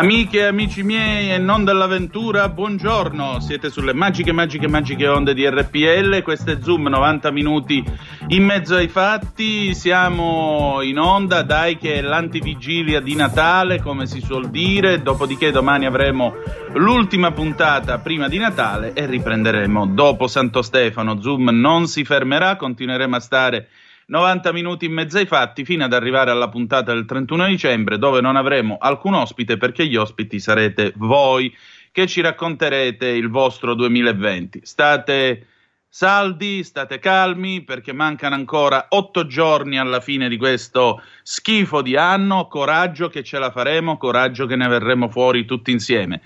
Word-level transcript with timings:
Amiche 0.00 0.38
e 0.38 0.44
amici 0.44 0.82
miei 0.82 1.30
e 1.30 1.36
non 1.36 1.62
dell'avventura, 1.62 2.48
buongiorno. 2.48 3.38
Siete 3.40 3.68
sulle 3.68 3.92
magiche, 3.92 4.32
magiche, 4.32 4.66
magiche 4.66 5.06
onde 5.06 5.34
di 5.34 5.46
RPL. 5.46 6.22
Questo 6.22 6.52
è 6.52 6.58
Zoom 6.58 6.88
90 6.88 7.30
minuti 7.30 7.84
in 8.28 8.42
mezzo 8.42 8.76
ai 8.76 8.88
fatti. 8.88 9.74
Siamo 9.74 10.80
in 10.80 10.98
onda, 10.98 11.42
dai, 11.42 11.76
che 11.76 11.96
è 11.96 12.00
l'antivigilia 12.00 13.00
di 13.00 13.14
Natale, 13.14 13.82
come 13.82 14.06
si 14.06 14.22
suol 14.22 14.48
dire. 14.48 15.02
Dopodiché 15.02 15.50
domani 15.50 15.84
avremo 15.84 16.32
l'ultima 16.76 17.32
puntata 17.32 17.98
prima 17.98 18.26
di 18.26 18.38
Natale 18.38 18.94
e 18.94 19.04
riprenderemo 19.04 19.84
dopo 19.88 20.28
Santo 20.28 20.62
Stefano. 20.62 21.20
Zoom 21.20 21.50
non 21.50 21.86
si 21.86 22.06
fermerà, 22.06 22.56
continueremo 22.56 23.16
a 23.16 23.20
stare 23.20 23.68
90 24.10 24.52
minuti 24.52 24.86
in 24.86 24.92
mezzo 24.92 25.18
ai 25.18 25.26
fatti 25.26 25.64
fino 25.64 25.84
ad 25.84 25.92
arrivare 25.92 26.32
alla 26.32 26.48
puntata 26.48 26.92
del 26.92 27.04
31 27.04 27.46
dicembre 27.46 27.96
dove 27.96 28.20
non 28.20 28.34
avremo 28.34 28.76
alcun 28.80 29.14
ospite 29.14 29.56
perché 29.56 29.86
gli 29.86 29.94
ospiti 29.94 30.40
sarete 30.40 30.92
voi 30.96 31.56
che 31.92 32.08
ci 32.08 32.20
racconterete 32.20 33.06
il 33.06 33.30
vostro 33.30 33.74
2020. 33.74 34.62
State 34.64 35.46
saldi, 35.88 36.64
state 36.64 36.98
calmi 36.98 37.62
perché 37.62 37.92
mancano 37.92 38.34
ancora 38.34 38.86
otto 38.88 39.26
giorni 39.26 39.78
alla 39.78 40.00
fine 40.00 40.28
di 40.28 40.36
questo 40.36 41.00
schifo 41.22 41.80
di 41.80 41.96
anno. 41.96 42.48
Coraggio 42.48 43.08
che 43.08 43.22
ce 43.22 43.38
la 43.38 43.52
faremo, 43.52 43.96
coraggio 43.96 44.46
che 44.46 44.56
ne 44.56 44.66
verremo 44.66 45.08
fuori 45.08 45.44
tutti 45.44 45.70
insieme. 45.70 46.20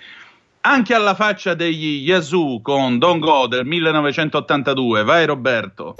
Anche 0.63 0.95
alla 0.95 1.15
faccia 1.15 1.53
degli 1.53 2.03
Yazoo 2.03 2.63
con 2.63 2.99
Don 2.99 3.19
Go 3.19 3.47
del 3.47 3.67
1982. 3.67 5.05
Vai 5.05 5.27
Roberto. 5.27 5.97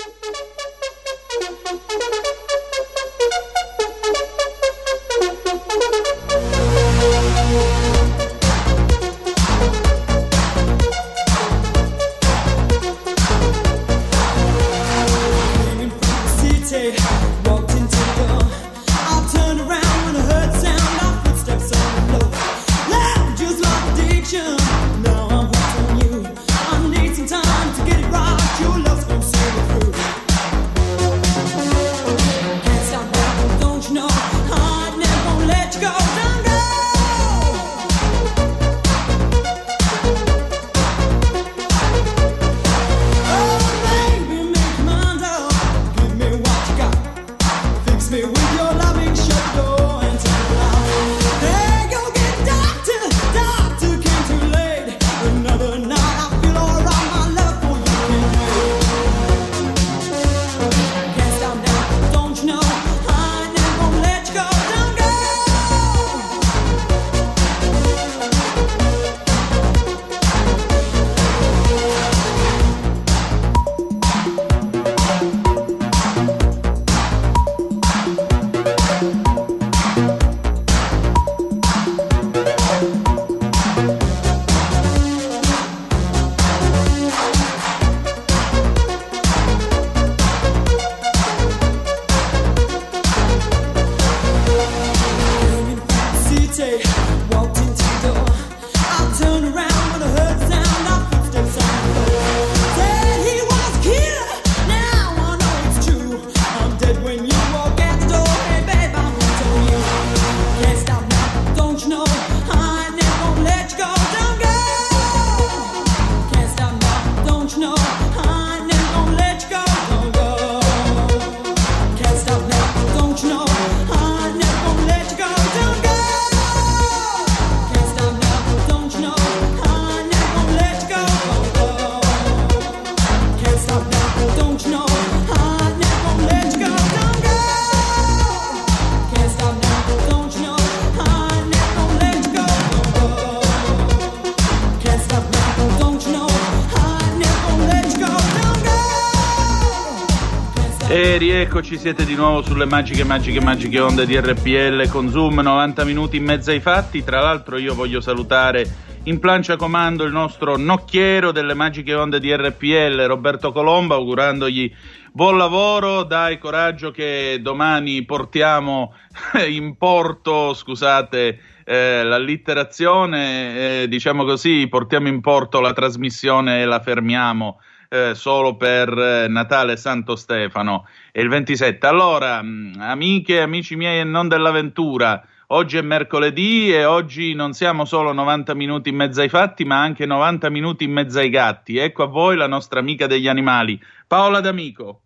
Eccoci, 151.75 151.89
siete 151.89 152.05
di 152.05 152.15
nuovo 152.15 152.41
sulle 152.41 152.67
magiche, 152.67 153.03
magiche, 153.03 153.41
magiche 153.41 153.81
onde 153.81 154.07
di 154.07 154.17
RPL 154.17 154.89
con 154.91 155.11
Zoom, 155.11 155.41
90 155.41 155.83
minuti 155.85 156.19
in 156.19 156.23
mezzo 156.23 156.53
ai 156.53 156.61
fatti. 156.61 157.03
Tra 157.03 157.21
l'altro 157.21 157.59
io 157.59 157.75
voglio 157.75 158.01
salutare 158.01 158.65
in 159.05 159.19
plancia 159.19 159.57
comando 159.57 160.05
il 160.05 160.13
nostro 160.13 160.57
nocchiero 160.57 161.33
delle 161.33 161.53
magiche 161.53 161.93
onde 161.93 162.21
di 162.21 162.33
RPL, 162.33 163.07
Roberto 163.07 163.51
Colombo, 163.51 163.95
augurandogli 163.95 164.73
buon 165.13 165.37
lavoro, 165.37 166.05
dai 166.05 166.39
coraggio 166.39 166.93
che 166.93 167.41
domani 167.43 168.05
portiamo 168.05 168.95
in 169.49 169.77
porto, 169.77 170.55
scusate 170.55 171.41
eh, 171.65 172.05
l'allitterazione, 172.05 173.83
eh, 173.83 173.89
diciamo 173.89 174.25
così, 174.25 174.69
portiamo 174.69 175.09
in 175.09 175.21
porto 175.21 175.59
la 175.59 175.73
trasmissione 175.73 176.63
e 176.63 176.67
la 176.67 176.79
fermiamo 176.79 177.59
eh, 177.95 178.15
solo 178.17 178.57
per 178.57 178.89
eh, 178.89 179.29
Natale 179.29 179.77
Santo 179.77 180.17
Stefano 180.17 180.87
e 181.13 181.23
il 181.23 181.29
27. 181.29 181.87
Allora, 181.87 182.43
mm, 182.43 182.81
amiche 182.81 183.35
e 183.37 183.41
amici 183.41 183.77
miei 183.77 184.01
e 184.01 184.05
non 184.05 184.27
dell'avventura, 184.27 185.25
oggi 185.49 185.77
è 185.77 185.83
mercoledì 185.83 186.75
e 186.75 186.85
oggi 186.85 187.35
non 187.35 187.53
siamo 187.53 187.85
solo 187.85 188.13
90 188.13 188.55
minuti 188.55 188.89
in 188.89 188.97
mezzo 188.97 189.21
ai 189.21 189.29
fatti, 189.29 189.65
ma 189.65 189.81
anche 189.81 190.07
90 190.07 190.51
minuti 190.51 190.83
in 190.83 190.91
mezzo 190.91 191.21
ai 191.21 191.31
gatti. 191.31 191.77
Ecco 191.77 192.03
a 192.03 192.07
voi 192.07 192.37
la 192.37 192.49
nostra 192.49 192.81
amica 192.81 193.07
degli 193.07 193.29
animali, 193.29 193.81
Paola 194.09 194.41
D'Amico. 194.41 195.03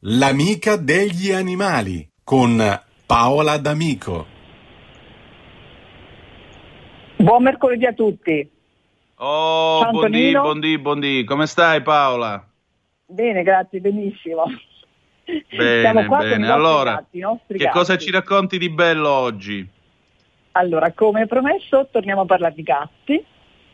L'amica 0.00 0.74
degli 0.74 1.30
animali 1.30 2.08
con 2.24 2.60
Paola 3.06 3.56
D'Amico. 3.56 4.26
Buon 7.18 7.42
mercoledì 7.44 7.86
a 7.86 7.92
tutti. 7.92 8.51
Oh, 9.24 9.88
buondì, 9.92 10.32
buondì, 10.32 10.78
buondì. 10.78 11.22
Come 11.22 11.46
stai 11.46 11.80
Paola? 11.80 12.44
Bene, 13.06 13.44
grazie, 13.44 13.78
benissimo. 13.78 14.42
Bene, 15.48 16.08
bene. 16.08 16.50
Allora, 16.50 16.94
gatti, 16.94 17.20
che 17.46 17.64
gatti. 17.64 17.78
cosa 17.78 17.96
ci 17.96 18.10
racconti 18.10 18.58
di 18.58 18.68
bello 18.68 19.08
oggi? 19.08 19.64
Allora, 20.52 20.90
come 20.90 21.28
promesso, 21.28 21.86
torniamo 21.92 22.22
a 22.22 22.26
parlare 22.26 22.54
di 22.54 22.64
gatti, 22.64 23.24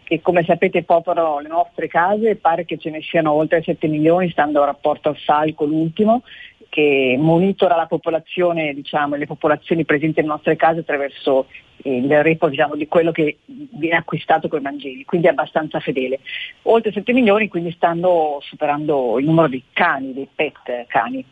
che 0.05 0.21
come 0.21 0.45
sapete 0.45 0.83
popolano 0.83 1.41
le 1.41 1.49
nostre 1.49 1.89
case, 1.89 2.37
pare 2.37 2.67
che 2.67 2.77
ce 2.77 2.91
ne 2.91 3.01
siano 3.01 3.33
oltre 3.33 3.63
7 3.63 3.87
milioni, 3.87 4.29
stando 4.29 4.61
al 4.61 4.67
rapporto 4.67 5.09
al 5.09 5.17
SAICO 5.17 5.65
l'ultimo, 5.65 6.25
che 6.69 7.17
monitora 7.19 7.77
la 7.77 7.87
popolazione, 7.87 8.75
diciamo, 8.75 9.17
le 9.17 9.27
popolazioni 9.27 9.85
presenti 9.85 10.21
nelle 10.21 10.33
nostre 10.33 10.57
case 10.57 10.81
attraverso 10.81 11.47
il 11.85 12.23
report 12.23 12.51
diciamo, 12.51 12.75
di 12.75 12.89
quello 12.89 13.13
che 13.13 13.39
viene 13.45 13.97
acquistato 13.97 14.49
con 14.49 14.59
i 14.59 14.63
mangimi, 14.63 15.05
quindi 15.05 15.27
è 15.27 15.31
abbastanza 15.31 15.81
fedele. 15.81 16.21
Oltre 16.63 16.93
7 16.93 17.13
milioni, 17.13 17.49
quindi 17.49 17.73
stanno 17.73 18.39
superando 18.41 19.19
il 19.19 19.25
numero 19.25 19.49
di 19.49 19.63
cani, 19.73 20.13
dei 20.13 20.29
pet 20.33 20.87
cani. 20.87 21.25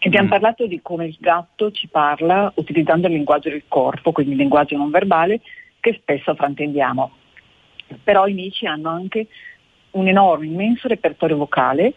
Abbiamo 0.00 0.26
mm. 0.26 0.30
parlato 0.30 0.66
di 0.66 0.80
come 0.80 1.06
il 1.06 1.16
gatto 1.18 1.70
ci 1.70 1.88
parla 1.88 2.52
utilizzando 2.56 3.08
il 3.08 3.14
linguaggio 3.14 3.50
del 3.50 3.64
corpo, 3.68 4.12
quindi 4.12 4.32
il 4.32 4.38
linguaggio 4.38 4.76
non 4.76 4.90
verbale, 4.90 5.40
che 5.80 5.98
spesso 6.00 6.34
fraintendiamo. 6.34 7.10
Però 8.02 8.26
i 8.26 8.34
mici 8.34 8.66
hanno 8.66 8.90
anche 8.90 9.26
un 9.92 10.06
enorme, 10.08 10.46
immenso 10.46 10.88
repertorio 10.88 11.36
vocale 11.36 11.94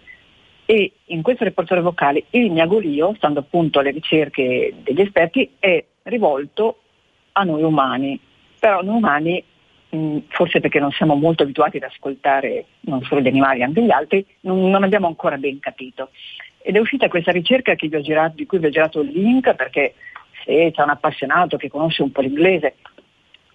e 0.72 0.94
in 1.08 1.22
questo 1.22 1.44
repertorio 1.44 1.84
vocale 1.84 2.28
il 2.30 2.50
miagolio, 2.50 3.14
stando 3.18 3.42
appunto 3.42 3.80
alle 3.80 3.92
ricerche 3.92 4.74
degli 4.84 5.02
esperti, 5.02 5.56
è 5.60 5.84
rivolto 6.04 6.84
a 7.34 7.44
noi 7.44 7.62
umani. 7.62 8.18
Però 8.58 8.82
noi 8.82 8.96
umani, 8.96 9.44
mh, 9.90 10.18
forse 10.30 10.62
perché 10.62 10.80
non 10.80 10.92
siamo 10.92 11.16
molto 11.16 11.44
abituati 11.44 11.76
ad 11.76 11.84
ascoltare 11.84 12.68
non 12.82 13.04
solo 13.04 13.20
gli 13.20 13.28
animali, 13.28 13.60
ma 13.60 13.66
anche 13.66 13.82
gli 13.84 13.92
altri, 13.92 14.26
non, 14.42 14.70
non 14.70 14.84
abbiamo 14.84 15.08
ancora 15.08 15.36
ben 15.36 15.60
capito. 15.60 16.12
Ed 16.62 16.78
è 16.78 16.80
uscita 16.80 17.10
questa 17.10 17.34
ricerca 17.34 17.76
girato, 17.76 18.36
di 18.38 18.46
cui 18.46 18.60
vi 18.60 18.68
ho 18.68 18.70
girato 18.70 19.02
il 19.02 19.12
link 19.12 19.54
perché 19.56 19.96
se 20.46 20.72
c'è 20.74 20.84
un 20.84 20.90
appassionato 20.90 21.58
che 21.58 21.68
conosce 21.68 22.02
un 22.02 22.14
po' 22.14 22.22
l'inglese 22.22 22.76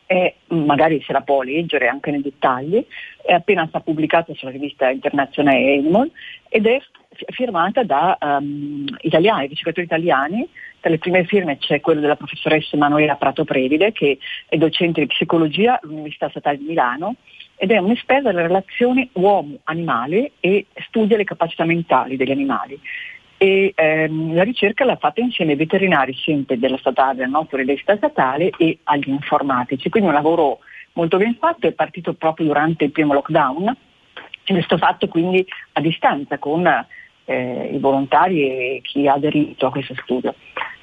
e 0.04 0.36
magari 0.48 1.02
se 1.02 1.12
la 1.12 1.22
può 1.22 1.40
leggere 1.40 1.88
anche 1.88 2.10
nei 2.10 2.20
dettagli, 2.20 2.84
è 3.24 3.32
appena 3.32 3.66
stata 3.66 3.82
pubblicata 3.82 4.34
sulla 4.34 4.50
rivista 4.50 4.90
internazionale 4.90 5.78
Animal 5.78 6.10
ed 6.48 6.66
è 6.66 6.78
firmata 7.28 7.82
da 7.82 8.16
um, 8.20 8.84
italiani, 9.00 9.46
ricercatori 9.46 9.86
italiani. 9.86 10.48
Tra 10.80 10.90
le 10.90 10.98
prime 10.98 11.24
firme 11.24 11.58
c'è 11.58 11.80
quello 11.80 12.00
della 12.00 12.16
professoressa 12.16 12.76
Emanuela 12.76 13.16
Prato 13.16 13.44
Previde, 13.44 13.92
che 13.92 14.18
è 14.48 14.56
docente 14.56 15.00
di 15.00 15.06
psicologia 15.06 15.80
all'Università 15.82 16.28
Statale 16.28 16.58
di 16.58 16.64
Milano 16.64 17.16
ed 17.56 17.70
è 17.70 17.78
un'esperta 17.78 18.30
della 18.30 18.46
relazione 18.46 19.08
uomo-animale 19.12 20.32
e 20.40 20.66
studia 20.88 21.16
le 21.16 21.24
capacità 21.24 21.64
mentali 21.64 22.16
degli 22.16 22.30
animali. 22.30 22.78
E, 23.38 23.72
ehm, 23.74 24.34
la 24.34 24.42
ricerca 24.42 24.84
l'ha 24.84 24.96
fatta 24.96 25.20
insieme 25.20 25.52
ai 25.52 25.58
veterinari 25.58 26.14
sempre 26.14 26.58
della 26.58 26.78
statale, 26.78 27.16
della 27.16 27.28
nostra 27.28 27.56
università 27.56 27.96
statale 27.96 28.50
e 28.56 28.78
agli 28.84 29.08
informatici, 29.08 29.88
quindi 29.88 30.08
un 30.08 30.14
lavoro 30.14 30.60
molto 30.92 31.18
ben 31.18 31.36
fatto, 31.38 31.66
è 31.66 31.72
partito 31.72 32.14
proprio 32.14 32.46
durante 32.46 32.84
il 32.84 32.92
primo 32.92 33.12
lockdown 33.12 33.76
ed 34.46 34.56
è 34.56 34.78
fatto 34.78 35.08
quindi 35.08 35.44
a 35.72 35.80
distanza 35.80 36.38
con 36.38 36.66
eh, 37.24 37.70
i 37.72 37.78
volontari 37.78 38.42
e 38.42 38.80
chi 38.82 39.06
ha 39.06 39.14
aderito 39.14 39.66
a 39.66 39.70
questo 39.70 39.94
studio. 40.02 40.34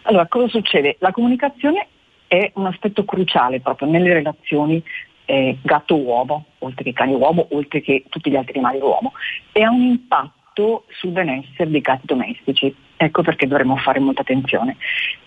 Allora, 0.04 0.27
cosa 0.27 0.48
succede? 0.50 0.98
La 1.00 1.12
comunicazione 1.12 1.88
è 2.27 2.51
un 2.56 2.65
aspetto 2.65 3.06
cruciale 3.06 3.62
proprio 3.62 3.89
nelle 3.89 4.13
relazioni 4.13 4.83
eh, 5.25 5.57
gatto-uomo, 5.62 6.45
oltre 6.60 6.83
che 6.83 6.94
cane-uomo, 6.94 7.48
oltre 7.51 7.81
che 7.81 8.04
tutti 8.10 8.30
gli 8.30 8.36
altri 8.36 8.57
animali 8.57 8.80
uomo, 8.80 9.13
e 9.51 9.63
ha 9.63 9.69
un 9.69 9.81
impatto 9.81 10.86
sul 10.89 11.12
benessere 11.12 11.69
dei 11.69 11.81
gatti 11.81 12.06
domestici. 12.06 12.75
Ecco 12.98 13.21
perché 13.21 13.48
dovremmo 13.48 13.77
fare 13.77 14.00
molta 14.00 14.21
attenzione. 14.21 14.77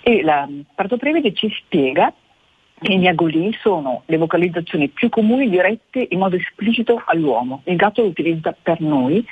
E 0.03 0.23
la 0.23 0.47
Parto 0.75 0.97
Prevede 0.99 1.33
ci 1.33 1.51
spiega 1.59 2.13
i 2.83 2.99
miagolì 2.99 3.57
sono 3.61 4.03
le 4.07 4.19
vocalizzazioni 4.19 4.89
più 4.89 5.09
comuni 5.09 5.49
dirette 5.49 6.07
in 6.11 6.19
modo 6.19 6.37
esplicito 6.37 7.03
all'uomo. 7.07 7.63
Il 7.65 7.77
gatto 7.77 8.03
lo 8.03 8.09
utilizza 8.09 8.55
per 8.61 8.81
noi 8.81 9.25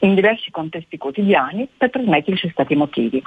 in 0.00 0.14
diversi 0.14 0.50
contesti 0.50 0.98
quotidiani 0.98 1.68
per 1.76 1.90
trasmettere 1.90 2.34
i 2.34 2.38
suoi 2.38 2.50
stati 2.50 2.72
emotivi. 2.72 3.22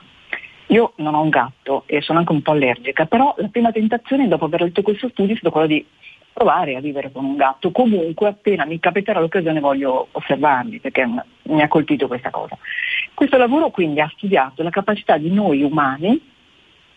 Io 0.68 0.94
non 0.98 1.14
ho 1.14 1.22
un 1.22 1.30
gatto 1.30 1.84
e 1.86 2.02
sono 2.02 2.20
anche 2.20 2.32
un 2.34 2.42
po' 2.42 2.52
allergica, 2.52 3.06
però 3.06 3.34
la 3.38 3.48
prima 3.48 3.72
tentazione 3.72 4.28
dopo 4.28 4.46
aver 4.46 4.62
letto 4.62 4.82
questo 4.82 5.10
studio 5.10 5.34
è 5.34 5.38
stata 5.38 5.52
quella 5.52 5.68
di 5.68 5.86
provare 6.34 6.76
a 6.76 6.82
vivere 6.82 7.12
con 7.14 7.24
un 7.24 7.38
gatto. 7.38 7.72
Comunque 7.72 8.28
appena 8.28 8.66
mi 8.66 8.80
capiterà 8.80 9.22
l'occasione 9.22 9.62
voglio 9.62 10.10
osservarli 10.12 10.80
perché 10.80 11.08
mi 11.44 11.62
ha 11.62 11.68
colpito 11.70 12.08
questa 12.08 12.30
cosa. 12.30 12.58
Questo 13.14 13.38
lavoro 13.38 13.70
quindi 13.70 14.02
ha 14.02 14.12
studiato 14.14 14.64
la 14.64 14.70
capacità 14.70 15.18
di 15.18 15.32
noi 15.32 15.64
umani 15.64 16.34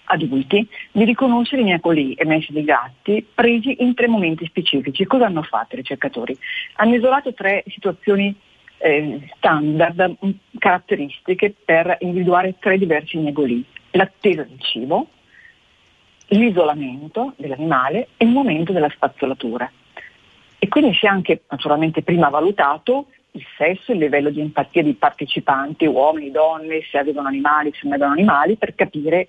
adulti 0.09 0.69
di 0.91 1.05
riconoscere 1.05 1.63
i 1.63 1.65
miacoli 1.65 2.15
emessi 2.17 2.53
dai 2.53 2.65
gatti 2.65 3.27
presi 3.35 3.83
in 3.83 3.95
tre 3.95 4.09
momenti 4.09 4.45
specifici. 4.47 5.05
Cosa 5.05 5.27
hanno 5.27 5.43
fatto 5.43 5.75
i 5.75 5.79
ricercatori? 5.79 6.37
Hanno 6.77 6.95
isolato 6.95 7.33
tre 7.35 7.65
situazioni 7.69 8.35
eh, 8.79 9.29
standard, 9.37 10.17
mm, 10.25 10.31
caratteristiche 10.59 11.55
per 11.65 11.97
individuare 12.01 12.57
tre 12.59 12.79
diversi 12.79 13.17
miagoli. 13.19 13.65
L'attesa 13.93 14.43
del 14.43 14.61
cibo, 14.61 15.09
l'isolamento 16.29 17.33
dell'animale 17.37 18.09
e 18.17 18.25
il 18.25 18.31
momento 18.31 18.73
della 18.73 18.91
spazzolatura. 18.91 19.71
E 20.59 20.69
quindi 20.69 20.95
si 20.95 21.07
è 21.07 21.09
anche 21.09 21.43
naturalmente 21.49 22.03
prima 22.03 22.29
valutato 22.29 23.07
il 23.33 23.45
sesso, 23.57 23.93
il 23.93 23.99
livello 23.99 24.31
di 24.31 24.41
empatia 24.41 24.83
dei 24.83 24.95
partecipanti, 24.95 25.87
uomini, 25.87 26.31
donne, 26.31 26.83
se 26.91 26.99
avevano 26.99 27.29
animali, 27.29 27.71
se 27.73 27.81
non 27.85 27.93
avevano 27.93 28.15
animali, 28.15 28.57
per 28.57 28.75
capire 28.75 29.29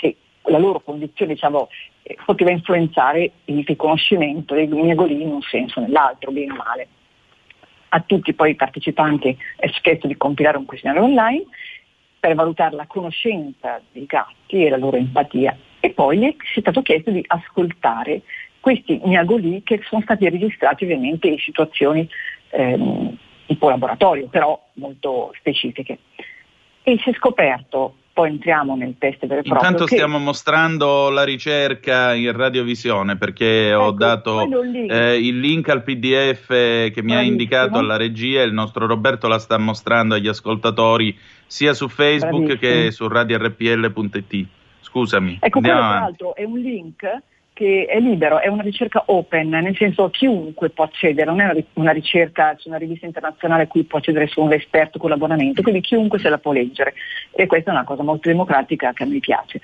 se 0.00 0.16
la 0.46 0.58
loro 0.58 0.80
condizione 0.80 1.34
diciamo, 1.34 1.68
eh, 2.02 2.16
poteva 2.24 2.50
influenzare 2.50 3.30
il 3.46 3.64
riconoscimento 3.64 4.54
dei 4.54 4.66
miagolini 4.66 5.22
in 5.22 5.32
un 5.32 5.42
senso 5.42 5.80
o 5.80 5.82
nell'altro, 5.82 6.30
bene 6.30 6.52
o 6.52 6.56
male. 6.56 6.88
A 7.88 8.00
tutti 8.00 8.34
poi 8.34 8.50
i 8.50 8.56
partecipanti 8.56 9.36
è 9.56 9.68
chiesto 9.70 10.06
di 10.06 10.16
compilare 10.16 10.58
un 10.58 10.64
questionario 10.64 11.04
online 11.04 11.44
per 12.18 12.34
valutare 12.34 12.74
la 12.74 12.86
conoscenza 12.86 13.80
dei 13.92 14.06
gatti 14.06 14.64
e 14.64 14.68
la 14.68 14.76
loro 14.76 14.96
empatia 14.96 15.56
e 15.80 15.90
poi 15.90 16.26
è 16.26 16.34
stato 16.58 16.82
chiesto 16.82 17.10
di 17.10 17.22
ascoltare 17.26 18.22
questi 18.60 18.98
miagolì 19.04 19.62
che 19.62 19.80
sono 19.84 20.00
stati 20.00 20.26
registrati 20.28 20.84
ovviamente 20.84 21.28
in 21.28 21.38
situazioni 21.38 22.08
ehm, 22.48 23.16
tipo 23.46 23.68
laboratorio, 23.68 24.28
però 24.28 24.58
molto 24.74 25.32
specifiche. 25.38 25.98
E 26.82 26.98
si 27.02 27.10
è 27.10 27.12
scoperto 27.12 27.96
poi 28.14 28.30
entriamo 28.30 28.76
nel 28.76 28.94
test 28.96 29.26
vero 29.26 29.40
e 29.40 29.42
proprio. 29.42 29.54
Intanto 29.54 29.84
che... 29.86 29.96
stiamo 29.96 30.18
mostrando 30.18 31.10
la 31.10 31.24
ricerca 31.24 32.14
in 32.14 32.30
radiovisione 32.32 33.16
perché 33.16 33.70
ecco, 33.70 33.82
ho 33.82 33.90
dato. 33.90 34.48
Eh, 34.88 35.18
il 35.18 35.40
link 35.40 35.68
al 35.68 35.82
PDF 35.82 36.46
che 36.46 36.92
mi 36.94 37.08
Bravissimo. 37.08 37.18
ha 37.18 37.22
indicato 37.22 37.78
alla 37.78 37.96
regia 37.96 38.40
e 38.40 38.44
il 38.44 38.52
nostro 38.52 38.86
Roberto 38.86 39.26
la 39.26 39.40
sta 39.40 39.58
mostrando 39.58 40.14
agli 40.14 40.28
ascoltatori 40.28 41.18
sia 41.46 41.74
su 41.74 41.88
Facebook 41.88 42.44
Bravissimo. 42.44 42.82
che 42.84 42.90
su 42.92 43.08
radiorpl.it. 43.08 44.46
Scusami. 44.80 45.38
Ecco, 45.40 45.58
quello 45.58 45.76
tra 45.76 45.88
l'altro 45.88 46.36
è 46.36 46.44
un 46.44 46.58
link 46.60 47.04
che 47.54 47.86
è 47.86 48.00
libero, 48.00 48.40
è 48.40 48.48
una 48.48 48.62
ricerca 48.64 49.04
open, 49.06 49.48
nel 49.48 49.76
senso 49.76 50.10
chiunque 50.10 50.70
può 50.70 50.84
accedere, 50.84 51.24
non 51.24 51.40
è 51.40 51.64
una 51.74 51.92
ricerca 51.92 52.56
su 52.58 52.68
una 52.68 52.78
rivista 52.78 53.06
internazionale 53.06 53.62
a 53.62 53.66
cui 53.68 53.84
può 53.84 53.98
accedere 53.98 54.26
solo 54.26 54.46
un 54.46 54.54
esperto 54.54 54.98
con 54.98 55.08
l'abbonamento, 55.08 55.62
quindi 55.62 55.80
chiunque 55.80 56.18
se 56.18 56.28
la 56.28 56.38
può 56.38 56.50
leggere 56.50 56.94
e 57.30 57.46
questa 57.46 57.70
è 57.70 57.74
una 57.74 57.84
cosa 57.84 58.02
molto 58.02 58.28
democratica 58.28 58.92
che 58.92 59.04
a 59.04 59.06
me 59.06 59.20
piace. 59.20 59.60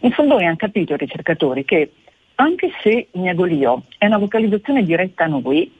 In 0.00 0.10
fondo 0.10 0.38
hanno 0.38 0.56
capito 0.56 0.94
i 0.94 0.96
ricercatori 0.96 1.64
che 1.64 1.92
anche 2.34 2.72
se 2.82 3.08
miagolio 3.12 3.84
è 3.96 4.06
una 4.06 4.18
vocalizzazione 4.18 4.82
diretta 4.82 5.24
a 5.24 5.28
noi 5.28 5.72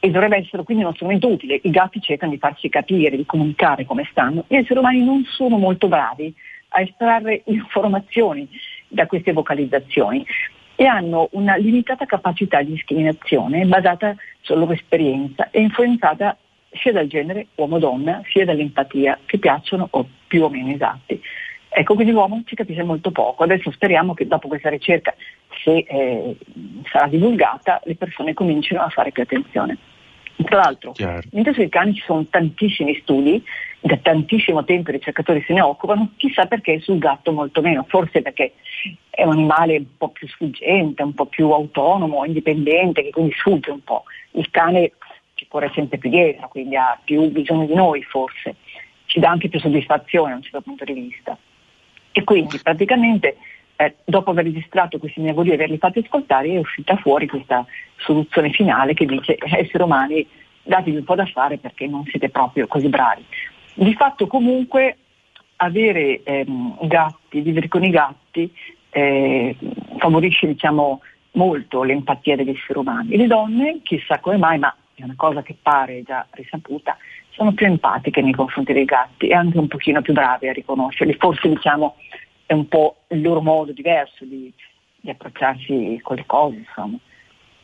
e 0.00 0.10
dovrebbe 0.10 0.38
essere 0.38 0.64
quindi 0.64 0.82
uno 0.82 0.94
strumento 0.94 1.28
utile, 1.28 1.60
i 1.62 1.70
gatti 1.70 2.00
cercano 2.00 2.32
di 2.32 2.38
farsi 2.38 2.68
capire, 2.68 3.16
di 3.16 3.26
comunicare 3.26 3.84
come 3.84 4.08
stanno, 4.10 4.44
gli 4.48 4.56
esseri 4.56 4.80
umani 4.80 5.04
non 5.04 5.22
sono 5.24 5.56
molto 5.56 5.86
bravi 5.86 6.34
a 6.70 6.80
estrarre 6.80 7.42
informazioni 7.46 8.48
da 8.88 9.06
queste 9.06 9.32
vocalizzazioni 9.32 10.26
e 10.80 10.86
hanno 10.86 11.28
una 11.32 11.56
limitata 11.56 12.06
capacità 12.06 12.62
di 12.62 12.72
discriminazione 12.72 13.66
basata 13.66 14.16
sulla 14.40 14.60
loro 14.60 14.72
esperienza 14.72 15.50
e 15.50 15.60
influenzata 15.60 16.38
sia 16.72 16.90
dal 16.90 17.06
genere 17.06 17.48
uomo-donna 17.56 18.22
sia 18.30 18.46
dall'empatia 18.46 19.18
che 19.26 19.36
piacciono 19.36 19.88
o 19.90 20.08
più 20.26 20.42
o 20.42 20.48
meno 20.48 20.70
esatti. 20.70 21.20
Ecco, 21.68 21.92
quindi 21.94 22.14
l'uomo 22.14 22.40
ci 22.46 22.54
capisce 22.54 22.82
molto 22.82 23.10
poco. 23.10 23.42
Adesso 23.42 23.70
speriamo 23.72 24.14
che 24.14 24.26
dopo 24.26 24.48
questa 24.48 24.70
ricerca, 24.70 25.14
se 25.62 25.84
eh, 25.86 26.36
sarà 26.90 27.08
divulgata, 27.08 27.82
le 27.84 27.96
persone 27.96 28.32
comincino 28.32 28.80
a 28.80 28.88
fare 28.88 29.12
più 29.12 29.22
attenzione. 29.22 29.76
Tra 30.42 30.60
l'altro, 30.60 30.92
Chiaro. 30.92 31.28
mentre 31.32 31.52
sui 31.52 31.68
cani 31.68 31.92
ci 31.92 32.02
sono 32.06 32.24
tantissimi 32.24 32.98
studi, 33.02 33.44
da 33.80 33.96
tantissimo 33.96 34.64
tempo 34.64 34.90
i 34.90 34.94
ricercatori 34.94 35.42
se 35.46 35.54
ne 35.54 35.62
occupano, 35.62 36.12
chissà 36.16 36.46
perché 36.46 36.80
sul 36.80 36.98
gatto 36.98 37.32
molto 37.32 37.62
meno, 37.62 37.84
forse 37.88 38.20
perché 38.20 38.52
è 39.08 39.24
un 39.24 39.32
animale 39.32 39.78
un 39.78 39.96
po' 39.96 40.10
più 40.10 40.28
sfuggente, 40.28 41.02
un 41.02 41.14
po' 41.14 41.26
più 41.26 41.50
autonomo, 41.50 42.24
indipendente, 42.24 43.02
che 43.02 43.10
quindi 43.10 43.32
sfugge 43.32 43.70
un 43.70 43.82
po'. 43.82 44.04
Il 44.32 44.50
cane 44.50 44.92
ci 45.34 45.46
corre 45.48 45.70
sempre 45.74 45.98
più 45.98 46.10
dietro, 46.10 46.48
quindi 46.48 46.76
ha 46.76 46.98
più 47.02 47.30
bisogno 47.30 47.66
di 47.66 47.74
noi 47.74 48.02
forse, 48.02 48.56
ci 49.06 49.18
dà 49.18 49.30
anche 49.30 49.48
più 49.48 49.58
soddisfazione 49.58 50.30
da 50.30 50.36
un 50.36 50.42
certo 50.42 50.60
punto 50.60 50.84
di 50.84 50.92
vista. 50.92 51.36
E 52.12 52.24
quindi 52.24 52.58
praticamente 52.62 53.36
eh, 53.76 53.94
dopo 54.04 54.30
aver 54.30 54.44
registrato 54.44 54.98
questi 54.98 55.20
miei 55.20 55.34
e 55.34 55.54
averli 55.54 55.78
fatti 55.78 56.00
ascoltare 56.00 56.48
è 56.48 56.58
uscita 56.58 56.96
fuori 56.96 57.26
questa 57.26 57.64
soluzione 57.96 58.50
finale 58.50 58.92
che 58.92 59.06
dice 59.06 59.38
esseri 59.40 59.82
umani 59.82 60.26
datevi 60.62 60.98
un 60.98 61.04
po' 61.04 61.14
da 61.14 61.24
fare 61.24 61.56
perché 61.56 61.86
non 61.86 62.04
siete 62.04 62.28
proprio 62.28 62.66
così 62.66 62.88
bravi. 62.88 63.24
Di 63.74 63.94
fatto 63.94 64.26
comunque 64.26 64.96
avere 65.56 66.22
ehm, 66.22 66.86
gatti, 66.86 67.40
vivere 67.40 67.68
con 67.68 67.84
i 67.84 67.90
gatti, 67.90 68.52
eh, 68.90 69.56
favorisce 69.98 70.46
diciamo, 70.46 71.00
molto 71.32 71.82
l'empatia 71.82 72.36
degli 72.36 72.50
esseri 72.50 72.78
umani. 72.78 73.16
Le 73.16 73.26
donne, 73.26 73.80
chissà 73.82 74.18
come 74.18 74.36
mai, 74.36 74.58
ma 74.58 74.74
è 74.94 75.04
una 75.04 75.14
cosa 75.16 75.42
che 75.42 75.56
pare 75.60 76.02
già 76.02 76.26
risaputa, 76.30 76.96
sono 77.30 77.52
più 77.52 77.66
empatiche 77.66 78.20
nei 78.20 78.32
confronti 78.32 78.72
dei 78.72 78.84
gatti 78.84 79.28
e 79.28 79.34
anche 79.34 79.58
un 79.58 79.68
pochino 79.68 80.02
più 80.02 80.12
brave 80.12 80.48
a 80.48 80.52
riconoscerli. 80.52 81.14
Forse 81.14 81.48
diciamo 81.48 81.96
è 82.46 82.52
un 82.52 82.68
po' 82.68 82.96
il 83.08 83.22
loro 83.22 83.40
modo 83.40 83.72
diverso 83.72 84.24
di, 84.24 84.52
di 85.00 85.10
approcciarsi 85.10 86.00
con 86.02 86.16
le 86.16 86.26
cose, 86.26 86.56
insomma. 86.56 86.98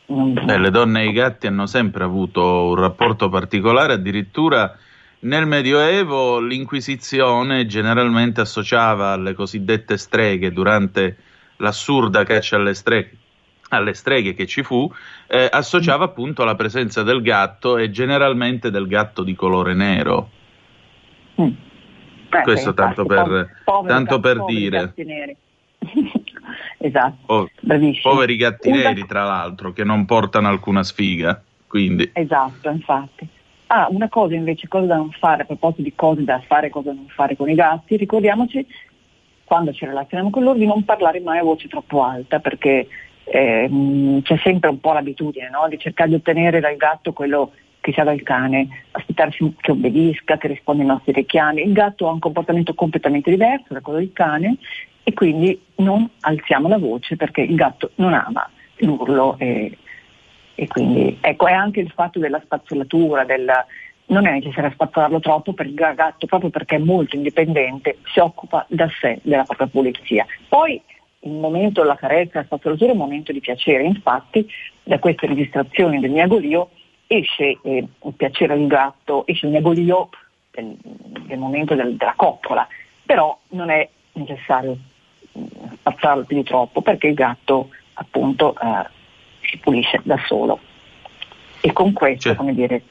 Beh, 0.09 0.57
le 0.57 0.69
donne 0.69 1.01
e 1.01 1.07
i 1.07 1.11
gatti 1.11 1.47
hanno 1.47 1.65
sempre 1.65 2.05
avuto 2.05 2.69
un 2.69 2.75
rapporto 2.75 3.27
particolare, 3.27 3.93
addirittura 3.93 4.73
nel 5.27 5.45
Medioevo 5.45 6.39
l'Inquisizione 6.39 7.65
generalmente 7.65 8.41
associava 8.41 9.11
alle 9.11 9.33
cosiddette 9.33 9.97
streghe 9.97 10.51
durante 10.51 11.17
l'assurda 11.57 12.23
caccia 12.23 12.55
alle 12.55 12.73
streghe, 12.73 13.17
alle 13.69 13.93
streghe 13.93 14.33
che 14.33 14.47
ci 14.47 14.63
fu, 14.63 14.89
eh, 15.27 15.49
associava 15.51 16.05
appunto 16.05 16.45
la 16.45 16.55
presenza 16.55 17.03
del 17.03 17.21
gatto 17.21 17.77
e 17.77 17.91
generalmente 17.91 18.71
del 18.71 18.87
gatto 18.87 19.23
di 19.23 19.35
colore 19.35 19.73
nero. 19.73 20.29
Mm. 21.41 21.51
Eh, 22.29 22.41
Questo 22.43 22.73
tanto 22.73 23.05
per, 23.05 23.61
poveri, 23.63 23.93
tanto 23.93 24.19
per 24.19 24.45
dire. 24.45 24.93
esatto. 26.79 27.25
Po- 27.25 27.49
poveri 28.01 28.35
gatti 28.37 28.71
neri, 28.71 29.05
tra 29.05 29.23
l'altro, 29.23 29.73
che 29.73 29.83
non 29.83 30.05
portano 30.05 30.47
alcuna 30.47 30.83
sfiga. 30.83 31.41
Quindi. 31.67 32.09
Esatto, 32.13 32.69
infatti. 32.69 33.27
Ah, 33.67 33.87
una 33.89 34.07
cosa 34.07 34.33
invece, 34.33 34.67
cosa 34.67 34.85
da 34.85 34.95
non 34.95 35.11
fare, 35.11 35.41
a 35.41 35.45
proposito 35.45 35.81
di 35.81 35.93
cose 35.93 36.23
da 36.23 36.41
fare 36.45 36.67
e 36.67 36.69
cosa 36.69 36.89
da 36.89 36.95
non 36.95 37.07
fare 37.09 37.35
con 37.35 37.49
i 37.49 37.55
gatti, 37.55 37.97
ricordiamoci 37.97 38.65
quando 39.43 39.73
ci 39.73 39.85
relazioniamo 39.85 40.29
con 40.29 40.43
loro 40.43 40.57
di 40.57 40.65
non 40.65 40.83
parlare 40.83 41.19
mai 41.19 41.39
a 41.39 41.43
voce 41.43 41.67
troppo 41.67 42.03
alta 42.03 42.39
perché 42.39 42.87
eh, 43.23 44.19
c'è 44.23 44.37
sempre 44.37 44.69
un 44.69 44.79
po' 44.79 44.93
l'abitudine 44.93 45.49
no? 45.49 45.67
di 45.67 45.77
cercare 45.77 46.09
di 46.09 46.15
ottenere 46.15 46.59
dal 46.59 46.75
gatto 46.77 47.11
quello 47.13 47.51
che 47.81 47.91
si 47.91 47.99
ha 47.99 48.03
dal 48.03 48.21
cane, 48.23 48.67
aspettarsi 48.91 49.53
che 49.59 49.71
obbedisca, 49.71 50.37
che 50.37 50.47
risponda 50.47 50.81
ai 50.81 50.89
nostri 50.89 51.13
richiami. 51.13 51.61
Il 51.61 51.71
gatto 51.73 52.07
ha 52.07 52.11
un 52.11 52.19
comportamento 52.19 52.73
completamente 52.73 53.29
diverso 53.29 53.73
da 53.73 53.81
quello 53.81 53.99
del 53.99 54.11
cane 54.13 54.57
e 55.03 55.13
quindi 55.13 55.59
non 55.75 56.09
alziamo 56.21 56.67
la 56.67 56.77
voce 56.77 57.15
perché 57.15 57.41
il 57.41 57.55
gatto 57.55 57.91
non 57.95 58.13
ama 58.13 58.49
l'urlo 58.77 59.35
e, 59.37 59.77
e 60.59 60.65
quindi 60.65 61.15
ecco 61.21 61.45
è 61.45 61.53
anche 61.53 61.81
il 61.81 61.91
fatto 61.91 62.17
della 62.17 62.41
spazzolatura, 62.43 63.23
del, 63.25 63.47
non 64.07 64.25
è 64.25 64.31
necessario 64.31 64.71
spazzolarlo 64.71 65.19
troppo 65.19 65.53
per 65.53 65.67
il 65.67 65.75
gatto 65.75 66.25
proprio 66.25 66.49
perché 66.49 66.77
è 66.77 66.79
molto 66.79 67.15
indipendente, 67.15 67.99
si 68.11 68.17
occupa 68.19 68.65
da 68.67 68.89
sé 68.99 69.19
della 69.21 69.43
propria 69.43 69.67
pulizia. 69.67 70.25
Poi 70.49 70.81
il 71.19 71.31
momento 71.31 71.81
della 71.81 71.95
carezza, 71.95 72.39
la 72.39 72.45
spazzolatura 72.45 72.89
è 72.89 72.93
un 72.93 72.99
momento 72.99 73.31
di 73.31 73.39
piacere, 73.39 73.83
infatti 73.83 74.49
da 74.81 74.97
queste 74.97 75.27
registrazioni 75.27 75.99
del 75.99 76.09
miagolio 76.09 76.71
esce 77.05 77.59
eh, 77.61 77.87
il 78.03 78.13
piacere 78.15 78.57
del 78.57 78.65
gatto, 78.65 79.27
esce 79.27 79.45
il 79.45 79.51
miagolio 79.51 80.09
del, 80.49 80.75
del 81.27 81.37
momento 81.37 81.75
del, 81.75 81.95
della 81.97 82.15
coccola, 82.15 82.67
però 83.05 83.37
non 83.49 83.69
è 83.69 83.87
necessario 84.13 84.75
spazzarlo 85.75 86.23
più 86.23 86.37
di 86.37 86.43
troppo 86.43 86.81
perché 86.81 87.09
il 87.09 87.13
gatto 87.13 87.69
appunto 87.93 88.55
eh, 88.59 88.95
si 89.49 89.57
pulisce 89.57 89.99
da 90.03 90.17
solo. 90.27 90.59
E 91.61 91.73
con 91.73 91.93
questo, 91.93 92.35
come 92.35 92.53
dire, 92.53 92.81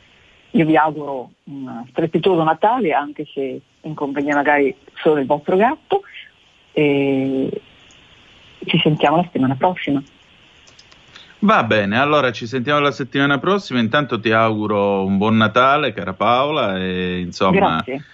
io 0.51 0.67
vi 0.67 0.77
auguro 0.77 1.31
un 1.45 1.85
strepitoso 1.91 2.43
Natale, 2.43 2.93
anche 2.93 3.27
se 3.33 3.61
in 3.81 3.95
compagnia 3.95 4.35
magari 4.35 4.75
solo 4.95 5.17
del 5.17 5.27
vostro 5.27 5.57
gatto, 5.57 6.03
e 6.73 7.61
ci 8.65 8.79
sentiamo 8.79 9.17
la 9.17 9.23
settimana 9.23 9.55
prossima. 9.55 10.03
Va 11.41 11.63
bene, 11.65 11.99
allora 11.99 12.33
ci 12.33 12.47
sentiamo 12.47 12.81
la 12.81 12.91
settimana 12.91 13.39
prossima. 13.39 13.79
Intanto 13.79 14.19
ti 14.19 14.33
auguro 14.33 15.05
un 15.05 15.19
buon 15.19 15.37
Natale, 15.37 15.93
cara 15.93 16.15
Paola, 16.15 16.79
e 16.79 17.21
insomma. 17.21 17.83
Grazie. 17.83 18.05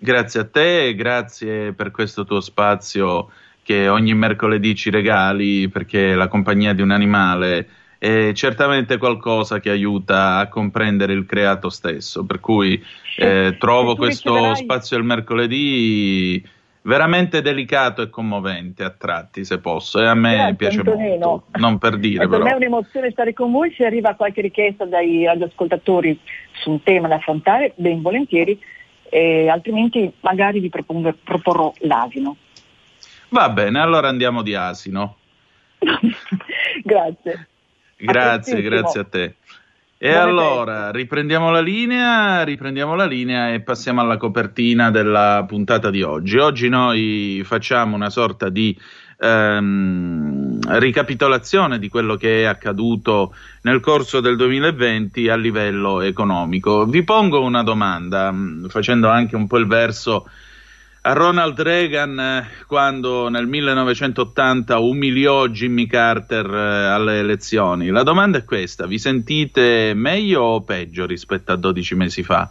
Grazie 0.00 0.40
a 0.40 0.44
te 0.44 0.94
grazie 0.94 1.72
per 1.72 1.90
questo 1.90 2.24
tuo 2.24 2.40
spazio 2.40 3.30
che 3.68 3.86
ogni 3.86 4.14
mercoledì 4.14 4.74
ci 4.74 4.88
regali 4.88 5.68
perché 5.68 6.14
la 6.14 6.26
compagnia 6.26 6.72
di 6.72 6.80
un 6.80 6.90
animale 6.90 7.68
è 7.98 8.32
certamente 8.32 8.96
qualcosa 8.96 9.60
che 9.60 9.68
aiuta 9.68 10.38
a 10.38 10.48
comprendere 10.48 11.12
il 11.12 11.26
creato 11.26 11.68
stesso. 11.68 12.24
Per 12.24 12.40
cui 12.40 12.82
eh, 13.18 13.56
trovo 13.58 13.94
questo 13.94 14.54
spazio 14.54 14.96
il 14.96 15.04
mercoledì 15.04 16.42
veramente 16.80 17.42
delicato 17.42 18.00
e 18.00 18.08
commovente 18.08 18.84
a 18.84 18.90
tratti, 18.96 19.44
se 19.44 19.58
posso, 19.58 20.00
e 20.00 20.06
a 20.06 20.14
me 20.14 20.34
Grazie, 20.34 20.54
piace 20.54 20.78
Antonino. 20.78 21.26
molto, 21.26 21.58
non 21.58 21.76
per 21.76 21.98
dire. 21.98 22.26
per 22.26 22.40
me 22.40 22.52
è 22.52 22.54
un'emozione 22.54 23.10
stare 23.10 23.34
con 23.34 23.52
voi, 23.52 23.70
se 23.76 23.84
arriva 23.84 24.14
qualche 24.14 24.40
richiesta 24.40 24.86
dai 24.86 25.26
radioascoltatori 25.26 26.18
su 26.52 26.70
un 26.70 26.82
tema 26.82 27.06
da 27.06 27.16
affrontare, 27.16 27.74
ben 27.76 28.00
volentieri, 28.00 28.58
eh, 29.10 29.50
altrimenti 29.50 30.10
magari 30.20 30.58
vi 30.58 30.70
propongo, 30.70 31.14
proporrò 31.22 31.70
l'asino. 31.80 32.34
Va 33.30 33.50
bene, 33.50 33.80
allora 33.80 34.08
andiamo 34.08 34.42
di 34.42 34.54
asino. 34.54 35.16
grazie. 36.82 37.48
Grazie, 37.96 38.62
grazie 38.62 39.00
a 39.00 39.04
te. 39.04 39.34
E 40.00 40.10
Buone 40.12 40.22
allora 40.22 40.74
feste. 40.84 40.98
riprendiamo 40.98 41.50
la 41.50 41.60
linea, 41.60 42.44
riprendiamo 42.44 42.94
la 42.94 43.04
linea 43.04 43.52
e 43.52 43.60
passiamo 43.60 44.00
alla 44.00 44.16
copertina 44.16 44.92
della 44.92 45.44
puntata 45.46 45.90
di 45.90 46.02
oggi. 46.02 46.38
Oggi 46.38 46.68
noi 46.68 47.42
facciamo 47.44 47.96
una 47.96 48.08
sorta 48.08 48.48
di 48.48 48.78
ehm, 49.18 50.60
ricapitolazione 50.78 51.80
di 51.80 51.88
quello 51.88 52.14
che 52.14 52.42
è 52.42 52.44
accaduto 52.44 53.34
nel 53.62 53.80
corso 53.80 54.20
del 54.20 54.36
2020 54.36 55.28
a 55.28 55.36
livello 55.36 56.00
economico. 56.00 56.86
Vi 56.86 57.02
pongo 57.02 57.42
una 57.42 57.64
domanda, 57.64 58.32
facendo 58.68 59.08
anche 59.08 59.34
un 59.34 59.48
po' 59.48 59.58
il 59.58 59.66
verso 59.66 60.28
a 61.02 61.12
Ronald 61.12 61.60
Reagan 61.60 62.18
eh, 62.18 62.48
quando 62.66 63.28
nel 63.28 63.46
1980 63.46 64.78
umiliò 64.78 65.46
Jimmy 65.46 65.86
Carter 65.86 66.46
eh, 66.52 66.86
alle 66.86 67.18
elezioni. 67.20 67.88
La 67.88 68.02
domanda 68.02 68.38
è 68.38 68.44
questa, 68.44 68.86
vi 68.86 68.98
sentite 68.98 69.92
meglio 69.94 70.42
o 70.42 70.62
peggio 70.62 71.06
rispetto 71.06 71.52
a 71.52 71.56
12 71.56 71.94
mesi 71.94 72.22
fa? 72.22 72.50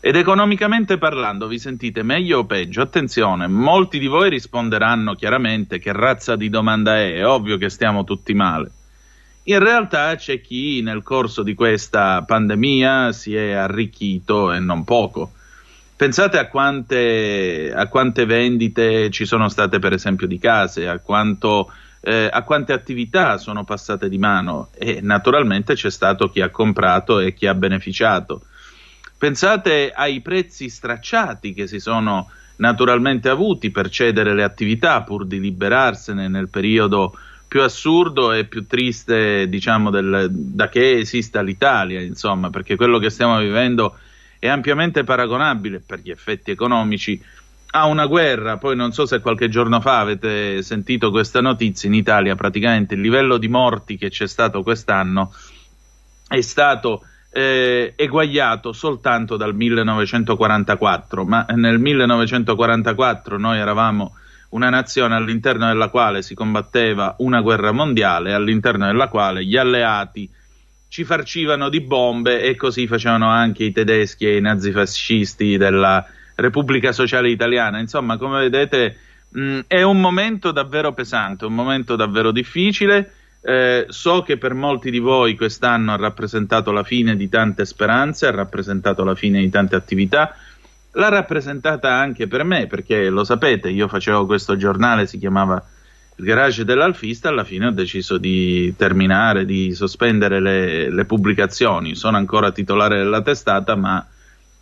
Ed 0.00 0.14
economicamente 0.14 0.98
parlando, 0.98 1.48
vi 1.48 1.58
sentite 1.58 2.04
meglio 2.04 2.38
o 2.38 2.46
peggio? 2.46 2.80
Attenzione, 2.80 3.48
molti 3.48 3.98
di 3.98 4.06
voi 4.06 4.30
risponderanno 4.30 5.14
chiaramente 5.14 5.80
che 5.80 5.92
razza 5.92 6.36
di 6.36 6.48
domanda 6.48 6.96
è, 6.96 7.16
è 7.16 7.26
ovvio 7.26 7.56
che 7.56 7.68
stiamo 7.68 8.04
tutti 8.04 8.32
male. 8.32 8.70
In 9.48 9.58
realtà 9.58 10.14
c'è 10.16 10.40
chi 10.40 10.82
nel 10.82 11.02
corso 11.02 11.42
di 11.42 11.54
questa 11.54 12.22
pandemia 12.22 13.12
si 13.12 13.34
è 13.34 13.52
arricchito 13.52 14.52
e 14.52 14.60
non 14.60 14.84
poco. 14.84 15.32
Pensate 15.96 16.38
a 16.38 16.48
quante, 16.48 17.72
a 17.74 17.88
quante, 17.88 18.26
vendite 18.26 19.08
ci 19.08 19.24
sono 19.24 19.48
state, 19.48 19.78
per 19.78 19.94
esempio, 19.94 20.26
di 20.26 20.38
case, 20.38 20.86
a, 20.86 20.98
quanto, 20.98 21.72
eh, 22.02 22.28
a 22.30 22.42
quante 22.42 22.74
attività 22.74 23.38
sono 23.38 23.64
passate 23.64 24.10
di 24.10 24.18
mano 24.18 24.68
e 24.76 25.00
naturalmente 25.00 25.72
c'è 25.72 25.90
stato 25.90 26.28
chi 26.28 26.42
ha 26.42 26.50
comprato 26.50 27.18
e 27.18 27.32
chi 27.32 27.46
ha 27.46 27.54
beneficiato. 27.54 28.42
Pensate 29.16 29.90
ai 29.90 30.20
prezzi 30.20 30.68
stracciati 30.68 31.54
che 31.54 31.66
si 31.66 31.80
sono 31.80 32.28
naturalmente 32.56 33.30
avuti 33.30 33.70
per 33.70 33.88
cedere 33.88 34.34
le 34.34 34.42
attività 34.42 35.02
pur 35.02 35.24
di 35.24 35.40
liberarsene 35.40 36.28
nel 36.28 36.50
periodo 36.50 37.16
più 37.48 37.62
assurdo 37.62 38.32
e 38.32 38.44
più 38.44 38.66
triste, 38.66 39.48
diciamo, 39.48 39.88
del, 39.88 40.28
da 40.30 40.68
che 40.68 40.98
esista 40.98 41.40
l'Italia, 41.40 42.02
insomma, 42.02 42.50
perché 42.50 42.76
quello 42.76 42.98
che 42.98 43.08
stiamo 43.08 43.38
vivendo 43.38 43.96
è 44.38 44.48
ampiamente 44.48 45.04
paragonabile 45.04 45.80
per 45.80 46.00
gli 46.00 46.10
effetti 46.10 46.50
economici 46.50 47.22
a 47.70 47.86
una 47.86 48.06
guerra. 48.06 48.58
Poi 48.58 48.76
non 48.76 48.92
so 48.92 49.06
se 49.06 49.20
qualche 49.20 49.48
giorno 49.48 49.80
fa 49.80 50.00
avete 50.00 50.62
sentito 50.62 51.10
questa 51.10 51.40
notizia, 51.40 51.88
in 51.88 51.94
Italia 51.94 52.34
praticamente 52.34 52.94
il 52.94 53.00
livello 53.00 53.38
di 53.38 53.48
morti 53.48 53.96
che 53.96 54.10
c'è 54.10 54.26
stato 54.26 54.62
quest'anno 54.62 55.32
è 56.28 56.40
stato 56.40 57.02
eh, 57.30 57.92
eguagliato 57.96 58.72
soltanto 58.72 59.36
dal 59.36 59.54
1944, 59.54 61.24
ma 61.24 61.44
nel 61.54 61.78
1944 61.78 63.38
noi 63.38 63.58
eravamo 63.58 64.14
una 64.50 64.70
nazione 64.70 65.14
all'interno 65.14 65.66
della 65.66 65.88
quale 65.88 66.22
si 66.22 66.34
combatteva 66.34 67.16
una 67.18 67.40
guerra 67.42 67.72
mondiale, 67.72 68.32
all'interno 68.32 68.86
della 68.86 69.08
quale 69.08 69.44
gli 69.44 69.56
alleati 69.56 70.28
ci 70.88 71.04
farcivano 71.04 71.68
di 71.68 71.80
bombe 71.80 72.42
e 72.42 72.56
così 72.56 72.86
facevano 72.86 73.28
anche 73.28 73.64
i 73.64 73.72
tedeschi 73.72 74.26
e 74.26 74.36
i 74.36 74.40
nazifascisti 74.40 75.56
della 75.56 76.06
Repubblica 76.36 76.92
Sociale 76.92 77.30
Italiana. 77.30 77.78
Insomma, 77.78 78.16
come 78.16 78.40
vedete, 78.40 78.96
mh, 79.30 79.60
è 79.66 79.82
un 79.82 80.00
momento 80.00 80.52
davvero 80.52 80.92
pesante, 80.92 81.44
un 81.44 81.54
momento 81.54 81.96
davvero 81.96 82.30
difficile. 82.30 83.12
Eh, 83.42 83.86
so 83.88 84.22
che 84.22 84.38
per 84.38 84.54
molti 84.54 84.90
di 84.90 84.98
voi 84.98 85.36
quest'anno 85.36 85.92
ha 85.92 85.96
rappresentato 85.96 86.72
la 86.72 86.82
fine 86.82 87.14
di 87.14 87.28
tante 87.28 87.64
speranze, 87.64 88.26
ha 88.26 88.32
rappresentato 88.32 89.04
la 89.04 89.14
fine 89.14 89.40
di 89.40 89.50
tante 89.50 89.76
attività. 89.76 90.34
l'ha 90.96 91.08
rappresentata 91.08 91.92
anche 91.92 92.26
per 92.26 92.44
me, 92.44 92.66
perché 92.66 93.08
lo 93.08 93.24
sapete, 93.24 93.68
io 93.68 93.86
facevo 93.86 94.26
questo 94.26 94.56
giornale, 94.56 95.06
si 95.06 95.18
chiamava 95.18 95.62
Il 96.18 96.24
garage 96.24 96.64
dell'Alfista, 96.64 97.28
alla 97.28 97.44
fine 97.44 97.66
ho 97.66 97.70
deciso 97.70 98.16
di 98.16 98.74
terminare, 98.76 99.44
di 99.44 99.74
sospendere 99.74 100.40
le, 100.40 100.90
le 100.90 101.04
pubblicazioni. 101.04 101.94
Sono 101.94 102.16
ancora 102.16 102.52
titolare 102.52 102.96
della 102.96 103.20
testata, 103.20 103.76
ma 103.76 104.06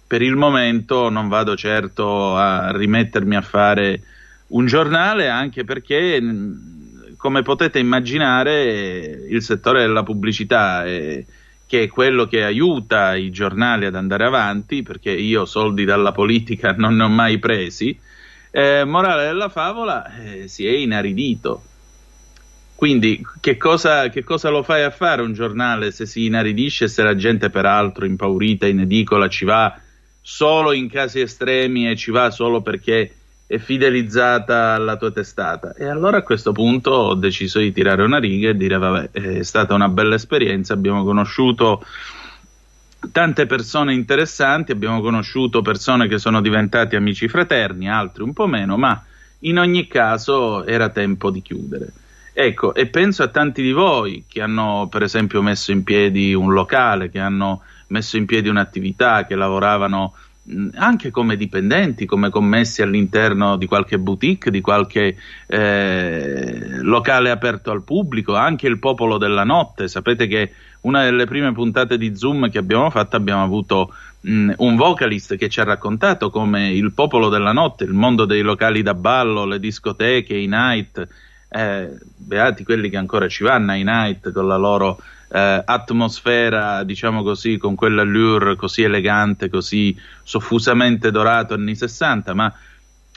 per 0.07 0.21
il 0.21 0.35
momento 0.35 1.09
non 1.11 1.29
vado 1.29 1.55
certo 1.55 2.37
a 2.37 2.73
rimettermi 2.77 3.37
a 3.37 3.41
fare 3.41 4.01
un 4.49 4.67
giornale, 4.67 5.29
anche 5.29 5.65
perché, 5.65 6.21
come 7.17 7.43
potete 7.43 7.79
immaginare, 7.79 9.27
il 9.29 9.43
settore 9.43 9.83
della 9.83 10.03
pubblicità 10.03 10.85
è 10.85 11.25
che 11.67 11.83
è 11.85 11.89
quello 11.89 12.27
che 12.27 12.45
aiuta 12.45 13.15
i 13.17 13.31
giornali 13.31 13.87
ad 13.87 13.95
andare 13.95 14.25
avanti, 14.25 14.83
perché 14.83 15.11
io 15.11 15.45
soldi 15.45 15.85
dalla 15.85 16.13
politica 16.13 16.75
non 16.77 16.97
ne 16.97 17.05
ho 17.05 17.09
mai 17.09 17.39
presi, 17.39 17.99
eh, 18.57 18.85
morale 18.85 19.25
della 19.25 19.49
favola, 19.49 20.17
eh, 20.17 20.47
si 20.47 20.65
è 20.65 20.71
inaridito. 20.71 21.63
Quindi 22.77 23.21
che 23.41 23.57
cosa, 23.57 24.09
che 24.11 24.23
cosa, 24.23 24.49
lo 24.49 24.63
fai 24.63 24.85
a 24.85 24.91
fare 24.91 25.23
un 25.23 25.33
giornale 25.33 25.91
se 25.91 26.07
si 26.07 26.27
inaridisce 26.27 26.85
e 26.85 26.89
se 26.89 27.03
la 27.03 27.17
gente 27.17 27.51
peraltro 27.51 28.05
impaurita 28.05 28.69
in 28.69 28.81
edicola 28.81 29.27
ci 29.29 29.45
va 29.45 29.77
solo 30.21 30.71
in 30.71 30.89
casi 30.89 31.19
estremi 31.19 31.91
e 31.91 31.97
ci 31.97 32.13
va 32.13 32.31
solo 32.31 32.63
perché 32.63 33.13
è 33.45 33.59
fidelizzata 33.59 34.75
alla 34.75 34.97
tua 34.97 35.11
testata. 35.11 35.75
E 35.75 35.87
allora 35.87 36.19
a 36.19 36.23
questo 36.23 36.53
punto 36.53 36.93
ho 36.93 37.15
deciso 37.15 37.59
di 37.59 37.73
tirare 37.73 38.05
una 38.05 38.19
riga 38.19 38.51
e 38.51 38.57
dire: 38.57 38.79
Vabbè, 38.79 39.11
è 39.11 39.43
stata 39.43 39.75
una 39.75 39.89
bella 39.89 40.15
esperienza. 40.15 40.75
Abbiamo 40.75 41.03
conosciuto 41.03 41.85
tante 43.13 43.47
persone 43.47 43.95
interessanti, 43.95 44.73
abbiamo 44.73 45.01
conosciuto 45.01 45.63
persone 45.63 46.09
che 46.09 46.19
sono 46.19 46.41
diventati 46.41 46.97
amici 46.97 47.29
fraterni, 47.29 47.89
altri 47.89 48.23
un 48.23 48.33
po' 48.33 48.47
meno, 48.47 48.77
ma 48.77 49.03
in 49.41 49.59
ogni 49.59 49.87
caso 49.87 50.65
era 50.65 50.89
tempo 50.89 51.31
di 51.31 51.43
chiudere. 51.43 51.93
Ecco, 52.33 52.75
e 52.75 52.87
penso 52.87 53.23
a 53.23 53.29
tanti 53.29 53.63
di 53.63 53.73
voi 53.73 54.25
che 54.29 54.43
hanno 54.43 54.89
per 54.91 55.03
esempio 55.03 55.41
messo 55.41 55.71
in 55.71 55.85
piedi 55.85 56.35
un 56.35 56.53
locale, 56.53 57.09
che 57.09 57.21
hanno 57.21 57.63
messo 57.89 58.17
in 58.17 58.27
piedi 58.27 58.49
un'attività, 58.49 59.25
che 59.25 59.37
lavoravano 59.37 60.15
anche 60.75 61.11
come 61.11 61.37
dipendenti, 61.37 62.05
come 62.05 62.29
commessi 62.29 62.83
all'interno 62.83 63.57
di 63.57 63.67
qualche 63.67 63.99
boutique, 63.99 64.51
di 64.51 64.61
qualche 64.61 65.17
eh, 65.47 66.81
locale 66.83 67.31
aperto 67.31 67.71
al 67.71 67.83
pubblico, 67.83 68.35
anche 68.35 68.67
il 68.67 68.79
popolo 68.79 69.17
della 69.17 69.45
notte. 69.45 69.89
Sapete 69.89 70.27
che 70.27 70.53
una 70.85 71.03
delle 71.03 71.27
prime 71.27 71.53
puntate 71.53 71.99
di 71.99 72.17
Zoom 72.17 72.51
che 72.51 72.59
abbiamo 72.59 72.91
fatto 72.91 73.17
abbiamo 73.17 73.43
avuto 73.43 73.93
mh, 74.21 74.53
un 74.59 74.77
vocalist 74.77 75.37
che 75.37 75.49
ci 75.49 75.61
ha 75.61 75.65
raccontato 75.65 76.31
come 76.31 76.71
il 76.71 76.93
popolo 76.93 77.29
della 77.29 77.53
notte, 77.53 77.85
il 77.85 77.93
mondo 77.93 78.25
dei 78.25 78.43
locali 78.43 78.83
da 78.83 78.95
ballo, 78.95 79.45
le 79.45 79.59
discoteche, 79.59 80.35
i 80.35 80.47
night, 80.47 81.07
eh, 81.49 81.91
beati 82.17 82.65
quelli 82.65 82.91
che 82.91 82.97
ancora 82.97 83.29
ci 83.29 83.45
vanno 83.45 83.73
ai 83.73 83.85
night 83.85 84.33
con 84.33 84.47
la 84.47 84.57
loro 84.57 84.99
eh, 85.31 85.63
atmosfera, 85.65 86.83
diciamo 86.85 87.23
così, 87.23 87.57
con 87.57 87.75
quell'allure 87.75 88.57
così 88.57 88.83
elegante, 88.83 89.49
così 89.49 89.97
soffusamente 90.23 91.11
dorato 91.11 91.55
anni 91.55 91.75
60, 91.75 92.35
ma 92.35 92.53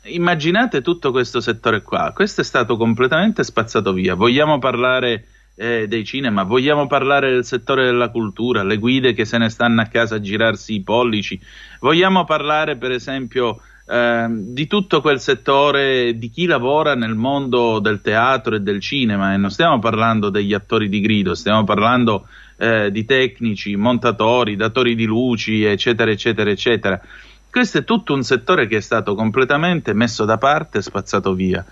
immaginate 0.04 0.82
tutto 0.82 1.12
questo 1.12 1.42
settore 1.42 1.82
qua, 1.82 2.12
questo 2.14 2.42
è 2.42 2.44
stato 2.44 2.78
completamente 2.78 3.44
spazzato 3.44 3.92
via. 3.92 4.16
Vogliamo 4.16 4.58
parlare 4.58 5.26
eh, 5.58 5.88
dei 5.88 6.06
cinema, 6.06 6.44
vogliamo 6.44 6.88
parlare 6.88 7.32
del 7.32 7.44
settore 7.44 7.84
della 7.84 8.10
cultura, 8.10 8.64
le 8.64 8.78
guide 8.78 9.14
che 9.14 9.26
se 9.26 9.38
ne 9.38 9.50
stanno 9.50 9.82
a 9.82 9.86
casa 9.86 10.16
a 10.16 10.22
girarsi 10.22 10.76
i 10.76 10.84
pollici, 10.84 11.40
vogliamo 11.80 12.24
parlare 12.24 12.78
per 12.78 12.92
esempio 12.92 13.60
Ehm, 13.90 14.54
di 14.54 14.68
tutto 14.68 15.00
quel 15.00 15.22
settore 15.22 16.18
di 16.18 16.30
chi 16.30 16.46
lavora 16.46 16.94
nel 16.94 17.16
mondo 17.16 17.80
del 17.80 18.02
teatro 18.02 18.56
e 18.56 18.60
del 18.60 18.82
cinema 18.82 19.34
e 19.34 19.38
non 19.38 19.50
stiamo 19.50 19.80
parlando 19.80 20.30
degli 20.30 20.54
attori 20.54 20.90
di 20.90 21.00
grido, 21.00 21.34
stiamo 21.36 21.64
parlando 21.64 22.28
eh, 22.58 22.92
di 22.92 23.06
tecnici, 23.06 23.78
montatori, 23.78 24.58
datori 24.58 24.94
di 24.94 25.06
luci, 25.06 25.64
eccetera, 25.64 26.12
eccetera, 26.12 26.50
eccetera. 26.50 27.02
Questo 27.50 27.78
è 27.78 27.84
tutto 27.86 28.14
un 28.14 28.24
settore 28.24 28.68
che 28.68 28.78
è 28.78 28.82
stato 28.82 29.16
completamente 29.16 29.94
messo 29.94 30.26
da 30.26 30.38
parte 30.38 30.82
spazzato 30.82 31.34
via. 31.34 31.66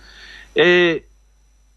E 0.54 1.08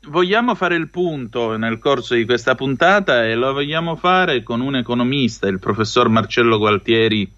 vogliamo 0.09 0.55
fare 0.55 0.75
il 0.75 0.89
punto 0.89 1.57
nel 1.57 1.79
corso 1.79 2.15
di 2.15 2.25
questa 2.25 2.55
puntata 2.55 3.25
e 3.25 3.35
lo 3.35 3.53
vogliamo 3.53 3.97
fare 3.97 4.43
con 4.43 4.61
un 4.61 4.77
economista, 4.77 5.47
il 5.47 5.59
professor 5.59 6.09
Marcello 6.09 6.59
Gualtieri 6.59 7.31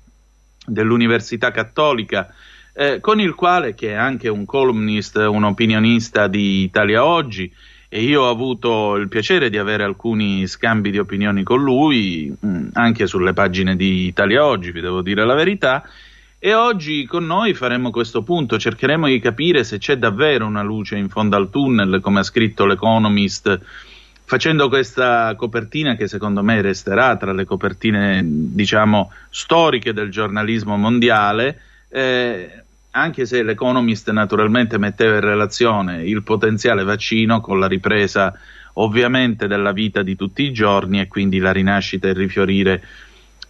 dell'Università 0.67 1.51
Cattolica, 1.51 2.33
eh, 2.73 3.01
con 3.01 3.21
il 3.21 3.35
quale, 3.35 3.75
che 3.75 3.91
è 3.91 3.95
anche 3.95 4.29
un 4.29 4.45
columnist, 4.45 5.17
un 5.17 5.45
opinionista 5.45 6.29
di 6.29 6.63
Italia 6.63 7.05
Oggi, 7.05 7.53
e 7.89 8.03
io 8.03 8.23
ho 8.23 8.31
avuto 8.31 8.95
il 8.95 9.09
piacere 9.09 9.51
di 9.51 9.59
avere 9.59 9.83
alcuni 9.83 10.47
scambi 10.47 10.93
di 10.93 10.99
opinioni 10.99 11.43
con 11.43 11.61
lui, 11.61 12.33
mh, 12.39 12.49
mm, 12.49 12.69
anche 12.75 13.07
sulle 13.07 13.33
pagine 13.33 13.75
di 13.75 14.07
Italia 14.07 14.47
Oggi, 14.47 14.71
vi 14.71 14.81
devo 14.81 15.03
dire 15.03 15.25
la 15.25 15.35
verità. 15.35 15.83
E 16.43 16.55
oggi 16.55 17.05
con 17.05 17.27
noi 17.27 17.53
faremo 17.53 17.91
questo 17.91 18.23
punto, 18.23 18.59
cercheremo 18.59 19.07
di 19.07 19.21
capire 19.21 19.63
se 19.63 19.77
c'è 19.77 19.99
davvero 19.99 20.47
una 20.47 20.63
luce 20.63 20.97
in 20.97 21.11
fondo 21.11 21.37
al 21.37 21.51
tunnel, 21.51 22.01
come 22.01 22.21
ha 22.21 22.23
scritto 22.23 22.65
l'Economist, 22.65 23.61
facendo 24.25 24.71
questa 24.71 25.35
copertina 25.37 25.97
che 25.97 26.09
secondo 26.09 26.43
me 26.43 26.63
resterà 26.63 27.19
tra 27.19 27.35
le 27.35 27.45
copertine, 27.45 28.23
diciamo, 28.25 29.13
storiche 29.29 29.93
del 29.93 30.09
giornalismo 30.09 30.79
mondiale, 30.79 31.61
eh, 31.91 32.63
anche 32.93 33.27
se 33.27 33.43
l'Economist 33.43 34.11
naturalmente 34.11 34.79
metteva 34.79 35.17
in 35.17 35.21
relazione 35.21 36.05
il 36.05 36.23
potenziale 36.23 36.85
vaccino 36.85 37.43
con 37.43 37.59
la 37.59 37.69
ripresa 37.69 38.33
ovviamente 38.75 39.47
della 39.47 39.73
vita 39.73 40.01
di 40.01 40.17
tutti 40.17 40.45
i 40.45 40.55
giorni 40.55 41.01
e 41.01 41.07
quindi 41.07 41.37
la 41.37 41.53
rinascita 41.53 42.07
e 42.07 42.13
il 42.13 42.17
rifiorire 42.17 42.83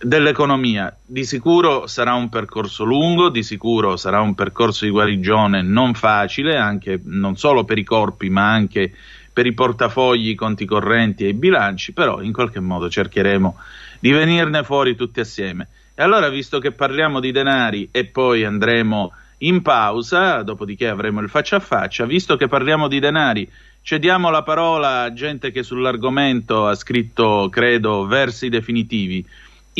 dell'economia. 0.02 0.96
Di 1.04 1.24
sicuro 1.24 1.86
sarà 1.86 2.14
un 2.14 2.28
percorso 2.28 2.84
lungo, 2.84 3.28
di 3.28 3.42
sicuro 3.42 3.96
sarà 3.96 4.20
un 4.20 4.34
percorso 4.34 4.84
di 4.84 4.90
guarigione 4.90 5.62
non 5.62 5.94
facile, 5.94 6.56
anche 6.56 7.00
non 7.04 7.36
solo 7.36 7.64
per 7.64 7.78
i 7.78 7.84
corpi, 7.84 8.30
ma 8.30 8.50
anche 8.50 8.92
per 9.32 9.46
i 9.46 9.52
portafogli, 9.52 10.30
i 10.30 10.34
conti 10.34 10.64
correnti 10.64 11.24
e 11.24 11.28
i 11.28 11.34
bilanci, 11.34 11.92
però 11.92 12.20
in 12.22 12.32
qualche 12.32 12.60
modo 12.60 12.88
cercheremo 12.88 13.56
di 14.00 14.10
venirne 14.10 14.64
fuori 14.64 14.96
tutti 14.96 15.20
assieme. 15.20 15.68
E 15.94 16.02
allora, 16.02 16.28
visto 16.28 16.58
che 16.58 16.72
parliamo 16.72 17.20
di 17.20 17.30
denari 17.30 17.88
e 17.92 18.06
poi 18.06 18.44
andremo 18.44 19.12
in 19.38 19.62
pausa, 19.62 20.42
dopodiché 20.42 20.88
avremo 20.88 21.20
il 21.20 21.28
faccia 21.28 21.56
a 21.56 21.60
faccia, 21.60 22.06
visto 22.06 22.36
che 22.36 22.48
parliamo 22.48 22.88
di 22.88 22.98
denari, 23.00 23.48
cediamo 23.82 24.30
la 24.30 24.42
parola 24.42 25.02
a 25.02 25.12
gente 25.12 25.50
che 25.50 25.62
sull'argomento 25.62 26.66
ha 26.66 26.74
scritto, 26.74 27.48
credo, 27.50 28.06
versi 28.06 28.48
definitivi. 28.48 29.24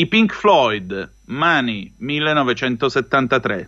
I 0.01 0.05
Pink 0.05 0.33
Floyd, 0.33 1.09
Money 1.27 1.93
1973. 1.99 3.67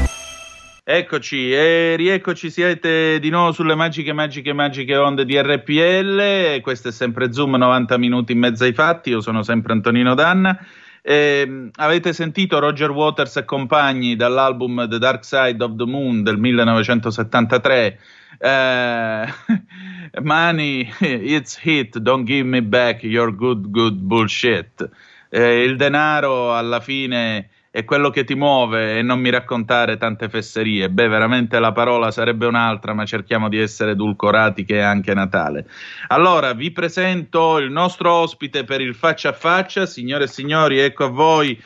Eccoci 0.93 1.53
e 1.53 1.95
rieccoci 1.95 2.51
siete 2.51 3.17
di 3.21 3.29
nuovo 3.29 3.53
sulle 3.53 3.75
magiche, 3.75 4.11
magiche, 4.11 4.51
magiche 4.51 4.97
onde 4.97 5.23
di 5.23 5.41
RPL. 5.41 6.59
Questo 6.59 6.89
è 6.89 6.91
sempre 6.91 7.31
Zoom 7.31 7.55
90 7.55 7.97
minuti 7.97 8.33
in 8.33 8.39
mezzo 8.39 8.65
ai 8.65 8.73
fatti. 8.73 9.11
Io 9.11 9.21
sono 9.21 9.41
sempre 9.41 9.71
Antonino 9.71 10.15
Danna. 10.15 10.59
Eh, 11.01 11.69
avete 11.75 12.11
sentito 12.11 12.59
Roger 12.59 12.91
Waters 12.91 13.37
e 13.37 13.45
compagni 13.45 14.17
dall'album 14.17 14.89
The 14.89 14.97
Dark 14.97 15.23
Side 15.23 15.63
of 15.63 15.77
the 15.77 15.85
Moon 15.85 16.23
del 16.23 16.37
1973. 16.37 17.99
Eh, 18.37 19.25
money, 20.23 20.93
it's 20.99 21.57
hit, 21.57 21.99
don't 21.99 22.25
give 22.25 22.43
me 22.43 22.61
back 22.61 23.03
your 23.03 23.33
good, 23.33 23.69
good 23.69 23.95
bullshit. 23.95 24.89
Eh, 25.29 25.63
il 25.63 25.77
denaro 25.77 26.53
alla 26.53 26.81
fine 26.81 27.47
è 27.71 27.85
quello 27.85 28.09
che 28.09 28.25
ti 28.25 28.35
muove 28.35 28.97
e 28.97 29.01
non 29.01 29.21
mi 29.21 29.29
raccontare 29.29 29.95
tante 29.95 30.27
fesserie. 30.27 30.89
Beh, 30.89 31.07
veramente 31.07 31.57
la 31.57 31.71
parola 31.71 32.11
sarebbe 32.11 32.45
un'altra, 32.45 32.93
ma 32.93 33.05
cerchiamo 33.05 33.47
di 33.47 33.57
essere 33.57 33.91
edulcorati 33.91 34.65
che 34.65 34.79
è 34.79 34.81
anche 34.81 35.13
Natale. 35.13 35.65
Allora, 36.09 36.51
vi 36.51 36.71
presento 36.71 37.57
il 37.59 37.71
nostro 37.71 38.11
ospite 38.11 38.65
per 38.65 38.81
il 38.81 38.93
faccia 38.93 39.29
a 39.29 39.33
faccia, 39.33 39.85
signore 39.85 40.25
e 40.25 40.27
signori, 40.27 40.79
ecco 40.79 41.05
a 41.05 41.09
voi 41.09 41.57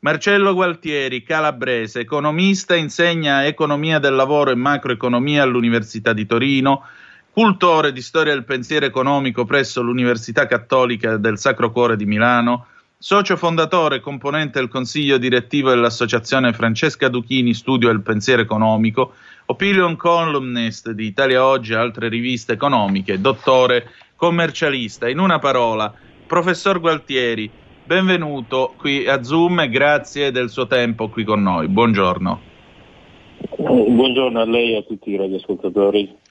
Marcello 0.00 0.54
Gualtieri, 0.54 1.22
calabrese, 1.22 2.00
economista, 2.00 2.74
insegna 2.74 3.46
economia 3.46 4.00
del 4.00 4.14
lavoro 4.16 4.50
e 4.50 4.56
macroeconomia 4.56 5.44
all'Università 5.44 6.12
di 6.12 6.26
Torino, 6.26 6.82
cultore 7.30 7.92
di 7.92 8.02
storia 8.02 8.32
del 8.32 8.44
pensiero 8.44 8.86
economico 8.86 9.44
presso 9.44 9.82
l'Università 9.82 10.46
Cattolica 10.46 11.16
del 11.16 11.38
Sacro 11.38 11.70
Cuore 11.70 11.96
di 11.96 12.06
Milano, 12.06 12.66
socio 13.04 13.36
fondatore 13.36 13.96
e 13.96 14.00
componente 14.00 14.58
del 14.58 14.70
consiglio 14.70 15.18
direttivo 15.18 15.68
dell'associazione 15.68 16.54
Francesca 16.54 17.08
Duchini 17.08 17.52
Studio 17.52 17.88
del 17.88 18.00
Pensiero 18.00 18.40
Economico, 18.40 19.12
opinion 19.44 19.94
columnist 19.94 20.90
di 20.92 21.04
Italia 21.04 21.44
Oggi 21.44 21.72
e 21.72 21.76
altre 21.76 22.08
riviste 22.08 22.54
economiche, 22.54 23.20
dottore 23.20 23.90
commercialista. 24.16 25.06
In 25.06 25.18
una 25.18 25.38
parola, 25.38 25.92
professor 26.26 26.80
Gualtieri, 26.80 27.50
benvenuto 27.84 28.72
qui 28.78 29.06
a 29.06 29.22
Zoom 29.22 29.60
e 29.60 29.68
grazie 29.68 30.30
del 30.30 30.48
suo 30.48 30.66
tempo 30.66 31.10
qui 31.10 31.24
con 31.24 31.42
noi. 31.42 31.68
Buongiorno. 31.68 32.40
Buongiorno 33.58 34.40
a 34.40 34.46
lei 34.46 34.72
e 34.72 34.76
a 34.78 34.82
tutti 34.82 35.10
i 35.10 35.16
radioascoltatori. 35.18 36.22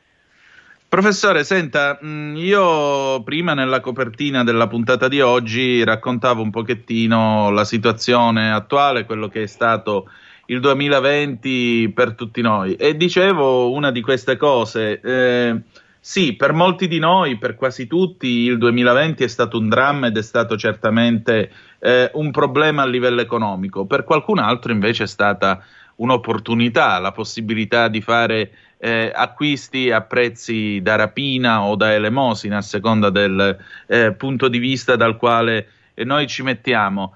Professore, 0.94 1.44
senta, 1.44 1.98
mh, 2.00 2.36
io 2.36 3.24
prima 3.24 3.56
nella 3.56 3.80
copertina 3.80 4.44
della 4.44 4.68
puntata 4.68 5.08
di 5.08 5.22
oggi 5.22 5.84
raccontavo 5.84 6.44
un 6.44 6.52
pochettino 6.52 7.50
la 7.50 7.64
situazione 7.64 8.52
attuale, 8.54 9.04
quello 9.04 9.28
che 9.28 9.42
è 9.42 9.46
stato 9.48 10.08
il 10.46 10.60
2020 10.60 11.92
per 11.96 12.14
tutti 12.14 12.42
noi 12.42 12.76
e 12.76 12.96
dicevo 12.96 13.72
una 13.72 13.90
di 13.90 14.02
queste 14.02 14.38
cose. 14.38 15.02
Eh, 15.02 15.62
sì, 16.00 16.36
per 16.36 16.54
molti 16.54 16.88
di 16.88 17.00
noi, 17.00 17.40
per 17.40 17.56
quasi 17.56 17.88
tutti, 17.88 18.28
il 18.28 18.60
2020 18.60 19.24
è 19.24 19.28
stato 19.28 19.58
un 19.58 19.70
dramma 19.70 20.06
ed 20.06 20.18
è 20.18 20.22
stato 20.22 20.56
certamente 20.58 21.52
eh, 21.80 22.12
un 22.14 22.30
problema 22.30 22.84
a 22.84 22.86
livello 22.86 23.22
economico. 23.22 23.88
Per 23.88 24.04
qualcun 24.04 24.38
altro 24.38 24.72
invece 24.72 25.06
è 25.06 25.08
stata 25.08 25.60
un'opportunità, 25.96 27.00
la 27.00 27.12
possibilità 27.12 27.88
di 27.88 28.02
fare 28.02 28.52
eh, 28.84 29.10
acquisti 29.16 29.92
a 29.92 30.02
prezzi 30.02 30.82
da 30.82 30.98
rapina 30.98 31.64
o 31.64 31.76
da 31.78 31.94
elemosina, 31.94 32.58
a 32.58 32.62
seconda 32.62 33.10
del 33.10 33.58
eh, 33.88 34.12
punto 34.12 34.50
di 34.50 34.58
vista 34.58 34.98
dal 34.98 35.16
quale 35.16 35.68
eh, 35.94 36.04
noi 36.04 36.28
ci 36.28 36.44
mettiamo. 36.44 37.16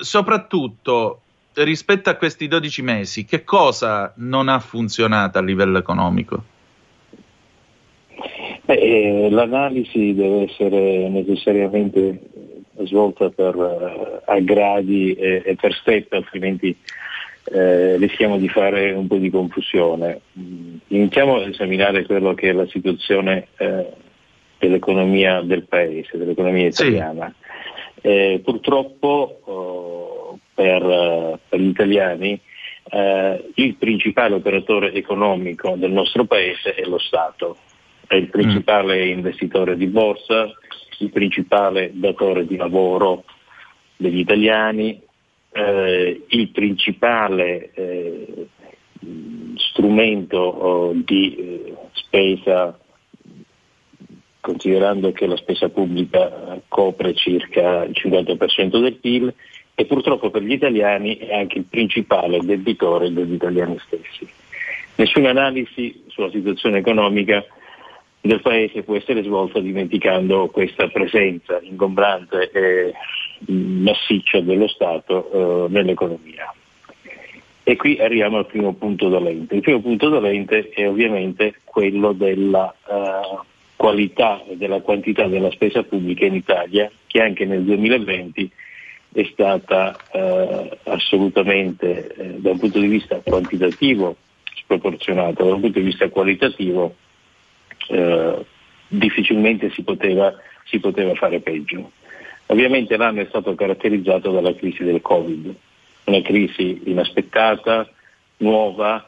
Soprattutto 0.00 1.22
rispetto 1.54 2.10
a 2.10 2.14
questi 2.14 2.46
12 2.46 2.82
mesi, 2.82 3.24
che 3.24 3.42
cosa 3.42 4.12
non 4.16 4.48
ha 4.48 4.58
funzionato 4.58 5.38
a 5.38 5.42
livello 5.42 5.78
economico? 5.78 6.44
Beh, 8.66 8.74
eh, 8.74 9.30
l'analisi 9.30 10.12
deve 10.12 10.42
essere 10.42 11.08
necessariamente 11.08 12.20
svolta 12.84 13.30
per, 13.30 13.54
eh, 13.56 14.30
a 14.30 14.38
gradi 14.40 15.14
e, 15.14 15.42
e 15.42 15.56
per 15.56 15.72
step, 15.72 16.12
altrimenti 16.12 16.76
eh, 17.50 17.96
rischiamo 17.96 18.38
di 18.38 18.48
fare 18.48 18.92
un 18.92 19.06
po' 19.06 19.16
di 19.16 19.30
confusione. 19.30 20.20
Mm, 20.38 20.76
Iniziamo 20.88 21.36
ad 21.36 21.48
esaminare 21.48 22.06
quello 22.06 22.34
che 22.34 22.48
è 22.48 22.52
la 22.52 22.66
situazione 22.66 23.48
eh, 23.58 23.86
dell'economia 24.58 25.42
del 25.42 25.64
paese, 25.64 26.16
dell'economia 26.16 26.66
italiana. 26.66 27.32
Eh, 28.00 28.40
purtroppo 28.42 29.40
oh, 29.44 30.38
per, 30.54 31.38
per 31.48 31.60
gli 31.60 31.68
italiani 31.68 32.40
eh, 32.90 33.50
il 33.54 33.74
principale 33.76 34.34
operatore 34.34 34.92
economico 34.92 35.74
del 35.76 35.90
nostro 35.90 36.24
paese 36.24 36.74
è 36.74 36.84
lo 36.84 36.98
Stato, 36.98 37.56
è 38.06 38.14
il 38.14 38.28
principale 38.28 39.08
investitore 39.08 39.76
di 39.76 39.86
borsa, 39.86 40.50
il 40.98 41.10
principale 41.10 41.90
datore 41.92 42.46
di 42.46 42.56
lavoro 42.56 43.24
degli 43.96 44.18
italiani, 44.18 45.00
eh, 45.58 46.24
il 46.28 46.48
principale 46.50 47.70
eh, 47.74 48.46
strumento 49.56 50.36
oh, 50.38 50.92
di 50.94 51.34
eh, 51.36 51.74
spesa, 51.92 52.78
considerando 54.40 55.10
che 55.12 55.26
la 55.26 55.36
spesa 55.36 55.68
pubblica 55.68 56.60
copre 56.68 57.14
circa 57.14 57.84
il 57.84 57.92
50% 57.92 58.80
del 58.80 58.94
PIL 58.94 59.34
e 59.74 59.84
purtroppo 59.84 60.30
per 60.30 60.42
gli 60.42 60.52
italiani 60.52 61.16
è 61.16 61.34
anche 61.34 61.58
il 61.58 61.64
principale 61.64 62.38
debitore 62.40 63.12
degli 63.12 63.34
italiani 63.34 63.78
stessi. 63.80 64.28
Nessuna 64.96 65.30
analisi 65.30 66.04
sulla 66.08 66.30
situazione 66.30 66.78
economica 66.78 67.44
del 68.20 68.40
Paese 68.40 68.82
può 68.82 68.96
essere 68.96 69.22
svolta 69.22 69.60
dimenticando 69.60 70.48
questa 70.48 70.88
presenza 70.88 71.60
ingombrante 71.62 72.50
e 72.50 72.92
massiccia 73.46 74.40
dello 74.40 74.68
Stato 74.68 75.66
eh, 75.66 75.70
nell'economia. 75.70 76.52
E 77.62 77.76
qui 77.76 77.98
arriviamo 78.00 78.38
al 78.38 78.46
primo 78.46 78.72
punto 78.74 79.08
dolente. 79.08 79.54
Il 79.54 79.60
primo 79.60 79.80
punto 79.80 80.08
dolente 80.08 80.70
è 80.70 80.88
ovviamente 80.88 81.56
quello 81.64 82.12
della 82.12 82.74
uh, 82.86 83.40
qualità 83.76 84.42
e 84.48 84.56
della 84.56 84.80
quantità 84.80 85.26
della 85.26 85.50
spesa 85.50 85.82
pubblica 85.82 86.24
in 86.24 86.34
Italia, 86.34 86.90
che 87.06 87.20
anche 87.20 87.44
nel 87.44 87.64
2020 87.64 88.50
è 89.12 89.28
stata 89.30 89.94
uh, 90.12 90.76
assolutamente, 90.84 92.14
eh, 92.14 92.24
da 92.38 92.52
un 92.52 92.58
punto 92.58 92.78
di 92.78 92.86
vista 92.86 93.20
quantitativo, 93.22 94.16
sproporzionata, 94.54 95.44
da 95.44 95.54
un 95.54 95.60
punto 95.60 95.78
di 95.78 95.84
vista 95.84 96.08
qualitativo, 96.08 96.94
eh, 97.88 98.44
difficilmente 98.88 99.70
si 99.70 99.82
poteva, 99.82 100.34
si 100.64 100.78
poteva 100.78 101.14
fare 101.14 101.40
peggio. 101.40 101.92
Ovviamente 102.50 102.96
l'anno 102.96 103.20
è 103.20 103.26
stato 103.28 103.54
caratterizzato 103.54 104.30
dalla 104.30 104.54
crisi 104.54 104.82
del 104.82 105.02
Covid, 105.02 105.54
una 106.04 106.22
crisi 106.22 106.82
inaspettata, 106.84 107.88
nuova, 108.38 109.06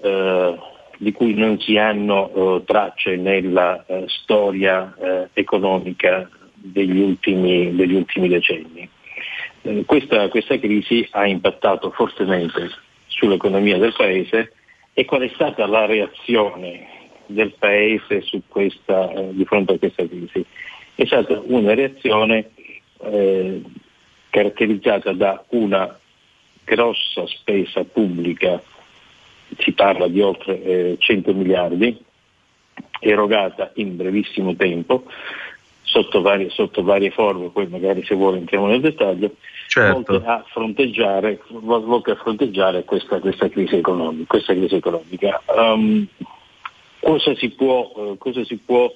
eh, 0.00 0.58
di 0.98 1.12
cui 1.12 1.34
non 1.34 1.58
si 1.60 1.76
hanno 1.76 2.30
eh, 2.58 2.64
tracce 2.64 3.16
nella 3.16 3.84
eh, 3.86 4.04
storia 4.06 4.94
eh, 4.98 5.28
economica 5.32 6.28
degli 6.54 7.00
ultimi, 7.00 7.74
degli 7.74 7.94
ultimi 7.94 8.28
decenni. 8.28 8.88
Eh, 9.62 9.84
questa, 9.84 10.28
questa 10.28 10.58
crisi 10.58 11.06
ha 11.10 11.26
impattato 11.26 11.90
fortemente 11.90 12.70
sull'economia 13.08 13.78
del 13.78 13.94
Paese 13.96 14.52
e 14.94 15.04
qual 15.04 15.22
è 15.22 15.30
stata 15.34 15.66
la 15.66 15.86
reazione 15.86 16.86
del 17.26 17.52
Paese 17.58 18.22
questa, 18.46 19.10
eh, 19.10 19.30
di 19.32 19.44
fronte 19.44 19.74
a 19.74 19.78
questa 19.78 20.06
crisi? 20.06 20.44
È 20.94 21.04
stata 21.04 21.42
una 21.46 21.74
reazione 21.74 22.50
eh, 23.02 23.62
caratterizzata 24.30 25.12
da 25.12 25.44
una 25.48 25.98
grossa 26.64 27.26
spesa 27.26 27.84
pubblica, 27.84 28.60
si 29.58 29.72
parla 29.72 30.08
di 30.08 30.20
oltre 30.20 30.62
eh, 30.62 30.96
100 30.98 31.32
miliardi, 31.32 32.04
erogata 33.00 33.70
in 33.74 33.96
brevissimo 33.96 34.56
tempo, 34.56 35.04
sotto 35.82 36.20
varie, 36.20 36.50
sotto 36.50 36.82
varie, 36.82 37.10
forme, 37.10 37.48
poi 37.50 37.68
magari 37.68 38.04
se 38.04 38.14
vuole 38.14 38.38
entriamo 38.38 38.66
nel 38.66 38.80
dettaglio, 38.80 39.36
certo. 39.68 39.92
volte, 39.92 40.26
a 40.26 40.44
fronteggiare, 40.48 41.40
volte 41.48 42.10
a 42.10 42.16
fronteggiare 42.16 42.84
questa, 42.84 43.20
questa, 43.20 43.48
crisi 43.48 43.76
economica. 43.76 44.24
Questa 44.26 44.52
crisi 44.52 44.74
economica. 44.74 45.40
Um, 45.46 46.06
cosa 47.00 47.34
si 47.36 47.50
può, 47.50 47.92
uh, 47.94 48.18
cosa 48.18 48.44
si 48.44 48.56
può, 48.56 48.92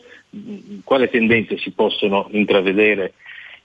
quale 0.83 1.09
tendenze 1.09 1.57
si 1.59 1.71
possono 1.71 2.27
intravedere 2.33 3.15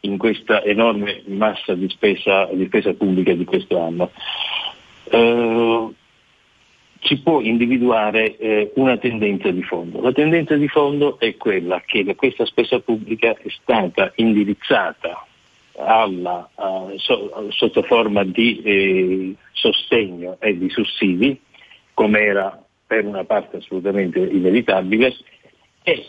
in 0.05 0.17
questa 0.17 0.63
enorme 0.63 1.23
massa 1.25 1.73
di 1.73 1.89
spesa, 1.89 2.45
di 2.51 2.65
spesa 2.65 2.93
pubblica 2.93 3.33
di 3.33 3.45
questo 3.45 3.79
anno. 3.81 4.11
Eh, 5.09 5.89
si 7.01 7.19
può 7.19 7.39
individuare 7.39 8.35
eh, 8.37 8.71
una 8.75 8.97
tendenza 8.97 9.51
di 9.51 9.61
fondo. 9.61 10.01
La 10.01 10.11
tendenza 10.11 10.55
di 10.55 10.67
fondo 10.67 11.19
è 11.19 11.35
quella 11.37 11.81
che 11.85 12.15
questa 12.15 12.45
spesa 12.45 12.79
pubblica 12.79 13.35
è 13.37 13.49
stata 13.61 14.11
indirizzata 14.15 15.25
alla, 15.77 16.49
uh, 16.55 16.97
so, 16.97 17.47
sotto 17.49 17.83
forma 17.83 18.23
di 18.23 18.61
eh, 18.63 19.35
sostegno 19.51 20.37
e 20.39 20.57
di 20.57 20.69
sussidi, 20.69 21.39
come 21.93 22.19
era 22.21 22.63
per 22.87 23.05
una 23.05 23.23
parte 23.23 23.57
assolutamente 23.57 24.19
inevitabile, 24.19 25.15
e 25.83 26.05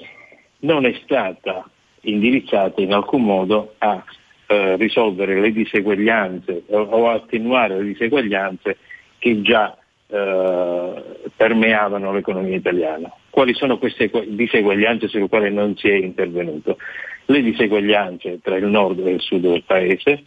non 0.61 0.87
è 0.87 0.99
stata 1.03 1.69
indirizzate 2.09 2.83
in 2.83 2.93
alcun 2.93 3.23
modo 3.23 3.75
a 3.79 4.03
eh, 4.47 4.77
risolvere 4.77 5.41
le 5.41 5.53
diseguaglianze 5.53 6.65
o, 6.69 6.79
o, 6.79 7.11
attenuare 7.11 7.77
le 7.79 7.85
diseguaglianze 7.85 8.77
che 9.19 9.43
già 9.43 9.77
eh, 10.09 11.03
permeavano 11.35 12.13
l'economia 12.13 12.57
italiana. 12.57 13.13
Quali 13.31 13.55
sono 13.55 13.79
queste 13.79 14.11
diseguaglianze 14.29 15.09
sulle 15.09 15.29
quali 15.29 15.53
non 15.53 15.77
si 15.77 15.89
è 15.89 15.95
intervenuto? 15.95 16.79
Le 17.27 17.43
diseguaglianze 17.43 18.39
tra 18.41 18.57
il 18.57 18.67
nord 18.67 19.05
e 19.05 19.11
il 19.11 19.21
sud 19.21 19.41
del 19.41 19.65
paese, 19.65 20.25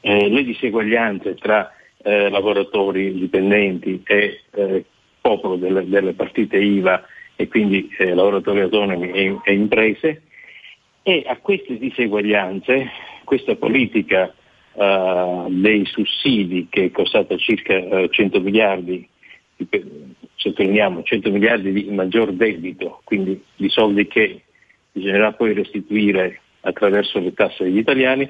eh, 0.00 0.28
le 0.28 0.44
diseguaglianze 0.44 1.34
tra 1.34 1.72
eh, 2.02 2.30
lavoratori 2.30 3.12
dipendenti 3.14 4.00
e 4.06 4.40
eh, 4.52 4.84
popolo 5.20 5.56
delle, 5.56 5.88
delle, 5.88 6.12
partite 6.12 6.56
IVA 6.56 7.04
e 7.34 7.48
quindi 7.48 7.92
eh, 7.98 8.14
lavoratori 8.14 8.60
autonomi 8.60 9.10
e, 9.10 9.38
e 9.42 9.52
imprese, 9.52 10.22
e 11.08 11.24
a 11.26 11.38
queste 11.38 11.78
diseguaglianze 11.78 12.90
questa 13.24 13.56
politica 13.56 14.30
uh, 14.74 15.46
dei 15.48 15.86
sussidi 15.86 16.66
che 16.68 16.84
è 16.84 16.90
costata 16.90 17.34
circa 17.38 17.78
uh, 17.78 18.08
100 18.10 18.40
miliardi, 18.40 19.08
sottolineiamo 20.34 21.02
100 21.02 21.30
miliardi 21.30 21.72
di 21.72 21.84
maggior 21.84 22.32
debito, 22.32 23.00
quindi 23.04 23.42
di 23.56 23.70
soldi 23.70 24.06
che 24.06 24.42
bisognerà 24.92 25.32
poi 25.32 25.54
restituire 25.54 26.42
attraverso 26.60 27.18
le 27.20 27.32
tasse 27.32 27.64
degli 27.64 27.78
italiani, 27.78 28.28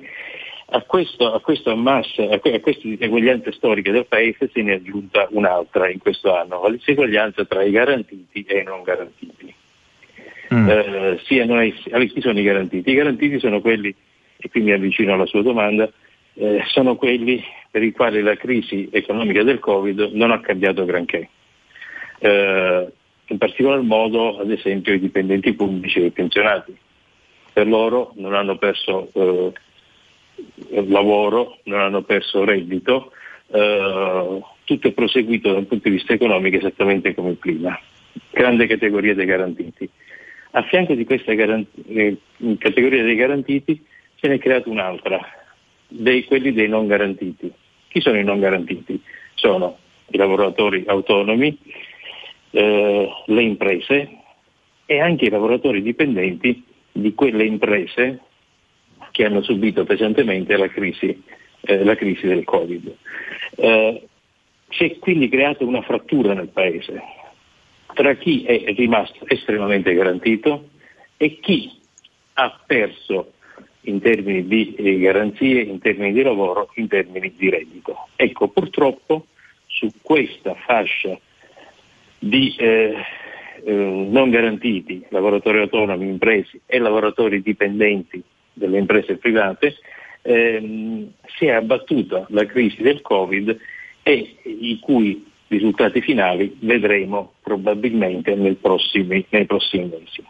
a, 0.66 0.80
questo, 0.82 1.32
a, 1.32 1.40
questa 1.40 1.74
massa, 1.74 2.28
a, 2.30 2.38
que, 2.38 2.54
a 2.54 2.60
queste 2.60 2.90
diseguaglianze 2.90 3.50
storiche 3.50 3.90
del 3.90 4.06
Paese 4.06 4.50
se 4.52 4.62
ne 4.62 4.74
è 4.74 4.76
aggiunta 4.76 5.26
un'altra 5.30 5.90
in 5.90 5.98
questo 5.98 6.32
anno, 6.32 6.62
la 6.62 6.70
diseguaglianza 6.70 7.44
tra 7.44 7.64
i 7.64 7.72
garantiti 7.72 8.44
e 8.44 8.58
i 8.58 8.62
non 8.62 8.84
garantiti 8.84 9.52
mm. 10.54 10.68
eh, 10.68 11.20
siano 11.24 11.58
essi, 11.60 11.90
chi 12.12 12.20
sono 12.20 12.38
i 12.38 12.42
garantiti? 12.42 12.90
I 12.90 12.94
garantiti 12.94 13.38
sono 13.38 13.60
quelli, 13.60 13.94
e 14.36 14.48
qui 14.48 14.60
mi 14.60 14.72
avvicino 14.72 15.14
alla 15.14 15.26
sua 15.26 15.42
domanda, 15.42 15.90
eh, 16.34 16.62
sono 16.66 16.96
quelli 16.96 17.42
per 17.70 17.82
i 17.82 17.92
quali 17.92 18.22
la 18.22 18.36
crisi 18.36 18.88
economica 18.90 19.42
del 19.42 19.58
Covid 19.58 20.10
non 20.12 20.30
ha 20.30 20.40
cambiato 20.40 20.84
granché. 20.84 21.28
Eh, 22.20 22.88
in 23.30 23.38
particolar 23.38 23.80
modo, 23.82 24.38
ad 24.38 24.50
esempio, 24.50 24.94
i 24.94 25.00
dipendenti 25.00 25.52
pubblici 25.52 26.00
e 26.00 26.06
i 26.06 26.10
pensionati. 26.10 26.76
Per 27.52 27.66
loro 27.66 28.12
non 28.16 28.34
hanno 28.34 28.56
perso 28.56 29.10
eh, 29.12 29.52
lavoro, 30.86 31.58
non 31.64 31.80
hanno 31.80 32.02
perso 32.02 32.44
reddito, 32.44 33.12
eh, 33.50 34.40
tutto 34.64 34.88
è 34.88 34.92
proseguito 34.92 35.52
da 35.52 35.58
un 35.58 35.66
punto 35.66 35.88
di 35.88 35.94
vista 35.94 36.12
economico 36.12 36.56
esattamente 36.56 37.14
come 37.14 37.32
prima. 37.32 37.78
Grande 38.30 38.66
categoria 38.66 39.14
dei 39.14 39.26
garantiti. 39.26 39.88
A 40.58 40.62
fianco 40.62 40.94
di 40.94 41.04
questa 41.04 41.34
garanti- 41.34 41.84
eh, 41.86 42.16
categoria 42.58 43.04
dei 43.04 43.14
garantiti 43.14 43.80
se 44.16 44.26
ne 44.26 44.34
è 44.34 44.38
creata 44.38 44.68
un'altra, 44.68 45.24
dei, 45.86 46.24
quelli 46.24 46.52
dei 46.52 46.66
non 46.66 46.88
garantiti. 46.88 47.52
Chi 47.86 48.00
sono 48.00 48.18
i 48.18 48.24
non 48.24 48.40
garantiti? 48.40 49.00
Sono 49.34 49.78
i 50.08 50.16
lavoratori 50.16 50.82
autonomi, 50.88 51.56
eh, 52.50 53.08
le 53.26 53.42
imprese 53.42 54.10
e 54.84 55.00
anche 55.00 55.26
i 55.26 55.30
lavoratori 55.30 55.80
dipendenti 55.80 56.64
di 56.90 57.14
quelle 57.14 57.44
imprese 57.44 58.18
che 59.12 59.24
hanno 59.24 59.42
subito 59.42 59.84
pesantemente 59.84 60.56
la 60.56 60.68
crisi, 60.68 61.22
eh, 61.60 61.84
la 61.84 61.94
crisi 61.94 62.26
del 62.26 62.42
Covid. 62.42 62.96
Eh, 63.58 64.02
si 64.70 64.84
è 64.86 64.98
quindi 64.98 65.28
creata 65.28 65.64
una 65.64 65.82
frattura 65.82 66.34
nel 66.34 66.48
Paese 66.48 67.00
tra 67.94 68.14
chi 68.14 68.44
è 68.44 68.72
rimasto 68.74 69.26
estremamente 69.26 69.94
garantito 69.94 70.68
e 71.16 71.38
chi 71.40 71.70
ha 72.34 72.60
perso 72.64 73.32
in 73.82 74.00
termini 74.00 74.46
di 74.46 74.74
eh, 74.74 74.98
garanzie, 74.98 75.62
in 75.62 75.78
termini 75.80 76.12
di 76.12 76.22
lavoro, 76.22 76.70
in 76.74 76.88
termini 76.88 77.32
di 77.36 77.50
reddito. 77.50 78.08
Ecco, 78.16 78.48
purtroppo 78.48 79.26
su 79.66 79.90
questa 80.02 80.54
fascia 80.54 81.18
di 82.18 82.54
eh, 82.58 82.94
eh, 83.64 83.72
non 83.72 84.30
garantiti, 84.30 85.04
lavoratori 85.08 85.58
autonomi, 85.58 86.08
imprese 86.08 86.60
e 86.66 86.78
lavoratori 86.78 87.42
dipendenti 87.42 88.22
delle 88.52 88.78
imprese 88.78 89.16
private, 89.16 89.76
ehm, 90.22 91.12
si 91.36 91.46
è 91.46 91.52
abbattuta 91.52 92.26
la 92.30 92.44
crisi 92.44 92.82
del 92.82 93.00
Covid 93.00 93.58
e 94.02 94.36
i 94.42 94.78
cui 94.80 95.26
risultati 95.48 96.00
finali 96.00 96.56
vedremo 96.60 97.32
probabilmente 97.42 98.34
nei 98.34 98.54
prossimi, 98.54 99.24
nei 99.30 99.46
prossimi 99.46 99.86
mesi. 99.86 100.24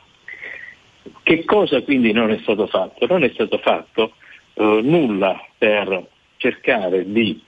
Che 1.22 1.44
cosa 1.44 1.82
quindi 1.82 2.12
non 2.12 2.30
è 2.30 2.38
stato 2.38 2.66
fatto? 2.66 3.06
Non 3.06 3.24
è 3.24 3.30
stato 3.30 3.58
fatto 3.58 4.14
eh, 4.54 4.80
nulla 4.82 5.44
per 5.56 6.06
cercare 6.36 7.10
di 7.10 7.40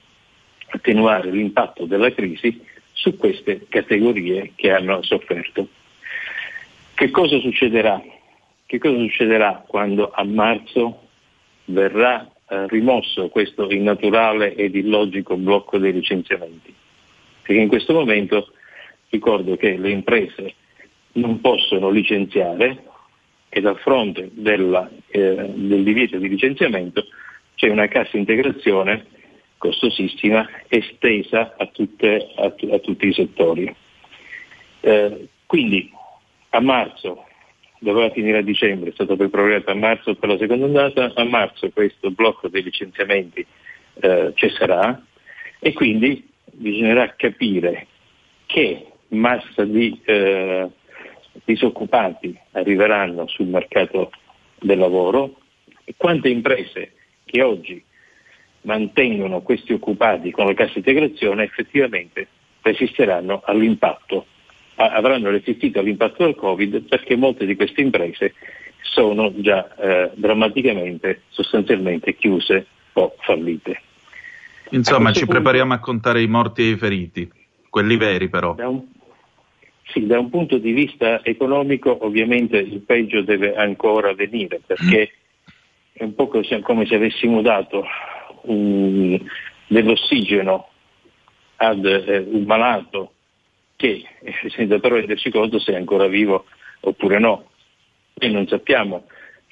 attenuare 0.67 1.31
l'impatto 1.31 1.85
della 1.85 2.13
crisi 2.13 2.61
su 2.93 3.17
queste 3.17 3.67
categorie 3.69 4.53
che 4.55 4.73
hanno 4.73 5.03
sofferto. 5.03 5.69
Che 6.95 7.11
cosa 7.11 7.39
succederà? 7.39 8.03
Che 8.67 8.79
cosa 8.79 8.99
succederà 8.99 9.65
quando 9.67 10.11
a 10.11 10.23
marzo 10.25 11.09
verrà 11.67 12.29
eh, 12.49 12.69
rimosso 12.69 13.29
questo 13.29 13.71
innaturale 13.71 14.55
ed 14.55 14.75
illogico 14.75 15.37
blocco 15.37 15.79
dei 15.79 15.93
licenziamenti? 15.93 16.75
Perché 17.51 17.65
in 17.65 17.69
questo 17.69 17.95
momento 17.95 18.53
ricordo 19.09 19.57
che 19.57 19.77
le 19.77 19.91
imprese 19.91 20.55
non 21.15 21.41
possono 21.41 21.91
licenziare 21.91 22.85
e 23.49 23.61
dal 23.61 23.77
fronte 23.79 24.31
della, 24.35 24.89
eh, 25.09 25.51
del 25.53 25.83
divieto 25.83 26.17
di 26.19 26.29
licenziamento 26.29 27.07
c'è 27.57 27.69
una 27.69 27.89
cassa 27.89 28.17
integrazione 28.17 29.07
costosissima 29.59 30.49
estesa 30.69 31.57
a, 31.59 31.67
tutte, 31.67 32.29
a, 32.37 32.55
a 32.71 32.79
tutti 32.79 33.09
i 33.09 33.13
settori. 33.15 33.75
Eh, 34.83 35.29
quindi 35.47 35.91
a 36.51 36.61
marzo, 36.61 37.25
doveva 37.81 38.11
finire 38.11 38.39
a 38.39 38.43
dicembre, 38.43 38.91
è 38.91 38.93
stato 38.93 39.17
poi 39.17 39.29
prorogato 39.29 39.73
a 39.73 39.75
marzo 39.75 40.15
per 40.15 40.29
la 40.29 40.39
seconda 40.39 40.67
ondata, 40.67 41.11
a 41.17 41.25
marzo 41.25 41.69
questo 41.71 42.13
blocco 42.13 42.47
dei 42.47 42.63
licenziamenti 42.63 43.45
eh, 44.03 44.31
cesserà 44.37 45.03
e 45.59 45.73
quindi 45.73 46.30
bisognerà 46.61 47.15
capire 47.17 47.87
che 48.45 48.87
massa 49.09 49.65
di 49.65 49.99
eh, 50.05 50.69
disoccupati 51.45 52.39
arriveranno 52.53 53.27
sul 53.29 53.47
mercato 53.47 54.11
del 54.61 54.79
lavoro 54.79 55.41
e 55.85 55.95
quante 55.97 56.29
imprese 56.29 56.93
che 57.25 57.43
oggi 57.43 57.83
mantengono 58.63 59.41
questi 59.41 59.73
occupati 59.73 60.31
con 60.31 60.47
la 60.47 60.55
cassa 60.55 60.77
integrazione 60.77 61.45
effettivamente 61.45 62.29
resisteranno 62.61 63.41
all'impatto, 63.43 64.27
avranno 64.75 65.31
resistito 65.31 65.79
all'impatto 65.79 66.25
del 66.25 66.35
Covid 66.35 66.83
perché 66.83 67.17
molte 67.17 67.47
di 67.47 67.57
queste 67.57 67.81
imprese 67.81 68.35
sono 68.83 69.33
già 69.41 69.75
eh, 69.77 70.11
drammaticamente, 70.15 71.23
sostanzialmente 71.31 72.15
chiuse 72.17 72.67
o 72.93 73.15
fallite. 73.21 73.81
Insomma, 74.71 75.13
ci 75.13 75.21
punto, 75.21 75.35
prepariamo 75.35 75.75
a 75.75 75.79
contare 75.79 76.23
i 76.23 76.27
morti 76.27 76.63
e 76.63 76.71
i 76.71 76.77
feriti, 76.77 77.31
quelli 77.69 77.97
veri 77.97 78.29
però. 78.29 78.55
Da 78.55 78.69
un, 78.69 78.83
sì, 79.93 80.07
da 80.07 80.19
un 80.19 80.31
punto 80.31 80.59
di 80.59 80.73
vista 80.73 81.25
economico 81.25 82.05
ovviamente 82.05 82.59
il 82.59 82.81
peggio 82.81 83.23
deve 83.23 83.55
ancora 83.55 84.15
venire 84.15 84.61
perché 84.65 85.13
è 85.93 86.05
un 86.05 86.15
po' 86.15 86.29
come 86.29 86.87
se 86.87 86.95
avessimo 86.95 87.43
dato 87.43 87.85
un, 88.43 89.19
dell'ossigeno 89.67 90.69
ad 91.57 91.85
eh, 91.85 92.19
un 92.19 92.45
malato 92.45 93.13
che 93.77 94.05
eh, 94.23 94.35
senza 94.51 94.79
però 94.79 94.97
renderci 94.97 95.31
conto 95.31 95.59
se 95.59 95.73
è 95.73 95.77
ancora 95.77 96.07
vivo 96.07 96.47
oppure 96.81 97.19
no. 97.19 97.51
E 98.15 98.29
non 98.29 98.47
sappiamo 98.47 99.07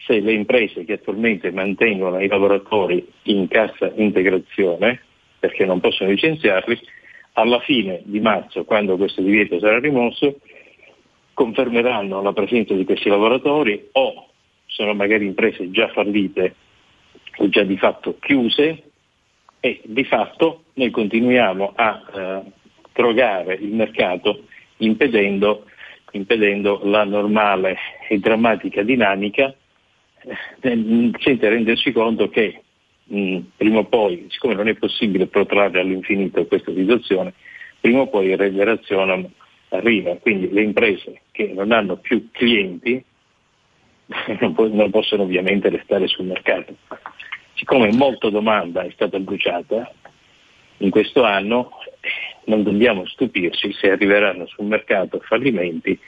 se 0.07 0.21
le 0.21 0.33
imprese 0.33 0.85
che 0.85 0.95
attualmente 0.95 1.51
mantengono 1.51 2.21
i 2.21 2.29
lavoratori 2.29 3.07
in 3.25 3.49
cassa 3.49 3.91
integrazione, 3.97 5.03
perché 5.39 5.65
non 5.65 5.81
possono 5.81 6.11
licenziarli, 6.11 6.79
alla 7.35 7.61
fine 7.61 8.01
di 8.05 8.21
marzo, 8.21 8.65
quando 8.65 8.97
questo 8.97 9.23
divieto 9.23 9.59
sarà 9.59 9.79
rimosso, 9.79 10.41
confermeranno 11.35 12.21
la 12.21 12.33
presenza 12.33 12.75
di 12.75 12.85
questi 12.85 13.09
lavoratori 13.09 13.89
o 13.93 14.29
sono 14.67 14.93
magari 14.95 15.25
imprese 15.25 15.71
già 15.71 15.89
fallite 15.89 16.55
o 17.37 17.49
già 17.49 17.63
di 17.63 17.77
fatto 17.77 18.17
chiuse 18.19 18.83
e 19.61 19.81
di 19.85 20.05
fatto 20.05 20.65
noi 20.75 20.91
continuiamo 20.91 21.73
a 21.77 22.03
eh, 22.13 22.43
drogare 22.93 23.55
il 23.55 23.73
mercato 23.73 24.47
impedendo, 24.79 25.65
impedendo, 26.13 26.81
la 26.85 27.05
normale 27.05 27.77
e 28.09 28.19
drammatica 28.19 28.83
dinamica 28.83 29.55
eh, 30.61 31.11
senza 31.19 31.49
renderci 31.49 31.93
conto 31.93 32.29
che 32.29 32.63
mh, 33.09 33.39
prima 33.57 33.79
o 33.79 33.85
poi, 33.85 34.27
siccome 34.31 34.55
non 34.55 34.69
è 34.69 34.75
possibile 34.75 35.27
protrarre 35.27 35.81
all'infinito 35.81 36.47
questa 36.47 36.73
situazione, 36.73 37.35
prima 37.81 38.01
o 38.01 38.09
poi 38.09 38.29
il 38.29 38.37
regenerazione 38.37 39.31
arriva, 39.71 40.17
quindi 40.17 40.51
le 40.51 40.63
imprese 40.63 41.23
che 41.33 41.53
non 41.55 41.73
hanno 41.73 41.97
più 41.97 42.29
clienti 42.31 43.03
non, 44.41 44.55
po- 44.55 44.69
non 44.69 44.91
possono 44.91 45.23
ovviamente 45.23 45.69
restare 45.69 46.07
sul 46.07 46.27
mercato. 46.27 46.75
Siccome 47.55 47.93
molta 47.93 48.31
domanda 48.31 48.83
è 48.83 48.91
stata 48.93 49.19
bruciata 49.19 49.93
in 50.79 50.91
questo 50.91 51.25
anno, 51.25 51.71
non 52.45 52.63
dobbiamo 52.63 53.05
stupirci 53.07 53.73
se 53.73 53.91
arriveranno 53.91 54.47
sul 54.47 54.67
mercato 54.67 55.21
fallimenti 55.21 55.99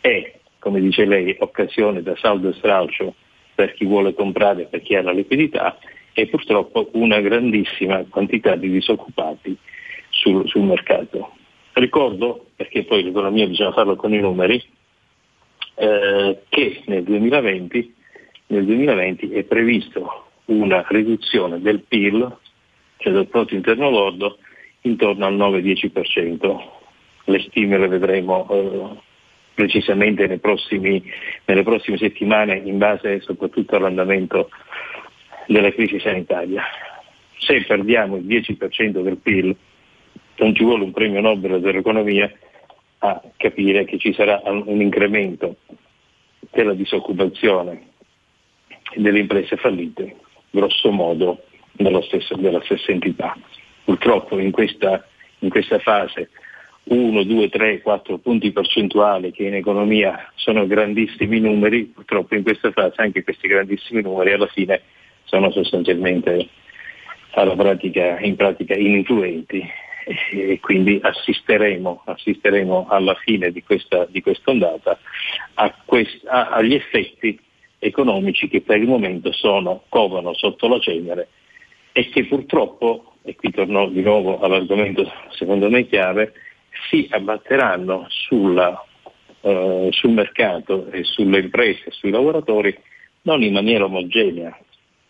e, 0.00 0.40
come 0.58 0.80
dice 0.80 1.04
lei, 1.04 1.36
occasione 1.38 2.02
da 2.02 2.16
saldo 2.16 2.50
e 2.50 2.54
stralcio 2.54 3.14
per 3.54 3.74
chi 3.74 3.84
vuole 3.84 4.14
comprare, 4.14 4.66
per 4.66 4.80
chi 4.80 4.94
ha 4.94 5.02
la 5.02 5.12
liquidità 5.12 5.76
e 6.14 6.26
purtroppo 6.26 6.88
una 6.92 7.20
grandissima 7.20 8.04
quantità 8.08 8.56
di 8.56 8.70
disoccupati 8.70 9.56
sul, 10.10 10.46
sul 10.48 10.62
mercato. 10.62 11.32
Ricordo, 11.72 12.46
perché 12.54 12.84
poi 12.84 13.02
l'economia 13.02 13.46
bisogna 13.46 13.72
farlo 13.72 13.96
con 13.96 14.12
i 14.12 14.18
numeri, 14.18 14.62
eh, 15.74 16.42
che 16.48 16.82
nel 16.86 17.02
2020, 17.02 17.94
nel 18.48 18.64
2020, 18.66 19.30
è 19.30 19.42
previsto 19.44 20.26
una 20.46 20.84
riduzione 20.88 21.60
del 21.60 21.80
PIL, 21.80 22.36
cioè 22.98 23.12
del 23.12 23.26
prodotto 23.26 23.54
interno 23.54 23.88
lordo, 23.88 24.38
intorno 24.82 25.26
al 25.26 25.36
9-10%. 25.36 26.60
Le 27.24 27.40
stime 27.48 27.78
le 27.78 27.88
vedremo 27.88 28.48
eh, 28.50 29.00
precisamente 29.54 30.38
prossimi, 30.38 31.02
nelle 31.46 31.62
prossime 31.62 31.96
settimane 31.96 32.56
in 32.56 32.78
base 32.78 33.20
soprattutto 33.20 33.76
all'andamento 33.76 34.50
della 35.46 35.72
crisi 35.72 35.98
sanitaria. 36.00 36.62
Se 37.38 37.64
perdiamo 37.64 38.16
il 38.16 38.24
10% 38.24 39.02
del 39.02 39.16
PIL 39.16 39.56
non 40.36 40.54
ci 40.54 40.62
vuole 40.64 40.84
un 40.84 40.92
premio 40.92 41.20
Nobel 41.20 41.60
dell'economia 41.60 42.32
a 42.98 43.20
capire 43.36 43.84
che 43.84 43.98
ci 43.98 44.12
sarà 44.12 44.40
un 44.44 44.80
incremento 44.80 45.56
della 46.50 46.74
disoccupazione 46.74 47.88
delle 48.94 49.18
imprese 49.20 49.56
fallite, 49.56 50.16
grosso 50.50 50.90
modo 50.90 51.44
stesso, 52.02 52.36
della 52.36 52.62
stessa 52.62 52.92
entità. 52.92 53.36
Purtroppo 53.84 54.38
in 54.38 54.50
questa, 54.52 55.04
in 55.40 55.48
questa 55.48 55.78
fase 55.80 56.30
1, 56.84 57.22
2, 57.24 57.48
3, 57.48 57.80
4 57.80 58.18
punti 58.18 58.52
percentuali 58.52 59.32
che 59.32 59.44
in 59.44 59.54
economia 59.54 60.30
sono 60.34 60.66
grandissimi 60.66 61.40
numeri, 61.40 61.84
purtroppo 61.86 62.34
in 62.34 62.42
questa 62.42 62.70
fase 62.70 63.00
anche 63.00 63.24
questi 63.24 63.48
grandissimi 63.48 64.02
numeri 64.02 64.32
alla 64.32 64.46
fine 64.46 64.82
sono 65.24 65.50
sostanzialmente 65.50 66.48
pratica, 67.56 68.20
in 68.20 68.36
pratica 68.36 68.74
ininfluenti 68.74 69.64
e 70.32 70.58
quindi 70.60 70.98
assisteremo, 71.00 72.02
assisteremo 72.04 72.86
alla 72.88 73.14
fine 73.14 73.50
di 73.50 73.62
questa, 73.62 74.06
di 74.10 74.22
ondata 74.44 74.98
quest, 75.84 76.26
agli 76.26 76.74
effetti 76.74 77.38
economici 77.78 78.48
che 78.48 78.60
per 78.60 78.78
il 78.78 78.88
momento 78.88 79.32
sono, 79.32 79.84
covano 79.88 80.34
sotto 80.34 80.68
la 80.68 80.78
cenere 80.78 81.28
e 81.92 82.08
che 82.08 82.24
purtroppo, 82.26 83.14
e 83.22 83.34
qui 83.36 83.50
torno 83.50 83.88
di 83.88 84.02
nuovo 84.02 84.40
all'argomento 84.40 85.10
secondo 85.30 85.68
me 85.68 85.86
chiave, 85.86 86.32
si 86.88 87.06
abbatteranno 87.10 88.06
sulla, 88.08 88.82
uh, 89.40 89.88
sul 89.90 90.10
mercato 90.10 90.90
e 90.90 91.04
sulle 91.04 91.40
imprese 91.40 91.84
e 91.86 91.90
sui 91.90 92.10
lavoratori 92.10 92.76
non 93.22 93.42
in 93.42 93.52
maniera 93.52 93.84
omogenea, 93.84 94.56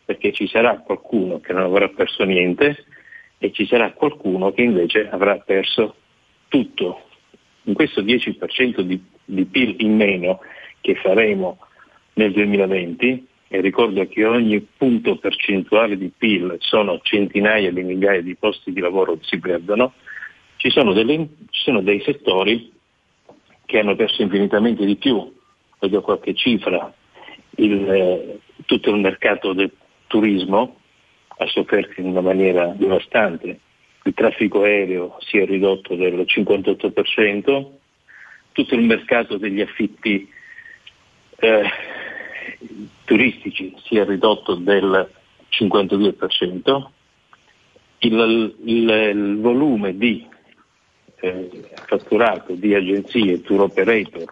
perché 0.05 0.33
ci 0.33 0.47
sarà 0.49 0.79
qualcuno 0.79 1.41
che 1.41 1.53
non 1.53 1.65
avrà 1.65 1.89
perso 1.89 2.25
niente 2.25 2.85
e 3.39 3.53
ci 3.53 3.67
sarà 3.67 3.93
qualcuno 3.93 4.53
che 4.53 4.63
invece 4.63 5.09
avrà 5.09 5.37
perso 5.39 5.97
tutto. 6.49 7.03
In 7.65 7.75
questo 7.75 8.03
10% 8.03 8.81
di, 8.81 9.03
di 9.25 9.45
PIL 9.45 9.77
in 9.79 9.97
meno 9.97 10.41
che 10.81 10.95
faremo 10.97 11.59
nel 12.15 12.33
2020, 12.33 13.27
e 13.49 13.61
ricordo 13.61 14.07
che 14.09 14.25
ogni 14.25 14.67
punto 14.77 15.17
percentuale 15.17 15.99
di 15.99 16.11
PIL 16.17 16.57
sono 16.61 17.01
centinaia 17.03 17.71
di 17.71 17.83
migliaia 17.83 18.23
di 18.23 18.35
posti 18.35 18.73
di 18.73 18.81
lavoro 18.81 19.15
che 19.15 19.25
si 19.25 19.39
perdono, 19.39 19.93
ci 20.57 20.71
sono, 20.71 20.93
delle, 20.93 21.29
ci 21.51 21.63
sono 21.63 21.83
dei 21.83 22.01
settori 22.01 22.73
che 23.67 23.79
hanno 23.79 23.95
perso 23.95 24.23
infinitamente 24.23 24.87
di 24.87 24.97
più, 24.97 25.31
vedo 25.79 26.01
qualche 26.01 26.35
cifra, 26.35 26.95
il, 27.57 27.91
eh, 27.91 28.39
tutto 28.65 28.91
il 28.91 29.01
mercato 29.01 29.53
del 29.53 29.71
turismo 30.13 30.77
ha 31.39 31.47
sofferto 31.47 31.99
in 32.01 32.09
una 32.09 32.21
maniera 32.21 32.67
devastante. 32.77 33.59
Il 34.05 34.13
traffico 34.13 34.63
aereo 34.63 35.17
si 35.21 35.39
è 35.39 35.47
ridotto 35.47 35.95
del 35.95 36.27
58%, 36.29 37.67
tutto 38.53 38.75
il 38.75 38.85
mercato 38.85 39.39
degli 39.39 39.63
affitti 39.63 40.29
eh, 41.37 41.63
turistici 43.05 43.75
si 43.85 43.97
è 43.97 44.05
ridotto 44.05 44.55
del 44.57 45.11
52%, 45.51 46.87
il, 48.01 48.55
il, 48.65 48.89
il 48.91 49.39
volume 49.41 49.97
di 49.97 50.27
eh, 51.21 51.49
fatturato 51.87 52.53
di 52.53 52.75
agenzie, 52.75 53.41
tour 53.41 53.63
operator, 53.63 54.25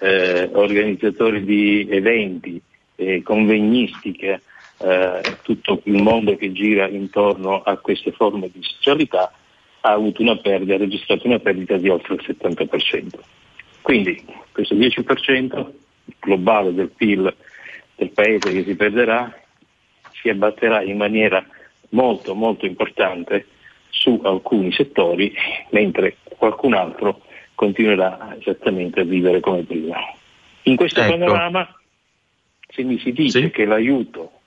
eh, 0.00 0.50
organizzatori 0.52 1.44
di 1.44 1.86
eventi, 1.88 2.60
eh, 2.96 3.22
convegnistica, 3.22 4.40
eh, 4.78 5.20
tutto 5.42 5.80
il 5.84 6.02
mondo 6.02 6.36
che 6.36 6.52
gira 6.52 6.88
intorno 6.88 7.62
a 7.62 7.76
queste 7.76 8.12
forme 8.12 8.50
di 8.52 8.62
socialità 8.62 9.32
ha 9.80 9.90
avuto 9.90 10.22
una 10.22 10.36
perdita, 10.36 10.74
ha 10.74 10.78
registrato 10.78 11.26
una 11.26 11.38
perdita 11.38 11.76
di 11.76 11.88
oltre 11.88 12.14
il 12.14 12.24
70%. 12.26 13.18
Quindi 13.82 14.24
questo 14.52 14.74
10% 14.74 15.70
globale 16.20 16.72
del 16.72 16.88
PIL 16.88 17.34
del 17.96 18.10
paese 18.10 18.52
che 18.52 18.64
si 18.64 18.74
perderà 18.74 19.32
si 20.12 20.28
abbatterà 20.30 20.82
in 20.82 20.96
maniera 20.96 21.44
molto 21.90 22.34
molto 22.34 22.64
importante 22.66 23.46
su 23.90 24.20
alcuni 24.24 24.72
settori, 24.72 25.32
mentre 25.70 26.16
qualcun 26.36 26.74
altro 26.74 27.20
continuerà 27.54 28.34
esattamente 28.38 29.00
a 29.00 29.04
vivere 29.04 29.40
come 29.40 29.62
prima. 29.62 29.96
In 30.62 30.76
questo 30.76 31.00
Ecco. 31.00 31.10
panorama, 31.10 31.80
se 32.68 32.82
mi 32.82 32.98
si 32.98 33.12
dice 33.12 33.40
Sì. 33.42 33.50
che 33.50 33.64
l'aiuto 33.66 34.40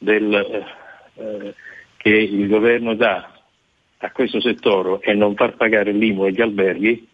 del, 0.00 0.64
eh, 1.14 1.54
che 1.98 2.08
il 2.08 2.48
governo 2.48 2.94
dà 2.94 3.30
a 3.98 4.10
questo 4.12 4.40
settore 4.40 4.98
è 5.00 5.12
non 5.12 5.34
far 5.34 5.56
pagare 5.56 5.92
l'IMU 5.92 6.22
agli 6.24 6.40
alberghi, 6.40 7.06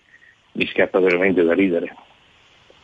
mi 0.53 0.66
scappa 0.68 1.01
veramente 1.01 1.43
da 1.43 1.53
ridere. 1.53 1.95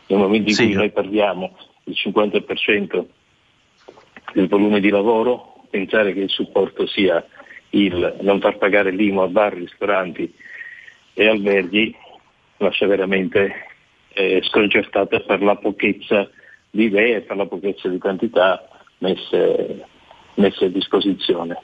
Nel 0.07 0.19
momento 0.19 0.49
in 0.49 0.55
Sì. 0.55 0.65
cui 0.65 0.73
noi 0.73 0.91
perdiamo 0.91 1.57
il 1.85 1.95
50% 1.95 3.05
del 4.33 4.47
volume 4.47 4.81
di 4.81 4.89
lavoro, 4.89 5.63
pensare 5.69 6.13
che 6.13 6.19
il 6.19 6.29
supporto 6.29 6.85
sia 6.85 7.25
il 7.69 8.17
non 8.21 8.39
far 8.41 8.57
pagare 8.57 8.91
l'IMU 8.91 9.21
a 9.21 9.27
bar, 9.27 9.53
ristoranti 9.53 10.31
e 11.13 11.27
alberghi 11.27 11.95
lascia 12.57 12.87
veramente 12.87 13.67
eh, 14.13 14.41
sconcertata 14.43 15.19
per 15.21 15.41
la 15.41 15.55
pochezza 15.55 16.29
di 16.69 16.85
idee 16.85 17.17
e 17.17 17.21
per 17.21 17.37
la 17.37 17.45
pochezza 17.45 17.87
di 17.87 17.97
quantità 17.97 18.67
messe, 18.99 19.85
messe 20.35 20.65
a 20.65 20.69
disposizione. 20.69 21.57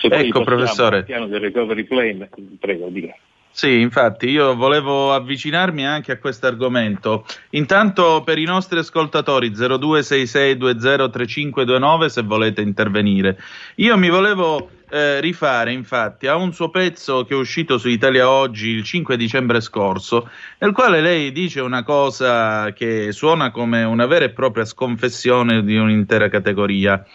Se 0.00 0.08
poi 0.08 0.26
Ecco, 0.26 0.44
professore. 0.44 0.98
al 0.98 1.04
piano 1.04 1.26
del 1.26 1.40
recovery 1.40 1.84
plan, 1.84 2.28
prego, 2.58 2.88
dica. 2.88 3.14
Sì, 3.56 3.78
infatti 3.78 4.30
io 4.30 4.56
volevo 4.56 5.12
avvicinarmi 5.12 5.86
anche 5.86 6.10
a 6.10 6.18
questo 6.18 6.48
argomento. 6.48 7.24
Intanto 7.50 8.24
per 8.24 8.36
i 8.38 8.44
nostri 8.44 8.80
ascoltatori 8.80 9.52
0266203529 9.52 12.06
se 12.06 12.22
volete 12.22 12.62
intervenire. 12.62 13.38
Io 13.76 13.96
mi 13.96 14.08
volevo 14.08 14.70
eh, 14.90 15.20
rifare 15.20 15.72
infatti 15.72 16.26
a 16.26 16.34
un 16.34 16.52
suo 16.52 16.70
pezzo 16.70 17.24
che 17.24 17.34
è 17.34 17.36
uscito 17.36 17.78
su 17.78 17.88
Italia 17.88 18.28
Oggi 18.28 18.70
il 18.70 18.82
5 18.82 19.16
dicembre 19.16 19.60
scorso, 19.60 20.28
nel 20.58 20.72
quale 20.72 21.00
lei 21.00 21.30
dice 21.30 21.60
una 21.60 21.84
cosa 21.84 22.72
che 22.72 23.12
suona 23.12 23.52
come 23.52 23.84
una 23.84 24.06
vera 24.06 24.24
e 24.24 24.30
propria 24.30 24.64
sconfessione 24.64 25.62
di 25.62 25.76
un'intera 25.76 26.28
categoria. 26.28 27.06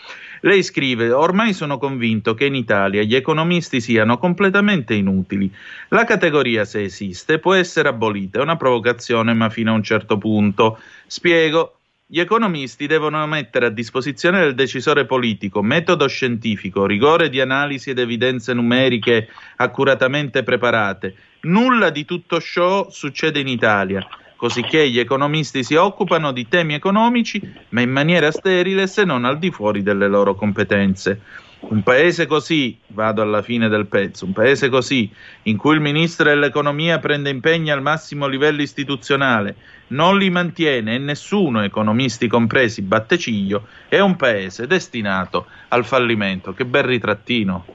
Lei 0.42 0.64
scrive: 0.64 1.12
Ormai 1.12 1.54
sono 1.54 1.78
convinto 1.78 2.34
che 2.34 2.46
in 2.46 2.56
Italia 2.56 3.04
gli 3.04 3.16
economisti 3.16 3.82
siano 3.82 4.18
completamente 4.18 4.94
inutili. 4.94 5.54
La 5.90 6.04
categoria, 6.04 6.66
se 6.66 6.84
esiste, 6.84 7.40
può 7.40 7.54
essere 7.54 7.90
abolita. 7.90 8.40
È 8.40 8.42
una 8.42 8.58
provocazione, 8.58 9.34
ma 9.34 9.50
fino 9.50 9.72
a 9.72 9.76
un 9.76 9.84
certo 9.84 10.18
punto. 10.18 10.80
Spiego. 11.08 11.74
Gli 12.12 12.20
economisti 12.20 12.88
devono 12.88 13.24
mettere 13.28 13.68
a 13.68 13.70
disposizione 13.70 14.40
del 14.40 14.56
decisore 14.56 15.06
politico 15.06 15.62
metodo 15.62 16.08
scientifico, 16.08 16.88
rigore 16.88 17.30
di 17.30 17.40
analisi 17.40 17.92
ed 17.92 18.00
evidenze 18.00 18.52
numeriche 18.52 19.30
accuratamente 19.58 20.42
preparate. 20.42 21.14
Nulla 21.42 21.92
di 21.92 22.06
tutto 22.06 22.42
ciò 22.42 22.90
succede 22.90 23.40
in 23.40 23.48
Italia, 23.48 24.04
cosicché 24.40 24.90
gli 24.90 25.00
economisti 25.00 25.66
si 25.66 25.76
occupano 25.76 26.32
di 26.32 26.48
temi 26.48 26.74
economici, 26.74 27.42
ma 27.70 27.82
in 27.82 27.92
maniera 27.92 28.32
sterile 28.32 28.88
se 28.88 29.04
non 29.04 29.26
al 29.26 29.38
di 29.38 29.52
fuori 29.52 29.84
delle 29.84 30.08
loro 30.08 30.34
competenze. 30.34 31.20
Un 31.60 31.84
paese 31.84 32.26
così, 32.26 32.80
vado 32.88 33.22
alla 33.22 33.42
fine 33.42 33.68
del 33.68 33.88
pezzo, 33.88 34.24
un 34.24 34.32
paese 34.32 34.70
così, 34.70 35.12
in 35.44 35.58
cui 35.58 35.74
il 35.74 35.82
ministro 35.82 36.24
dell'economia 36.24 37.00
prende 37.00 37.30
impegni 37.30 37.70
al 37.70 37.82
massimo 37.82 38.28
livello 38.28 38.62
istituzionale, 38.62 39.58
non 39.88 40.18
li 40.18 40.30
mantiene 40.30 40.96
e 40.96 41.00
nessuno, 41.00 41.62
economisti 41.62 42.30
compresi, 42.30 42.82
batte 42.82 43.18
ciglio, 43.18 43.68
è 43.90 44.00
un 44.00 44.16
paese 44.16 44.68
destinato 44.68 45.48
al 45.68 45.84
fallimento. 45.84 46.54
Che 46.54 46.64
bel 46.64 46.84
ritrattino. 46.84 47.66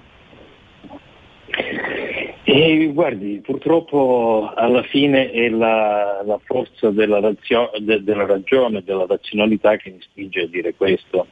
E 2.47 2.91
guardi, 2.93 3.41
purtroppo 3.43 4.53
alla 4.55 4.83
fine 4.83 5.31
è 5.31 5.49
la, 5.49 6.23
la 6.27 6.39
forza 6.45 6.91
della, 6.91 7.19
razio- 7.19 7.71
de- 7.79 8.05
della 8.05 8.27
ragione, 8.27 8.83
della 8.85 9.07
razionalità 9.07 9.77
che 9.77 9.91
mi 9.91 10.01
spinge 10.03 10.43
a 10.43 10.47
dire 10.47 10.75
questo. 10.75 11.27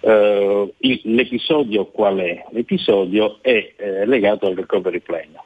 Eh, 0.00 0.74
il- 0.76 1.00
l'episodio 1.04 1.86
qual 1.86 2.18
è? 2.18 2.44
L'episodio 2.50 3.38
è 3.40 3.72
eh, 3.76 4.04
legato 4.04 4.46
al 4.46 4.56
recovery 4.56 5.00
plan. 5.00 5.40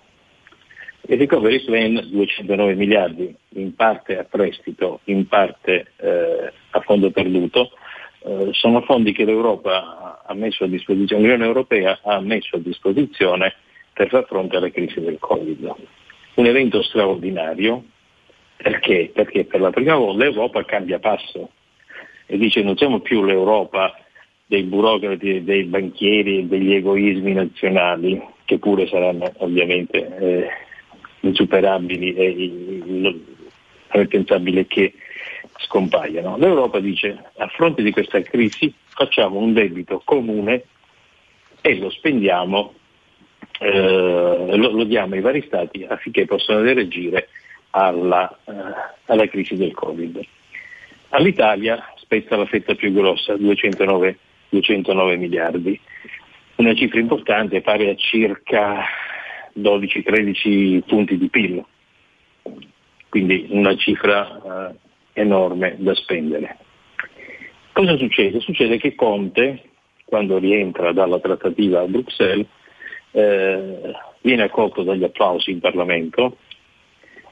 Il 1.02 1.18
recovery 1.18 1.64
plan 1.64 2.08
209 2.10 2.74
miliardi, 2.74 3.32
in 3.50 3.74
parte 3.76 4.18
a 4.18 4.24
prestito, 4.24 5.00
in 5.04 5.28
parte 5.28 5.92
eh, 5.98 6.52
a 6.70 6.80
fondo 6.80 7.12
perduto, 7.12 7.70
eh, 8.24 8.48
sono 8.50 8.80
fondi 8.80 9.12
che 9.12 9.24
l'Europa 9.24 10.24
ha 10.26 10.34
messo 10.34 10.64
a 10.64 10.66
disposizione, 10.66 11.22
l'Unione 11.22 11.44
Europea 11.44 12.00
ha 12.02 12.18
messo 12.20 12.56
a 12.56 12.60
disposizione 12.60 13.54
per 13.92 14.08
far 14.08 14.26
fronte 14.26 14.56
alla 14.56 14.70
crisi 14.70 15.00
del 15.00 15.18
Covid. 15.18 15.74
Un 16.34 16.46
evento 16.46 16.82
straordinario 16.82 17.84
perché? 18.56 19.10
Perché 19.12 19.44
per 19.44 19.60
la 19.60 19.70
prima 19.70 19.96
volta 19.96 20.24
l'Europa 20.24 20.64
cambia 20.64 20.98
passo 20.98 21.50
e 22.26 22.36
dice 22.36 22.62
non 22.62 22.76
siamo 22.76 23.00
più 23.00 23.24
l'Europa 23.24 23.94
dei 24.46 24.64
burocrati, 24.64 25.44
dei 25.44 25.64
banchieri, 25.64 26.46
degli 26.46 26.74
egoismi 26.74 27.32
nazionali, 27.32 28.20
che 28.44 28.58
pure 28.58 28.86
saranno 28.88 29.32
ovviamente 29.38 30.16
eh, 30.18 30.48
insuperabili 31.20 32.14
e 32.14 33.20
è 33.86 34.06
pensabile 34.06 34.66
che 34.66 34.92
scompaiano. 35.58 36.36
L'Europa 36.36 36.80
dice 36.80 37.30
a 37.36 37.46
fronte 37.48 37.82
di 37.82 37.92
questa 37.92 38.20
crisi 38.22 38.72
facciamo 38.88 39.38
un 39.38 39.52
debito 39.52 40.02
comune 40.04 40.64
e 41.62 41.78
lo 41.78 41.90
spendiamo 41.90 42.74
eh, 43.62 44.56
lo, 44.56 44.70
lo, 44.70 44.84
diamo 44.84 45.14
ai 45.14 45.20
vari 45.20 45.42
stati 45.42 45.84
affinché 45.86 46.24
possano 46.24 46.62
reagire 46.62 47.28
alla, 47.70 48.38
eh, 48.46 48.52
alla, 49.04 49.28
crisi 49.28 49.54
del 49.54 49.74
Covid. 49.74 50.18
All'Italia 51.10 51.92
spetta 51.96 52.36
la 52.36 52.46
fetta 52.46 52.74
più 52.74 52.90
grossa, 52.90 53.36
209, 53.36 54.18
209 54.48 55.16
miliardi, 55.16 55.78
una 56.56 56.74
cifra 56.74 57.00
importante 57.00 57.60
pari 57.60 57.90
a 57.90 57.94
circa 57.96 58.82
12-13 59.58 60.80
punti 60.86 61.18
di 61.18 61.28
PIL, 61.28 61.62
quindi 63.10 63.46
una 63.50 63.76
cifra 63.76 64.70
eh, 64.70 65.20
enorme 65.20 65.76
da 65.78 65.94
spendere. 65.94 66.56
Cosa 67.72 67.98
succede? 67.98 68.40
Succede 68.40 68.78
che 68.78 68.94
Conte, 68.94 69.64
quando 70.04 70.38
rientra 70.38 70.92
dalla 70.92 71.20
trattativa 71.20 71.80
a 71.80 71.86
Bruxelles, 71.86 72.46
eh, 73.12 73.92
viene 74.20 74.42
accolto 74.42 74.82
dagli 74.82 75.04
applausi 75.04 75.50
in 75.50 75.60
Parlamento 75.60 76.36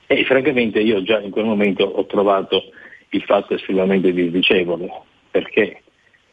e 0.07 0.25
francamente 0.25 0.81
io 0.81 1.03
già 1.03 1.21
in 1.21 1.31
quel 1.31 1.45
momento 1.45 1.85
ho 1.85 2.07
trovato 2.07 2.65
il 3.11 3.23
fatto 3.23 3.55
estremamente 3.55 4.13
disdicevole 4.13 4.91
perché 5.31 5.83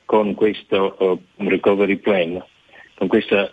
con 0.05 0.33
questo 0.35 0.95
uh, 0.99 1.19
recovery 1.47 1.97
plan, 1.97 2.43
con 2.95 3.07
questa 3.07 3.51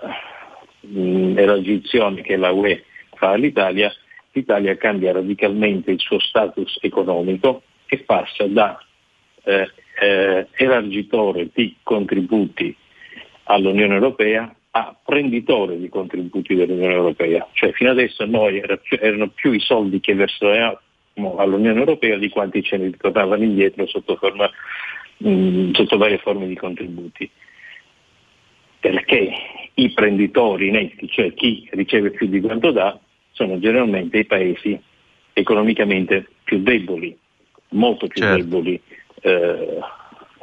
mh, 0.81 1.39
elargizione 1.39 2.21
che 2.23 2.37
la 2.37 2.51
UE 2.53 2.85
fa 3.15 3.31
all'Italia, 3.31 3.93
l'Italia 4.33 4.77
cambia 4.77 5.13
radicalmente 5.13 5.91
il 5.91 6.01
suo 6.01 6.19
status 6.21 6.79
economico 6.81 7.63
e 7.87 7.99
passa 7.99 8.47
da 8.47 8.79
eh, 9.45 9.69
eh, 10.01 10.47
elargitore 10.53 11.49
di 11.53 11.77
contributi 11.83 12.75
all'Unione 13.45 13.95
Europea 13.95 14.55
a 14.75 14.97
prenditore 15.05 15.79
di 15.79 15.89
contributi 15.89 16.55
dell'Unione 16.55 16.95
Europea, 16.95 17.47
cioè 17.53 17.73
fino 17.73 17.91
adesso 17.91 18.25
noi 18.25 18.63
erano 18.89 19.29
più 19.29 19.53
i 19.53 19.61
soldi 19.61 20.01
che 20.01 20.15
versavamo 20.15 21.37
all'Unione 21.37 21.79
Europea 21.79 22.17
di 22.17 22.31
quanti 22.31 22.63
ce 22.63 22.79
ne 22.79 22.87
ritornavano 22.87 23.43
indietro 23.43 23.87
sotto, 23.87 24.17
forma, 24.17 24.51
mh, 25.19 25.73
sotto 25.73 25.99
varie 25.99 26.19
forme 26.19 26.47
di 26.47 26.57
contributi. 26.57 27.29
Perché 28.81 29.31
i 29.75 29.91
prenditori 29.91 30.71
netti, 30.71 31.07
cioè 31.09 31.35
chi 31.35 31.69
riceve 31.73 32.11
più 32.11 32.27
di 32.27 32.41
quanto 32.41 32.71
dà, 32.71 32.99
sono 33.33 33.59
generalmente 33.59 34.19
i 34.19 34.25
paesi 34.25 34.81
economicamente 35.35 36.27
più 36.45 36.61
deboli, 36.63 37.17
molto 37.71 38.07
più 38.07 38.23
certo. 38.23 38.37
deboli 38.37 38.81
eh, 39.21 39.79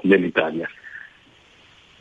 dell'Italia. 0.01 0.69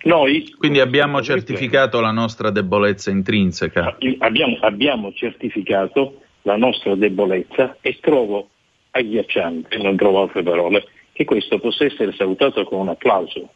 Noi, 0.09 0.55
Quindi 0.57 0.81
abbiamo 0.81 1.21
certificato 1.21 2.01
la 2.01 2.11
nostra 2.11 2.51
debolezza 2.51 3.11
intrinseca. 3.11 3.99
Abbiamo, 4.21 4.57
abbiamo 4.63 5.13
certificato 5.13 6.23
la 6.43 6.57
nostra 6.57 6.95
debolezza 6.95 7.77
e 7.83 7.99
trovo 8.01 8.49
agghiacciante, 8.93 9.77
non 9.77 9.97
trovo 9.97 10.23
altre 10.23 10.43
parole, 10.43 10.87
che 11.13 11.27
questo 11.27 11.59
possa 11.59 11.85
essere 11.85 12.13
salutato 12.13 12.65
con 12.65 12.81
un 12.81 12.89
applauso. 12.89 13.51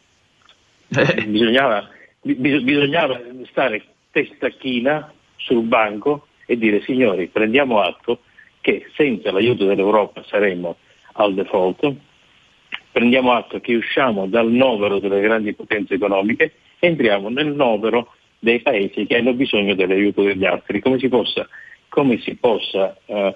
Eh. 0.95 1.25
Bisognava, 1.25 1.89
bis- 2.21 2.61
bisognava 2.61 3.19
stare 3.49 3.83
testa 4.11 4.49
china 4.49 5.11
sul 5.37 5.63
banco 5.63 6.27
e 6.45 6.55
dire 6.55 6.83
signori 6.83 7.27
prendiamo 7.29 7.81
atto 7.81 8.19
che 8.61 8.91
senza 8.95 9.31
l'aiuto 9.31 9.65
dell'Europa 9.65 10.23
saremmo 10.27 10.77
al 11.13 11.33
default, 11.33 11.95
prendiamo 12.93 13.33
atto 13.33 13.59
che 13.59 13.75
usciamo 13.75 14.27
dal 14.27 14.49
novero 14.49 14.99
delle 14.99 15.19
grandi 15.19 15.53
potenze 15.53 15.95
economiche 15.95 16.53
e 16.79 16.87
entriamo 16.87 17.27
nel 17.27 17.47
novero 17.47 18.13
dei 18.39 18.61
paesi 18.61 19.05
che 19.05 19.17
hanno 19.17 19.33
bisogno 19.33 19.75
dell'aiuto 19.75 20.23
degli 20.23 20.45
altri. 20.45 20.79
Come 20.79 20.99
si 20.99 21.09
possa, 21.09 21.45
come 21.89 22.19
si 22.19 22.35
possa 22.35 22.95
eh, 23.05 23.35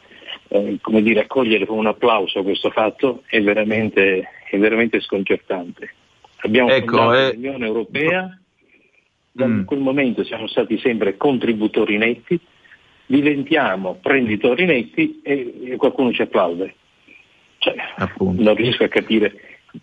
eh, 0.49 0.77
come 0.81 1.01
dire, 1.01 1.21
accogliere 1.21 1.65
con 1.65 1.77
un 1.77 1.87
applauso 1.87 2.43
questo 2.43 2.69
fatto 2.69 3.23
è 3.27 3.41
veramente, 3.41 4.29
è 4.49 4.57
veramente 4.57 4.99
sconcertante. 5.01 5.93
Abbiamo 6.37 6.69
Ecco, 6.69 6.97
fondato 6.97 7.17
eh, 7.17 7.33
l'Unione 7.33 7.65
Europea, 7.65 8.39
da 9.31 9.47
Mm. 9.47 9.63
quel 9.65 9.79
momento 9.79 10.23
siamo 10.23 10.47
stati 10.47 10.79
sempre 10.79 11.17
contributori 11.17 11.97
netti, 11.97 12.39
diventiamo 13.05 13.99
prenditori 14.01 14.65
netti 14.65 15.19
e, 15.23 15.53
e 15.65 15.75
qualcuno 15.75 16.11
ci 16.11 16.21
applaude. 16.21 16.73
Cioè, 17.59 17.75
non 18.19 18.55
riesco 18.55 18.83
a 18.83 18.87
capire, 18.87 19.33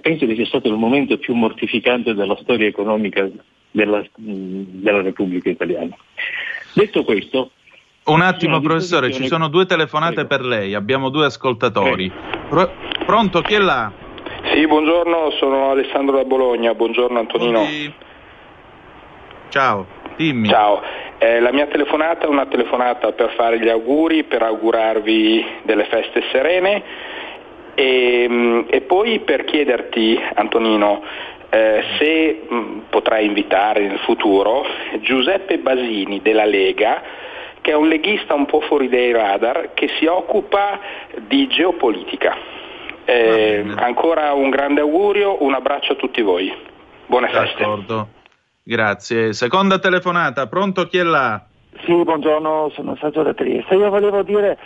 penso 0.00 0.26
che 0.26 0.34
sia 0.34 0.46
stato 0.46 0.68
il 0.68 0.74
momento 0.76 1.16
più 1.18 1.34
mortificante 1.34 2.14
della 2.14 2.36
storia 2.40 2.66
economica 2.66 3.28
della, 3.70 4.02
della 4.16 5.02
Repubblica 5.02 5.50
Italiana. 5.50 5.96
Detto 6.72 7.04
questo, 7.04 7.50
Un 8.06 8.20
attimo, 8.20 8.58
Sì, 8.58 8.62
professore, 8.64 9.12
ci 9.12 9.26
sono 9.26 9.48
due 9.48 9.64
telefonate 9.66 10.26
Prego. 10.26 10.28
per 10.28 10.40
lei, 10.44 10.74
abbiamo 10.74 11.08
due 11.08 11.26
ascoltatori. 11.26 12.10
Pro- 12.48 12.70
pronto, 13.06 13.40
chi 13.40 13.54
è 13.54 13.58
là? 13.58 13.90
Sì, 14.52 14.66
buongiorno, 14.66 15.30
sono 15.38 15.70
Alessandro 15.70 16.16
da 16.16 16.24
Bologna, 16.24 16.74
buongiorno 16.74 17.18
Antonino. 17.18 17.60
Buondì. 17.60 17.92
Ciao, 19.48 19.86
dimmi. 20.16 20.48
Ciao, 20.48 20.82
Eh, 21.18 21.40
la 21.40 21.52
mia 21.52 21.66
telefonata 21.68 22.26
è 22.26 22.28
una 22.28 22.44
telefonata 22.46 23.12
per 23.12 23.32
fare 23.36 23.58
gli 23.58 23.68
auguri, 23.68 24.24
per 24.24 24.42
augurarvi 24.42 25.44
delle 25.62 25.84
feste 25.84 26.22
serene 26.32 26.82
e, 27.74 28.26
mm, 28.28 28.60
e 28.68 28.80
poi 28.82 29.20
per 29.20 29.44
chiederti 29.44 30.20
Antonino 30.34 31.02
eh, 31.50 31.82
se 31.98 32.46
mm, 32.52 32.78
potrai 32.90 33.26
invitare 33.26 33.86
nel 33.86 33.98
futuro 33.98 34.64
Giuseppe 35.00 35.58
Basini 35.58 36.20
della 36.22 36.44
Lega 36.44 37.02
che 37.60 37.70
è 37.70 37.74
un 37.74 37.88
leghista 37.88 38.34
un 38.34 38.44
po' 38.44 38.60
fuori 38.60 38.90
dai 38.90 39.10
radar 39.10 39.70
che 39.72 39.88
si 39.98 40.04
occupa 40.04 40.78
di 41.26 41.46
geopolitica. 41.46 42.36
Eh, 43.06 43.64
ancora 43.76 44.34
un 44.34 44.50
grande 44.50 44.82
augurio, 44.82 45.42
un 45.42 45.54
abbraccio 45.54 45.92
a 45.92 45.96
tutti 45.96 46.20
voi. 46.20 46.54
Buone 47.06 47.28
feste. 47.30 47.62
D'accordo. 47.62 48.08
Grazie. 48.62 49.32
Seconda 49.32 49.78
telefonata, 49.78 50.46
pronto 50.46 50.86
chi 50.86 50.98
è 50.98 51.02
là? 51.02 51.42
Sì, 51.84 52.02
buongiorno, 52.02 52.70
sono 52.74 52.96
Sergio 53.00 53.22
da 53.22 53.32
Trieste. 53.32 53.74
Io 53.74 53.88
volevo 53.88 54.22
dire 54.22 54.58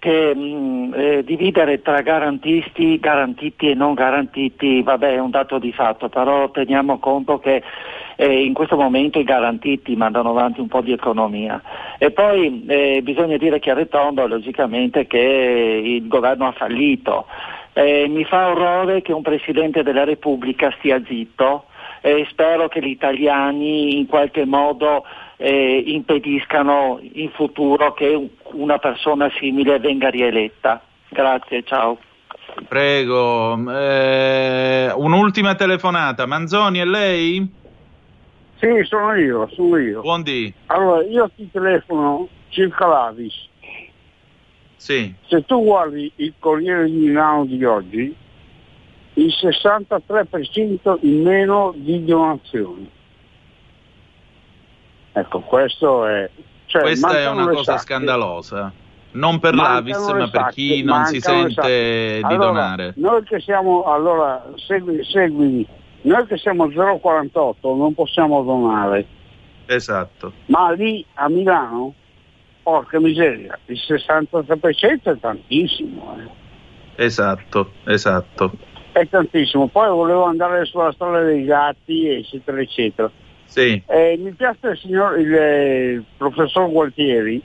che 0.00 0.34
mh, 0.34 0.94
eh, 0.96 1.24
dividere 1.24 1.82
tra 1.82 2.00
garantisti, 2.00 2.98
garantiti 2.98 3.68
e 3.70 3.74
non 3.74 3.92
garantiti, 3.92 4.82
vabbè, 4.82 5.12
è 5.12 5.18
un 5.18 5.28
dato 5.28 5.58
di 5.58 5.72
fatto, 5.72 6.08
però 6.08 6.50
teniamo 6.50 6.98
conto 6.98 7.38
che 7.38 7.62
eh, 8.16 8.42
in 8.42 8.54
questo 8.54 8.76
momento 8.76 9.18
i 9.18 9.24
garantiti 9.24 9.94
mandano 9.96 10.30
avanti 10.30 10.60
un 10.60 10.68
po' 10.68 10.80
di 10.80 10.92
economia. 10.92 11.60
E 11.98 12.10
poi 12.12 12.64
eh, 12.66 13.00
bisogna 13.02 13.36
dire 13.36 13.60
chiaro 13.60 13.80
e 13.80 13.88
tondo, 13.88 14.26
logicamente, 14.26 15.06
che 15.06 15.18
il 15.84 16.08
governo 16.08 16.46
ha 16.46 16.52
fallito. 16.52 17.26
Eh, 17.74 18.08
mi 18.08 18.24
fa 18.24 18.48
orrore 18.48 19.02
che 19.02 19.12
un 19.12 19.22
Presidente 19.22 19.82
della 19.82 20.04
Repubblica 20.04 20.74
stia 20.78 21.00
zitto 21.06 21.64
e 22.00 22.26
spero 22.30 22.68
che 22.68 22.80
gli 22.80 22.88
italiani 22.88 23.98
in 23.98 24.06
qualche 24.06 24.46
modo 24.46 25.04
eh, 25.42 25.82
impediscano 25.86 26.98
in 27.00 27.30
futuro 27.30 27.94
che 27.94 28.08
un- 28.08 28.28
una 28.52 28.76
persona 28.78 29.30
simile 29.38 29.78
venga 29.78 30.10
rieletta. 30.10 30.82
Grazie, 31.08 31.62
ciao. 31.64 31.98
Prego. 32.68 33.54
Eh, 33.72 34.92
un'ultima 34.94 35.54
telefonata. 35.54 36.26
Manzoni, 36.26 36.78
è 36.80 36.84
lei? 36.84 37.50
Sì, 38.56 38.66
sono 38.84 39.14
io, 39.14 39.48
sono 39.54 39.78
io. 39.78 40.02
Buondì. 40.02 40.52
Allora, 40.66 41.02
io 41.04 41.30
ti 41.34 41.48
telefono 41.50 42.28
circa 42.50 42.86
l'Avis. 42.86 43.48
Sì. 44.76 45.14
Se 45.26 45.44
tu 45.46 45.62
guardi 45.64 46.12
il 46.16 46.34
Corriere 46.38 46.84
di 46.84 46.92
Milano 46.96 47.46
di 47.46 47.64
oggi, 47.64 48.14
il 49.14 49.32
63% 49.40 50.98
in 51.02 51.22
meno 51.22 51.72
di 51.76 52.04
donazioni. 52.04 52.88
Ecco, 55.12 55.40
questo 55.40 56.06
è... 56.06 56.30
Cioè, 56.66 56.82
Questa 56.82 57.18
è 57.18 57.28
una 57.28 57.48
cosa 57.48 57.62
sacche. 57.72 57.80
scandalosa. 57.80 58.72
Non 59.12 59.40
per 59.40 59.54
Mancano 59.54 59.74
l'Avis, 59.74 60.06
ma 60.06 60.28
per 60.30 60.40
sacche, 60.42 60.54
chi 60.54 60.82
non 60.84 61.04
si 61.06 61.20
sente 61.20 61.52
sacche. 61.54 62.16
di 62.18 62.34
Allora, 62.34 62.46
donare. 62.46 62.92
Noi 62.96 63.24
che 63.24 63.40
siamo, 63.40 63.82
allora, 63.84 64.46
segui, 64.54 65.04
segui, 65.04 65.66
noi 66.02 66.26
che 66.26 66.36
siamo 66.38 66.66
0,48 66.68 67.76
non 67.76 67.92
possiamo 67.94 68.42
donare, 68.44 69.04
Esatto. 69.66 70.32
ma 70.46 70.70
lì 70.70 71.04
a 71.14 71.28
Milano, 71.28 71.92
porca 72.62 73.00
miseria, 73.00 73.58
il 73.66 73.80
63% 73.84 75.02
è 75.02 75.18
tantissimo, 75.18 76.16
eh. 76.20 77.04
Esatto, 77.04 77.72
esatto. 77.86 78.52
è 78.92 79.08
tantissimo. 79.08 79.66
Poi 79.66 79.88
volevo 79.88 80.24
andare 80.24 80.64
sulla 80.66 80.92
storia 80.92 81.22
dei 81.22 81.44
gatti, 81.44 82.06
eccetera, 82.08 82.60
eccetera. 82.60 83.10
Sì. 83.50 83.82
Eh, 83.88 84.16
mi 84.16 84.30
piace 84.30 84.68
il, 84.68 84.78
signor, 84.78 85.18
il, 85.18 85.34
eh, 85.34 85.90
il 85.94 86.04
professor 86.16 86.70
Gualtieri 86.70 87.42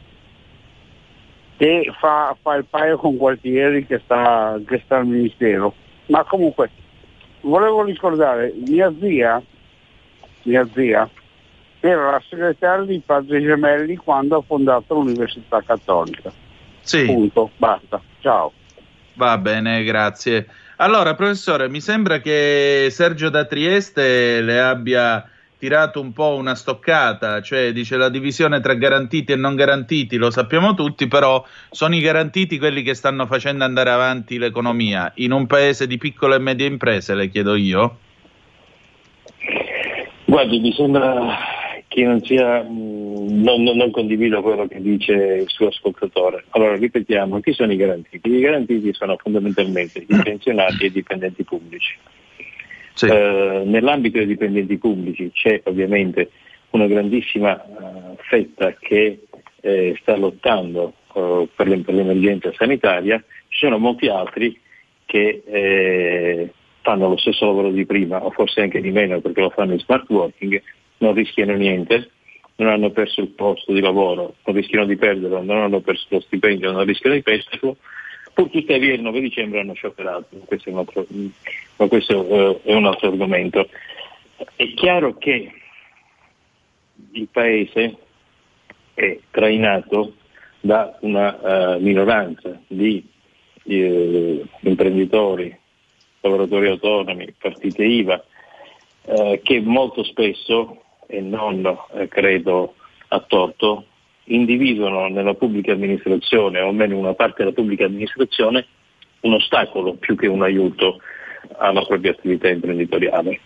che 1.58 1.92
fa, 2.00 2.38
fa 2.40 2.56
il 2.56 2.66
paio 2.66 2.98
con 2.98 3.18
Gualtieri 3.18 3.88
che 3.88 4.00
sta, 4.04 4.60
che 4.68 4.84
sta 4.86 4.98
al 4.98 5.08
Ministero. 5.08 5.74
Ma 6.08 6.24
comunque, 6.24 6.70
volevo 7.42 7.84
ricordare, 7.84 8.54
mia 8.68 8.94
zia, 9.00 9.42
mia 10.44 10.70
zia 10.76 11.10
era 11.80 12.12
la 12.12 12.22
segretaria 12.30 12.86
di 12.86 13.02
Padre 13.04 13.42
Gemelli 13.42 13.96
quando 13.96 14.38
ha 14.38 14.44
fondato 14.46 14.94
l'Università 14.94 15.64
Cattolica. 15.64 16.32
Sì. 16.82 17.06
Punto, 17.06 17.50
basta. 17.58 18.00
Ciao. 18.20 18.52
Va 19.14 19.40
bene, 19.40 19.84
grazie. 19.84 20.46
Allora, 20.78 21.16
professore, 21.16 21.68
mi 21.68 21.82
sembra 21.82 22.20
che 22.20 22.90
Sergio 22.92 23.30
da 23.30 23.46
Trieste 23.46 24.42
le 24.42 24.60
abbia 24.60 25.28
tirato 25.58 26.00
un 26.02 26.14
po' 26.14 26.36
una 26.36 26.56
stoccata, 26.56 27.42
cioè 27.42 27.72
dice 27.72 27.98
la 27.98 28.10
divisione 28.10 28.60
tra 28.60 28.74
garantiti 28.74 29.32
e 29.32 29.36
non 29.36 29.56
garantiti, 29.56 30.18
lo 30.18 30.30
sappiamo 30.32 30.74
tutti, 30.74 31.08
però 31.08 31.44
sono 31.72 31.96
i 31.96 32.02
garantiti 32.02 32.58
quelli 32.58 32.82
che 32.82 32.94
stanno 32.94 33.26
facendo 33.26 33.64
andare 33.64 33.90
avanti 33.90 34.38
l'economia. 34.38 35.12
In 35.16 35.32
un 35.32 35.48
paese 35.48 35.88
di 35.88 35.98
piccole 35.98 36.36
e 36.36 36.40
medie 36.40 36.68
imprese, 36.68 37.16
le 37.16 37.30
chiedo 37.30 37.56
io. 37.56 37.98
Guardi, 40.26 40.60
mi 40.60 40.74
sembra 40.74 41.38
che 41.88 42.04
non 42.04 42.22
sia, 42.24 42.62
mh, 42.62 43.42
non, 43.42 43.64
non- 43.64 43.78
non 43.78 43.92
condivido 43.92 44.42
quello 44.42 44.68
che 44.68 44.82
dice 44.82 45.14
il 45.14 45.48
suo 45.48 45.68
ascoltatore. 45.68 46.44
Allora, 46.50 46.76
ripetiamo, 46.76 47.40
chi 47.40 47.54
sono 47.54 47.72
i 47.72 47.78
garantiti? 47.78 48.30
I 48.30 48.42
garantiti 48.42 48.94
sono 48.94 49.16
fondamentalmente 49.18 50.00
i 50.00 50.06
pensionati 50.22 50.84
e 50.84 50.88
i 50.88 50.92
dipendenti 50.92 51.44
pubblici. 51.44 51.96
Eh, 53.02 53.64
nell'ambito 53.66 54.18
dei 54.18 54.28
dipendenti 54.28 54.78
pubblici 54.78 55.30
c'è 55.34 55.62
ovviamente 55.66 56.32
una 56.70 56.88
grandissima 56.88 57.62
eh, 57.62 58.16
fetta 58.30 58.74
che 58.80 59.20
eh, 59.62 59.98
sta 60.00 60.16
lottando 60.16 60.94
eh, 61.14 61.48
per, 61.56 61.68
l'em- 61.68 61.84
per 61.84 61.96
l'emergenza 61.96 62.54
sanitaria, 62.54 63.22
ci 63.48 63.60
sono 63.60 63.78
molti 63.78 64.08
altri 64.08 64.58
che 65.06 65.44
eh, 65.46 66.54
fanno 66.82 67.10
lo 67.10 67.18
stesso 67.18 67.46
lavoro 67.46 67.72
di 67.72 67.86
prima 67.86 68.24
o 68.24 68.32
forse 68.32 68.62
anche 68.62 68.82
di 68.82 68.92
meno 68.92 69.20
perché 69.20 69.42
lo 69.42 69.50
fanno 69.50 69.74
in 69.74 69.80
smart 69.80 70.10
working, 70.10 70.62
non 71.00 71.14
rischiano 71.14 71.56
niente, 71.56 72.12
non 72.58 72.70
hanno 72.70 72.92
perso 72.92 73.22
il 73.22 73.30
posto 73.30 73.74
di 73.74 73.82
lavoro, 73.82 74.36
non 74.46 74.56
rischiano 74.56 74.86
di 74.86 74.96
perderlo, 74.96 75.42
non 75.42 75.58
hanno 75.58 75.82
perso 75.82 76.06
lo 76.10 76.22
stipendio, 76.22 76.72
non 76.72 76.86
rischiano 76.86 77.16
di 77.16 77.22
perderlo, 77.22 77.78
pur 78.36 78.50
tuttavia 78.50 78.94
il 78.94 79.02
9 79.02 79.22
dicembre 79.22 79.62
hanno 79.62 79.74
scioperato, 79.74 80.28
questo 80.46 80.70
è 80.70 80.74
un 80.74 80.80
altro, 80.80 81.06
ma 81.78 81.88
questo 81.88 82.28
eh, 82.28 82.62
è 82.64 82.74
un 82.74 82.86
altro 82.86 83.08
argomento. 83.08 83.70
È 84.56 84.74
chiaro 84.74 85.18
che 85.18 85.52
il 87.12 87.28
Paese 87.32 87.96
è 88.94 89.18
trainato 89.32 90.16
da 90.60 90.98
una 91.02 91.76
eh, 91.76 91.80
minoranza 91.80 92.60
di 92.68 93.08
eh, 93.64 94.44
imprenditori, 94.60 95.58
lavoratori 96.20 96.68
autonomi, 96.68 97.34
partite 97.40 97.86
IVA, 97.86 98.22
eh, 99.06 99.40
che 99.44 99.62
molto 99.62 100.04
spesso, 100.04 100.82
e 101.08 101.22
non 101.22 101.66
eh, 101.94 102.10
credo 102.10 102.76
a 103.08 103.20
torto, 103.22 103.86
individuano 104.26 105.08
nella 105.08 105.34
pubblica 105.34 105.74
amministrazione, 105.74 106.60
o 106.60 106.70
almeno 106.70 106.98
una 106.98 107.14
parte 107.14 107.44
della 107.44 107.56
pubblica 107.56 107.86
amministrazione, 107.86 108.66
un 109.22 109.34
ostacolo 109.34 109.94
più 109.96 110.16
che 110.16 110.28
un 110.28 110.44
aiuto 110.44 111.00
alla 111.58 111.84
propria 111.84 112.12
attività 112.12 112.50
imprenditoriale. 112.50 113.40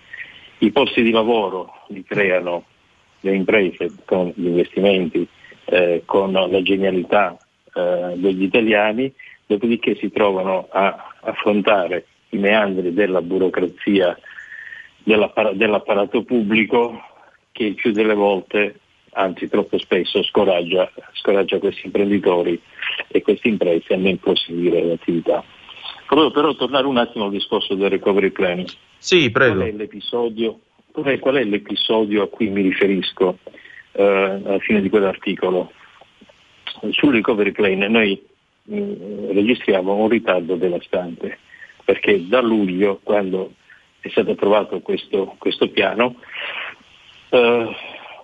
I 0.59 0.71
posti 0.71 1.01
di 1.01 1.11
lavoro 1.11 1.85
li 1.87 2.03
creano 2.03 2.65
le 3.21 3.35
imprese 3.35 3.91
con 4.05 4.31
gli 4.35 4.47
investimenti, 4.47 5.27
eh, 5.65 6.03
con 6.05 6.31
la 6.31 6.61
genialità 6.61 7.37
eh, 7.73 8.13
degli 8.15 8.43
italiani, 8.43 9.13
dopodiché 9.45 9.95
si 9.95 10.11
trovano 10.11 10.67
a 10.69 11.15
affrontare 11.21 12.05
i 12.29 12.37
meandri 12.37 12.93
della 12.93 13.21
burocrazia 13.21 14.17
dell'appar- 15.03 15.55
dell'apparato 15.55 16.23
pubblico 16.23 17.01
che 17.51 17.63
il 17.63 17.75
più 17.75 17.91
delle 17.91 18.13
volte, 18.13 18.79
anzi 19.13 19.47
troppo 19.47 19.77
spesso, 19.77 20.23
scoraggia, 20.23 20.91
scoraggia 21.13 21.59
questi 21.59 21.85
imprenditori 21.85 22.59
e 23.07 23.21
queste 23.21 23.47
imprese 23.47 23.95
nel 23.95 24.17
proseguire 24.17 24.83
l'attività. 24.83 25.43
Volevo 26.07 26.31
però 26.31 26.53
tornare 26.55 26.87
un 26.87 26.97
attimo 26.97 27.25
al 27.25 27.31
discorso 27.31 27.75
del 27.75 27.89
recovery 27.89 28.31
plan. 28.31 28.65
Sì, 28.97 29.29
prego. 29.29 29.55
Qual 29.55 29.67
è 29.67 29.71
l'episodio, 29.71 30.59
qual 30.91 31.05
è, 31.05 31.19
qual 31.19 31.35
è 31.35 31.43
l'episodio 31.43 32.23
a 32.23 32.27
cui 32.27 32.49
mi 32.49 32.61
riferisco 32.61 33.37
eh, 33.91 34.03
alla 34.03 34.59
fine 34.59 34.81
di 34.81 34.89
quell'articolo? 34.89 35.71
Sul 36.91 37.13
recovery 37.13 37.51
plan 37.51 37.79
noi 37.91 38.19
mh, 38.63 39.31
registriamo 39.33 39.93
un 39.93 40.09
ritardo 40.09 40.55
devastante 40.55 41.37
perché 41.83 42.27
da 42.27 42.39
luglio, 42.39 42.99
quando 43.01 43.53
è 43.99 44.09
stato 44.09 44.31
approvato 44.31 44.79
questo, 44.81 45.35
questo 45.37 45.69
piano, 45.69 46.15
eh, 47.29 47.75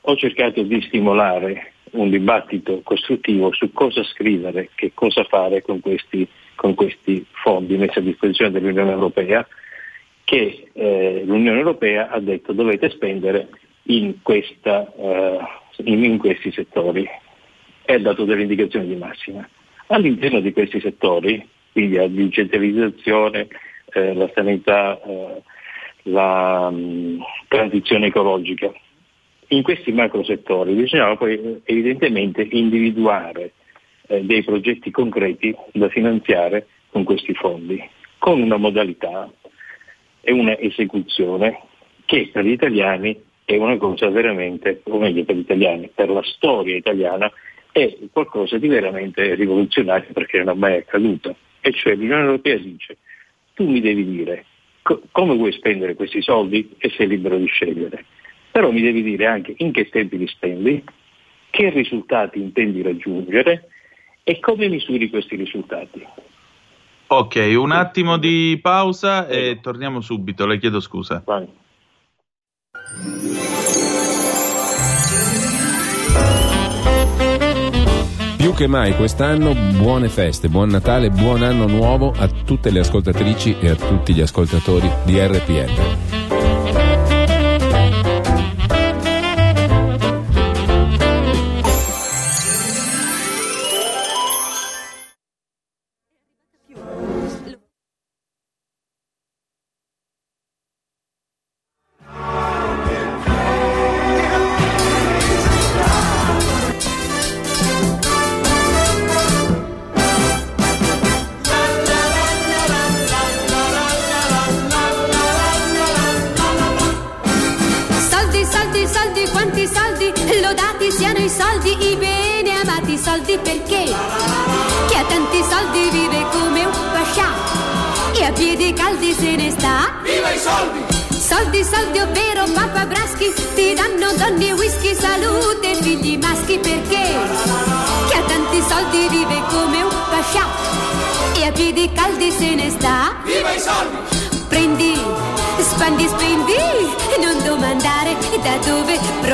ho 0.07 0.15
cercato 0.15 0.61
di 0.61 0.81
stimolare 0.81 1.73
un 1.91 2.09
dibattito 2.09 2.81
costruttivo 2.83 3.51
su 3.53 3.71
cosa 3.71 4.03
scrivere, 4.03 4.69
che 4.75 4.91
cosa 4.93 5.23
fare 5.23 5.61
con 5.61 5.79
questi, 5.79 6.27
con 6.55 6.75
questi 6.75 7.25
fondi 7.31 7.77
messi 7.77 7.99
a 7.99 8.01
disposizione 8.01 8.51
dell'Unione 8.51 8.91
Europea, 8.91 9.47
che 10.23 10.69
eh, 10.73 11.23
l'Unione 11.25 11.57
Europea 11.57 12.09
ha 12.09 12.19
detto 12.19 12.53
dovete 12.53 12.89
spendere 12.89 13.49
in, 13.83 14.21
questa, 14.21 14.91
eh, 14.95 15.39
in, 15.83 16.03
in 16.03 16.17
questi 16.17 16.51
settori 16.51 17.07
e 17.85 17.93
ha 17.93 17.99
dato 17.99 18.25
delle 18.25 18.41
indicazioni 18.41 18.87
di 18.87 18.95
massima. 18.95 19.47
All'interno 19.87 20.39
di 20.39 20.51
questi 20.51 20.79
settori, 20.79 21.47
quindi 21.71 21.95
la 21.95 22.07
digitalizzazione, 22.07 23.47
eh, 23.93 24.13
la 24.13 24.29
sanità, 24.33 24.99
eh, 25.01 25.41
la 26.03 26.69
mh, 26.69 27.23
transizione 27.47 28.07
ecologica, 28.07 28.71
in 29.49 29.63
questi 29.63 29.91
macro 29.91 30.23
settori 30.23 30.73
bisognava 30.73 31.17
poi 31.17 31.33
eh, 31.33 31.61
evidentemente 31.65 32.47
individuare 32.49 33.53
eh, 34.07 34.23
dei 34.23 34.43
progetti 34.43 34.91
concreti 34.91 35.55
da 35.73 35.89
finanziare 35.89 36.67
con 36.89 37.03
questi 37.03 37.33
fondi, 37.33 37.81
con 38.17 38.41
una 38.41 38.57
modalità 38.57 39.31
e 40.21 40.31
una 40.31 40.57
esecuzione 40.57 41.59
che 42.05 42.29
per 42.31 42.45
gli 42.45 42.51
italiani 42.51 43.19
è 43.43 43.55
una 43.57 43.77
cosa 43.77 44.09
veramente, 44.09 44.81
o 44.85 44.97
meglio 44.97 45.23
per 45.23 45.35
gli 45.35 45.39
italiani, 45.39 45.89
per 45.93 46.09
la 46.09 46.23
storia 46.23 46.75
italiana 46.75 47.31
è 47.71 47.97
qualcosa 48.11 48.57
di 48.57 48.67
veramente 48.67 49.35
rivoluzionario 49.35 50.13
perché 50.13 50.39
non 50.39 50.55
è 50.55 50.57
mai 50.57 50.77
accaduto. 50.77 51.35
E 51.61 51.71
cioè 51.73 51.95
l'Unione 51.95 52.23
Europea 52.23 52.57
dice 52.57 52.97
tu 53.53 53.67
mi 53.69 53.81
devi 53.81 54.05
dire 54.05 54.45
co- 54.81 55.01
come 55.11 55.35
vuoi 55.35 55.51
spendere 55.51 55.95
questi 55.95 56.21
soldi 56.21 56.75
e 56.77 56.89
sei 56.91 57.07
libero 57.07 57.37
di 57.37 57.47
scegliere 57.47 58.05
però 58.55 58.71
mi 58.71 58.79
devi 58.79 59.03
dire 59.03 59.25
anche 59.25 59.53
in 59.57 59.73
che 59.73 59.89
tempi 59.89 60.17
li 60.17 60.27
spendi, 60.27 60.81
che 61.49 61.69
risultati 61.71 62.39
intendi 62.39 62.81
raggiungere 62.81 63.67
e 64.23 64.39
come 64.39 64.69
misuri 64.69 65.09
questi 65.09 65.35
risultati. 65.35 66.01
Ok, 67.07 67.53
un 67.57 67.73
attimo 67.73 68.15
di 68.15 68.57
pausa 68.61 69.27
e 69.27 69.59
torniamo 69.61 69.99
subito, 69.99 70.45
le 70.45 70.57
chiedo 70.57 70.79
scusa. 70.79 71.21
Vai. 71.25 71.45
Più 78.37 78.53
che 78.53 78.67
mai 78.67 78.95
quest'anno 78.95 79.53
buone 79.77 80.07
feste, 80.07 80.47
buon 80.47 80.69
Natale, 80.69 81.09
buon 81.09 81.43
anno 81.43 81.67
nuovo 81.67 82.13
a 82.17 82.29
tutte 82.29 82.71
le 82.71 82.79
ascoltatrici 82.79 83.57
e 83.59 83.71
a 83.71 83.75
tutti 83.75 84.13
gli 84.13 84.21
ascoltatori 84.21 84.89
di 85.03 85.19
RPL. 85.19 86.34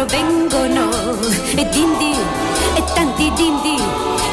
Provengono. 0.06 0.90
E 1.56 1.70
dindi, 1.70 2.16
e 2.76 2.84
tanti 2.94 3.32
dindi, 3.36 3.78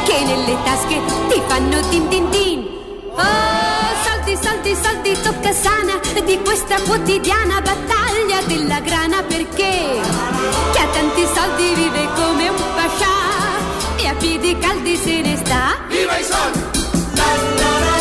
che 0.05 0.25
nelle 0.25 0.57
tasche 0.65 1.01
ti 1.29 1.43
fanno 1.47 1.81
din 1.91 2.09
din 2.09 2.31
din. 2.31 2.67
Oh, 3.15 3.91
soldi, 4.05 4.39
soldi, 4.41 4.77
soldi, 4.83 5.17
tocca 5.23 5.53
sana 5.53 6.01
di 6.25 6.39
questa 6.43 6.77
quotidiana 6.87 7.61
battaglia 7.61 8.41
della 8.47 8.81
grana 8.81 9.23
perché 9.23 10.01
chi 10.73 10.79
ha 10.79 10.87
tanti 10.93 11.27
soldi 11.35 11.75
vive 11.75 12.09
come 12.15 12.49
un 12.49 12.63
pascià 12.75 13.17
e 13.97 14.07
a 14.07 14.15
piedi 14.15 14.57
caldi 14.59 14.97
se 14.97 15.21
ne 15.21 15.37
sta. 15.37 15.77
Viva 15.89 16.17
i 16.17 16.25
soldi! 16.25 16.61
Viva 17.13 17.98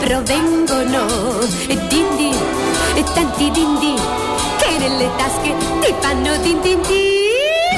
provengono. 0.00 1.06
E 1.66 1.76
dindi, 1.88 2.34
e 2.94 3.02
tanti 3.14 3.50
dindi, 3.50 3.94
che 4.58 4.78
nelle 4.78 5.10
tasche 5.16 5.54
ti 5.80 5.94
fanno 6.00 6.36
din 6.38 6.60
din 6.60 6.80
din. 6.82 7.20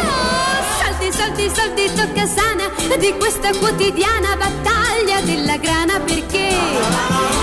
Oh, 0.01 1.11
soldi, 1.13 1.51
soldi, 1.55 1.93
tocca 1.95 2.27
sana 2.27 2.71
di 2.99 3.15
questa 3.19 3.51
quotidiana 3.59 4.37
battaglia 4.37 5.21
della 5.21 5.57
grana 5.57 6.01
perché 6.01 6.49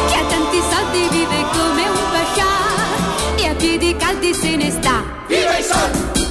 chi 0.08 0.14
ha 0.14 0.24
tanti 0.30 0.62
soldi 0.70 1.08
vive 1.10 1.46
come 1.52 1.90
un 1.90 2.04
pascià 2.12 3.38
e 3.38 3.48
a 3.48 3.56
piedi 3.56 3.96
caldi 3.96 4.34
se 4.34 4.56
ne 4.56 4.72
sta. 4.72 5.04
Viva 5.28 5.58
i 5.58 5.64
soldi. 5.64 6.31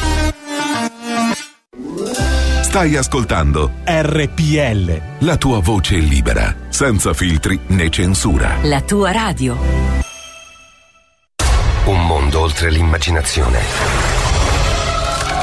Stai 2.71 2.95
ascoltando 2.95 3.69
RPL. 3.83 5.25
la 5.25 5.35
tua 5.35 5.59
voce 5.59 5.97
libera, 5.97 6.55
senza 6.69 7.13
filtri 7.13 7.59
né 7.67 7.89
censura. 7.89 8.59
La 8.61 8.79
tua 8.79 9.11
radio. 9.11 9.57
Un 11.83 12.05
mondo 12.05 12.39
oltre 12.39 12.71
l'immaginazione. 12.71 13.59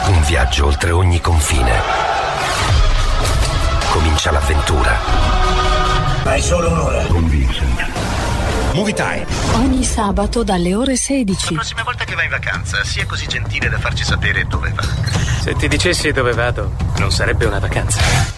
Un 0.07 0.23
viaggio 0.23 0.65
oltre 0.65 0.91
ogni 0.91 1.21
confine. 1.21 1.83
Comincia 3.91 4.31
l'avventura. 4.31 4.99
Hai 6.25 6.41
solo 6.41 6.71
un'ora. 6.71 7.05
Con 7.09 7.29
Vincent. 7.29 7.87
Movie 8.73 8.95
time. 8.95 9.27
Ogni 9.53 9.85
sabato 9.85 10.43
dalle 10.43 10.75
ore 10.75 10.97
16. 10.97 11.53
La 11.53 11.61
prossima 11.61 11.83
volta 11.83 12.05
vai 12.19 12.27
in 12.27 12.33
vacanza, 12.33 12.83
sia 12.83 13.07
così 13.07 13.29
gentile 13.29 13.69
da 13.69 13.79
farci 13.79 14.03
sapere 14.03 14.45
dove 14.45 14.73
va. 14.75 14.83
Se 15.41 15.55
ti 15.55 15.69
dicessi 15.69 16.11
dove 16.11 16.33
vado, 16.33 16.75
non 16.97 17.13
sarebbe 17.13 17.45
una 17.45 17.61
vacanza. 17.61 18.38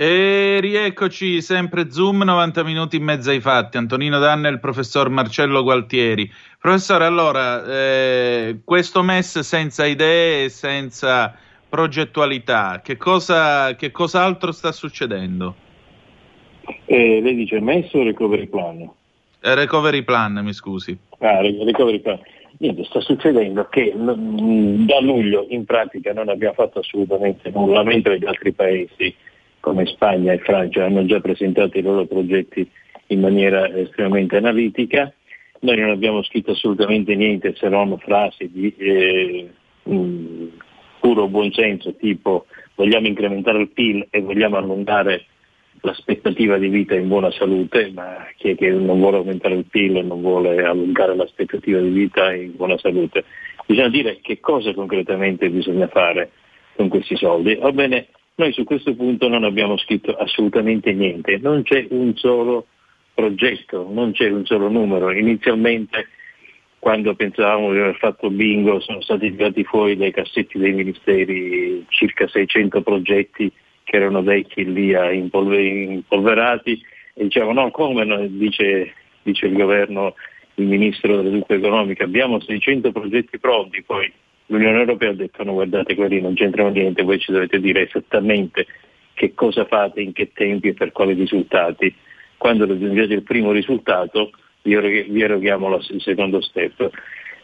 E 0.00 0.60
rieccoci 0.60 1.42
sempre 1.42 1.90
Zoom 1.90 2.22
90 2.22 2.62
minuti 2.62 2.94
in 2.94 3.02
mezzo 3.02 3.30
ai 3.30 3.40
fatti. 3.40 3.78
Antonino 3.78 4.20
Danna 4.20 4.46
e 4.46 4.52
il 4.52 4.60
professor 4.60 5.08
Marcello 5.08 5.64
Gualtieri. 5.64 6.30
Professore, 6.60 7.04
allora, 7.04 7.64
eh, 7.64 8.60
questo 8.62 9.02
MES 9.02 9.40
senza 9.40 9.86
idee 9.86 10.44
e 10.44 10.48
senza 10.50 11.36
progettualità, 11.68 12.80
che 12.80 12.96
cosa, 12.96 13.74
che 13.74 13.90
cos'altro 13.90 14.52
sta 14.52 14.70
succedendo? 14.70 15.56
Eh, 16.84 17.20
lei 17.20 17.34
dice 17.34 17.58
MES 17.58 17.92
o 17.94 18.04
recovery 18.04 18.46
plan? 18.46 18.88
Eh, 19.40 19.54
recovery 19.56 20.02
plan, 20.02 20.34
mi 20.44 20.52
scusi. 20.52 20.96
Ah, 21.18 21.40
re- 21.40 21.64
recovery 21.64 21.98
plan. 21.98 22.20
Niente, 22.58 22.84
sta 22.84 23.00
succedendo 23.00 23.66
che 23.68 23.92
da 23.96 25.00
luglio 25.00 25.46
in 25.48 25.64
pratica 25.64 26.12
non 26.12 26.28
abbiamo 26.28 26.54
fatto 26.54 26.78
assolutamente 26.78 27.50
nulla, 27.50 27.82
mentre 27.82 28.16
gli 28.20 28.26
altri 28.26 28.52
paesi 28.52 29.26
come 29.60 29.86
Spagna 29.86 30.32
e 30.32 30.38
Francia 30.38 30.84
hanno 30.84 31.04
già 31.04 31.20
presentato 31.20 31.78
i 31.78 31.82
loro 31.82 32.06
progetti 32.06 32.68
in 33.08 33.20
maniera 33.20 33.68
estremamente 33.74 34.36
analitica. 34.36 35.12
Noi 35.60 35.76
non 35.78 35.90
abbiamo 35.90 36.22
scritto 36.22 36.52
assolutamente 36.52 37.14
niente 37.14 37.54
se 37.56 37.68
non 37.68 37.98
frasi 37.98 38.50
di 38.50 38.74
eh, 38.76 39.50
puro 41.00 41.28
buonsenso, 41.28 41.96
tipo 41.96 42.46
vogliamo 42.74 43.06
incrementare 43.06 43.60
il 43.60 43.70
PIL 43.70 44.06
e 44.10 44.20
vogliamo 44.20 44.56
allungare 44.56 45.24
l'aspettativa 45.80 46.58
di 46.58 46.68
vita 46.68 46.94
in 46.94 47.08
buona 47.08 47.30
salute, 47.30 47.90
ma 47.92 48.26
chi 48.36 48.50
è 48.50 48.56
che 48.56 48.70
non 48.70 48.98
vuole 48.98 49.18
aumentare 49.18 49.54
il 49.54 49.64
PIL 49.64 49.96
e 49.96 50.02
non 50.02 50.20
vuole 50.20 50.62
allungare 50.64 51.14
l'aspettativa 51.14 51.80
di 51.80 51.90
vita 51.90 52.32
in 52.32 52.54
buona 52.56 52.78
salute? 52.78 53.24
Bisogna 53.66 53.88
dire 53.88 54.18
che 54.20 54.40
cosa 54.40 54.72
concretamente 54.74 55.50
bisogna 55.50 55.88
fare 55.88 56.30
con 56.76 56.88
questi 56.88 57.16
soldi. 57.16 57.56
Va 57.56 57.72
bene, 57.72 58.08
noi 58.38 58.52
su 58.52 58.62
questo 58.62 58.94
punto 58.94 59.28
non 59.28 59.42
abbiamo 59.42 59.76
scritto 59.78 60.14
assolutamente 60.14 60.92
niente, 60.92 61.38
non 61.38 61.62
c'è 61.62 61.86
un 61.90 62.14
solo 62.14 62.66
progetto, 63.12 63.88
non 63.90 64.12
c'è 64.12 64.30
un 64.30 64.46
solo 64.46 64.68
numero. 64.68 65.10
Inizialmente 65.10 66.06
quando 66.78 67.16
pensavamo 67.16 67.72
di 67.72 67.80
aver 67.80 67.96
fatto 67.96 68.30
bingo 68.30 68.78
sono 68.78 69.00
stati 69.00 69.34
tirati 69.34 69.64
fuori 69.64 69.96
dai 69.96 70.12
cassetti 70.12 70.56
dei 70.56 70.72
ministeri 70.72 71.84
circa 71.88 72.28
600 72.28 72.80
progetti 72.82 73.50
che 73.82 73.96
erano 73.96 74.22
vecchi 74.22 74.72
lì 74.72 74.94
impolverati. 75.16 76.80
E 77.14 77.24
dicevano 77.24 77.62
no 77.62 77.70
come 77.72 78.28
dice, 78.30 78.94
dice 79.22 79.46
il 79.46 79.56
governo, 79.56 80.14
il 80.54 80.66
ministro 80.66 81.16
dello 81.16 81.28
sviluppo 81.28 81.54
economico, 81.54 82.04
abbiamo 82.04 82.38
600 82.38 82.92
progetti 82.92 83.40
pronti, 83.40 83.82
poi 83.82 84.12
l'Unione 84.48 84.80
Europea 84.80 85.10
ha 85.10 85.14
detto 85.14 85.42
no 85.44 85.54
guardate 85.54 85.94
quelli 85.94 86.20
non 86.20 86.34
c'entrano 86.34 86.68
niente, 86.68 87.02
voi 87.02 87.18
ci 87.18 87.32
dovete 87.32 87.60
dire 87.60 87.86
esattamente 87.86 88.66
che 89.14 89.34
cosa 89.34 89.64
fate, 89.64 90.00
in 90.00 90.12
che 90.12 90.30
tempi 90.32 90.68
e 90.68 90.74
per 90.74 90.92
quali 90.92 91.12
risultati. 91.12 91.92
Quando 92.36 92.66
raggiungete 92.66 93.14
il 93.14 93.24
primo 93.24 93.50
risultato 93.50 94.30
vi 94.62 94.74
erog- 94.74 95.08
vi 95.08 95.20
eroghiamo 95.20 95.76
il 95.76 96.00
secondo 96.00 96.40
step. 96.40 96.90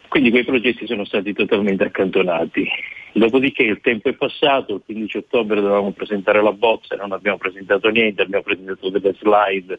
Quindi 0.07 0.29
quei 0.29 0.45
progetti 0.45 0.87
sono 0.87 1.03
stati 1.03 1.33
totalmente 1.33 1.83
accantonati. 1.83 2.65
Dopodiché 3.13 3.63
il 3.63 3.81
tempo 3.81 4.09
è 4.09 4.13
passato, 4.13 4.75
il 4.75 4.81
15 4.85 5.17
ottobre 5.17 5.59
dovevamo 5.59 5.91
presentare 5.91 6.41
la 6.41 6.53
bozza, 6.53 6.95
non 6.95 7.11
abbiamo 7.11 7.37
presentato 7.37 7.89
niente, 7.89 8.21
abbiamo 8.21 8.43
presentato 8.43 8.89
delle 8.89 9.13
slide, 9.19 9.77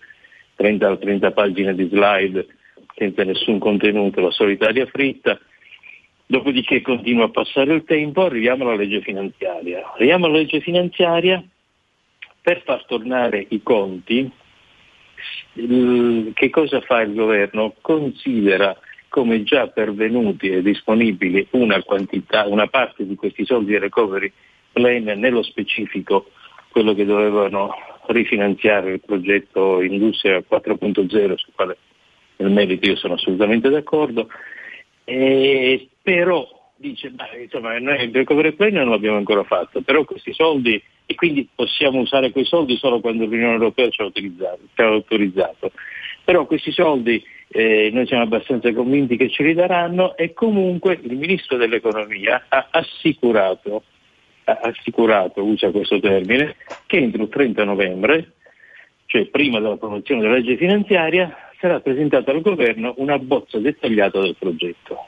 30, 0.57 0.97
30 0.97 1.31
pagine 1.33 1.74
di 1.74 1.89
slide 1.89 2.47
senza 2.95 3.24
nessun 3.24 3.59
contenuto, 3.59 4.20
la 4.20 4.31
solitaria 4.31 4.87
fritta. 4.87 5.39
Dopodiché 6.27 6.83
continua 6.83 7.27
a 7.27 7.31
passare 7.31 7.72
il 7.72 7.85
tempo, 7.85 8.24
arriviamo 8.24 8.64
alla 8.64 8.74
legge 8.74 9.01
finanziaria. 9.01 9.93
Arriviamo 9.93 10.27
alla 10.27 10.39
legge 10.39 10.61
finanziaria 10.61 11.43
per 12.41 12.62
far 12.62 12.85
tornare 12.87 13.47
i 13.49 13.62
conti. 13.62 14.31
che 15.55 16.51
cosa 16.51 16.81
fa 16.81 17.01
il 17.03 17.14
governo? 17.14 17.74
Considera 17.81 18.77
come 19.09 19.45
già 19.45 19.68
pervenuti 19.68 20.49
e 20.49 20.62
disponibili 20.62 21.47
una 21.53 21.83
quantità, 21.83 22.47
una 22.47 22.66
parte 22.66 23.07
di 23.07 23.14
questi 23.14 23.47
soldi 23.47 23.70
di 23.70 23.79
recovery 23.79 24.33
plan, 24.72 25.05
nello 25.05 25.43
specifico 25.43 26.31
quello 26.68 26.93
che 26.93 27.07
dovevano 27.07 27.74
rifinanziare 28.09 28.93
il 28.93 29.01
progetto 29.01 29.81
Industria 29.81 30.39
4.0, 30.39 31.35
sul 31.37 31.53
quale 31.55 31.79
nel 32.37 32.51
merito 32.51 32.87
io 32.87 32.97
sono 32.97 33.14
assolutamente 33.14 33.70
d'accordo, 33.70 34.29
e 35.05 35.89
però 36.07 36.46
dice, 36.76 37.11
beh, 37.11 37.42
insomma, 37.42 37.76
noi 37.80 38.04
il 38.04 38.14
recovery 38.14 38.52
plan 38.52 38.74
non 38.74 38.90
l'abbiamo 38.90 39.16
ancora 39.16 39.42
fatto, 39.42 39.80
però 39.80 40.04
questi 40.04 40.32
soldi, 40.32 40.80
e 41.04 41.14
quindi 41.16 41.48
possiamo 41.52 41.98
usare 41.98 42.30
quei 42.30 42.44
soldi 42.44 42.76
solo 42.76 43.00
quando 43.00 43.24
l'Unione 43.24 43.54
Europea 43.54 43.88
ci 43.88 44.02
ha. 44.02 44.11
Ci 44.12 44.32
ha 44.76 44.84
autorizzato. 44.84 45.72
Però 46.24 46.46
questi 46.46 46.70
soldi 46.70 47.20
eh, 47.48 47.90
noi 47.92 48.07
siamo 48.07 48.22
abbastanza 48.22 48.72
convinti 48.72 49.16
che 49.16 49.28
ce 49.30 49.42
li 49.42 49.52
daranno 49.52 50.16
e 50.16 50.32
comunque 50.32 50.96
il 51.02 51.16
Ministro 51.16 51.57
dell'Economia 51.57 52.44
ha 52.50 52.68
assicurato, 52.70 53.82
ha 54.44 54.61
assicurato, 54.62 55.42
usa 55.42 55.72
questo 55.72 55.98
termine, 55.98 56.54
che 56.86 56.98
entro 56.98 57.24
il 57.24 57.30
30 57.30 57.64
novembre, 57.64 58.34
cioè 59.07 59.26
prima 59.26 59.59
dell'approvazione 59.59 60.20
della 60.20 60.34
legge 60.34 60.57
finanziaria, 60.57 61.36
sarà 61.59 61.80
presentata 61.80 62.30
al 62.30 62.42
governo 62.42 62.94
una 62.98 63.18
bozza 63.18 63.59
dettagliata 63.59 64.20
del 64.20 64.36
progetto. 64.38 65.07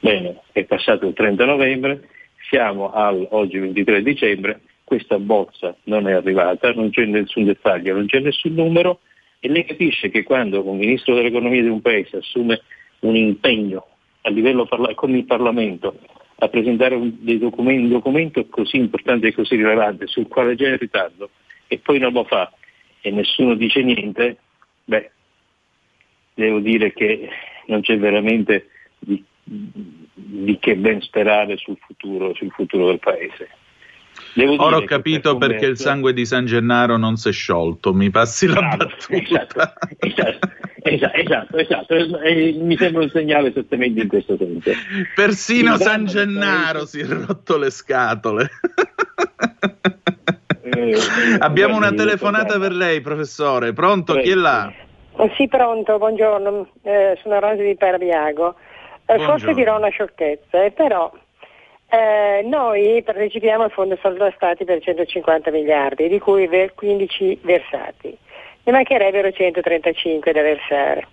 Bene, 0.00 0.40
è 0.52 0.64
passato 0.64 1.06
il 1.06 1.12
30 1.12 1.44
novembre, 1.44 2.08
siamo 2.48 2.90
al 2.90 3.26
oggi 3.30 3.58
23 3.58 4.02
dicembre, 4.02 4.60
questa 4.82 5.18
bozza 5.18 5.76
non 5.84 6.08
è 6.08 6.12
arrivata, 6.12 6.72
non 6.72 6.90
c'è 6.90 7.04
nessun 7.04 7.44
dettaglio, 7.44 7.94
non 7.94 8.06
c'è 8.06 8.18
nessun 8.20 8.54
numero 8.54 9.00
e 9.38 9.48
lei 9.48 9.64
capisce 9.64 10.08
che 10.08 10.22
quando 10.22 10.66
un 10.66 10.78
ministro 10.78 11.14
dell'economia 11.14 11.60
di 11.60 11.68
un 11.68 11.82
paese 11.82 12.16
assume 12.16 12.62
un 13.00 13.14
impegno 13.14 13.86
a 14.22 14.30
livello 14.30 14.64
parla- 14.64 14.94
con 14.94 15.14
il 15.14 15.24
Parlamento 15.24 15.98
a 16.36 16.48
presentare 16.48 16.94
un, 16.94 17.14
documenti, 17.20 17.82
un 17.82 17.90
documento 17.90 18.46
così 18.46 18.78
importante 18.78 19.28
e 19.28 19.34
così 19.34 19.56
rilevante 19.56 20.06
sul 20.06 20.28
quale 20.28 20.54
già 20.54 20.66
è 20.66 20.70
in 20.70 20.78
ritardo 20.78 21.30
e 21.68 21.78
poi 21.78 21.98
non 21.98 22.12
lo 22.12 22.24
fa 22.24 22.50
e 23.02 23.10
nessuno 23.10 23.54
dice 23.54 23.82
niente, 23.82 24.38
beh, 24.84 25.10
devo 26.34 26.58
dire 26.60 26.92
che 26.94 27.28
non 27.66 27.82
c'è 27.82 27.98
veramente 27.98 28.68
di, 28.98 29.22
di 30.30 30.58
che 30.58 30.76
ben 30.76 31.00
sperare 31.00 31.56
sul 31.56 31.76
futuro, 31.84 32.34
sul 32.34 32.50
futuro 32.50 32.86
del 32.86 32.98
Paese. 33.00 33.48
Devo 34.34 34.62
Ora 34.62 34.76
ho 34.76 34.84
capito 34.84 35.36
per 35.36 35.50
perché 35.50 35.66
il 35.66 35.76
sangue 35.76 36.12
di 36.12 36.24
San 36.24 36.44
Gennaro 36.44 36.96
non 36.96 37.16
si 37.16 37.30
è 37.30 37.32
sciolto, 37.32 37.92
mi 37.92 38.10
passi 38.10 38.46
la 38.46 38.60
Bravo, 38.60 38.76
battuta. 38.76 39.74
Esatto, 40.82 41.10
esatto, 41.18 41.56
esatto, 41.56 41.94
e 42.20 42.56
mi 42.58 42.76
sembra 42.76 43.02
un 43.02 43.10
segnale 43.10 43.48
esattamente 43.48 44.00
in 44.00 44.08
questo 44.08 44.36
senso. 44.36 44.70
Persino 45.14 45.74
Il 45.74 45.80
San 45.80 46.06
Gennaro 46.06 46.86
si 46.86 47.00
è 47.00 47.06
rotto 47.06 47.58
le 47.58 47.70
scatole. 47.70 48.48
Eh, 50.62 50.96
Abbiamo 51.40 51.76
una 51.76 51.88
guardi, 51.88 52.04
telefonata 52.04 52.58
per 52.58 52.72
lei, 52.72 53.00
professore. 53.00 53.72
Pronto? 53.72 54.14
Chi 54.14 54.30
è 54.30 54.34
là? 54.34 54.72
Oh, 55.12 55.30
Sì, 55.36 55.48
pronto, 55.48 55.98
buongiorno, 55.98 56.68
eh, 56.82 57.18
sono 57.22 57.40
Rosa 57.40 57.62
di 57.62 57.74
Parabiago. 57.76 58.54
Eh, 59.10 59.14
forse 59.14 59.24
Buongiorno. 59.24 59.54
dirò 59.54 59.76
una 59.76 59.88
sciocchezza, 59.88 60.62
eh, 60.62 60.70
però 60.70 61.10
eh, 61.88 62.42
noi 62.44 63.02
partecipiamo 63.02 63.64
al 63.64 63.72
Fondo 63.72 63.98
Salva 64.00 64.30
Stati 64.36 64.64
per 64.64 64.80
150 64.80 65.50
miliardi, 65.50 66.08
di 66.08 66.20
cui 66.20 66.46
ver- 66.46 66.74
15 66.74 67.40
versati. 67.42 68.16
Ne 68.62 68.72
mancherebbero 68.72 69.32
135 69.32 70.30
da 70.30 70.42
versare. 70.42 71.08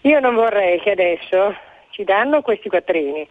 Io 0.00 0.18
non 0.18 0.34
vorrei 0.34 0.80
che 0.80 0.90
adesso 0.90 1.54
ci 1.90 2.02
danno 2.02 2.42
questi 2.42 2.68
quattrini, 2.68 3.28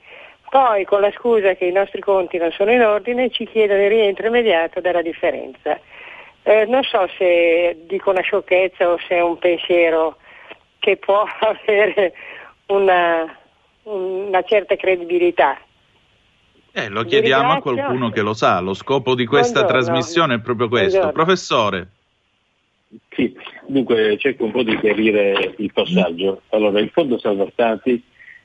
poi 0.49 0.85
con 0.85 1.01
la 1.01 1.11
scusa 1.11 1.55
che 1.55 1.65
i 1.65 1.73
nostri 1.73 1.99
conti 1.99 2.37
non 2.37 2.53
sono 2.53 2.71
in 2.71 2.81
ordine 2.81 3.29
ci 3.31 3.45
chiedono 3.47 3.81
il 3.83 3.89
rientro 3.89 4.27
immediato 4.27 4.79
della 4.79 5.01
differenza. 5.01 5.77
Eh, 6.43 6.65
non 6.67 6.83
so 6.83 7.05
se 7.17 7.75
dico 7.85 8.11
una 8.11 8.21
sciocchezza 8.21 8.87
o 8.89 8.97
se 9.09 9.15
è 9.17 9.21
un 9.21 9.37
pensiero 9.39 10.15
che 10.79 10.95
può 10.95 11.25
avere 11.41 12.13
una, 12.67 13.38
una 13.93 14.41
certa 14.43 14.75
credibilità. 14.75 15.59
Eh, 16.71 16.87
lo 16.89 17.03
chiediamo 17.03 17.53
a 17.53 17.59
qualcuno 17.59 18.09
che 18.09 18.21
lo 18.21 18.33
sa. 18.33 18.59
Lo 18.59 18.73
scopo 18.73 19.15
di 19.15 19.25
questa 19.25 19.61
Buongiorno. 19.61 19.83
trasmissione 19.85 20.35
è 20.35 20.39
proprio 20.39 20.67
questo. 20.67 20.99
Buongiorno. 20.99 21.23
Professore, 21.23 21.87
Sì, 23.09 23.35
dunque 23.65 24.17
cerco 24.17 24.45
un 24.45 24.51
po' 24.51 24.63
di 24.63 24.77
chiarire 24.79 25.53
il 25.57 25.71
passaggio. 25.73 26.41
Allora, 26.49 26.79
il 26.79 26.89
Fondo 26.89 27.17
Salva 27.19 27.47
Stati 27.51 28.01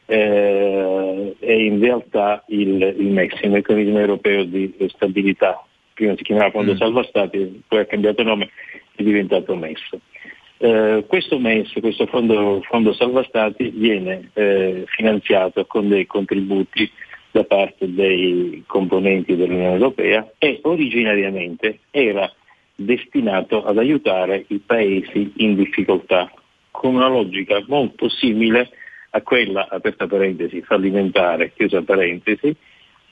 eh, 0.06 1.34
è 1.38 1.52
in 1.52 1.80
realtà 1.80 2.42
il, 2.48 2.82
il 2.98 3.06
MES, 3.10 3.40
il 3.42 3.50
Meccanismo 3.50 3.98
Europeo 3.98 4.44
di 4.44 4.74
Stabilità. 4.88 5.62
Prima 5.92 6.14
si 6.16 6.24
chiamava 6.24 6.50
Fondo 6.50 6.72
Mm. 6.72 6.76
Salva 6.76 7.04
Stati, 7.04 7.62
poi 7.68 7.80
ha 7.80 7.84
cambiato 7.86 8.22
nome, 8.22 8.50
è 8.96 9.02
diventato 9.02 9.54
MES. 9.54 9.80
Eh, 10.64 11.04
questo 11.06 11.38
MES, 11.38 11.74
questo 11.78 12.06
fondo, 12.06 12.62
fondo 12.62 12.94
Salva 12.94 13.22
Stati, 13.24 13.68
viene 13.68 14.30
eh, 14.32 14.84
finanziato 14.86 15.66
con 15.66 15.90
dei 15.90 16.06
contributi 16.06 16.90
da 17.30 17.44
parte 17.44 17.92
dei 17.92 18.64
componenti 18.66 19.36
dell'Unione 19.36 19.74
Europea 19.74 20.26
e 20.38 20.60
originariamente 20.62 21.80
era 21.90 22.32
destinato 22.74 23.62
ad 23.62 23.76
aiutare 23.76 24.46
i 24.48 24.58
paesi 24.64 25.34
in 25.36 25.54
difficoltà, 25.54 26.32
con 26.70 26.94
una 26.94 27.08
logica 27.08 27.62
molto 27.66 28.08
simile 28.08 28.70
a 29.10 29.20
quella, 29.20 29.68
aperta 29.68 30.06
parentesi, 30.06 30.62
fallimentare, 30.62 31.52
chiusa 31.54 31.82
parentesi, 31.82 32.56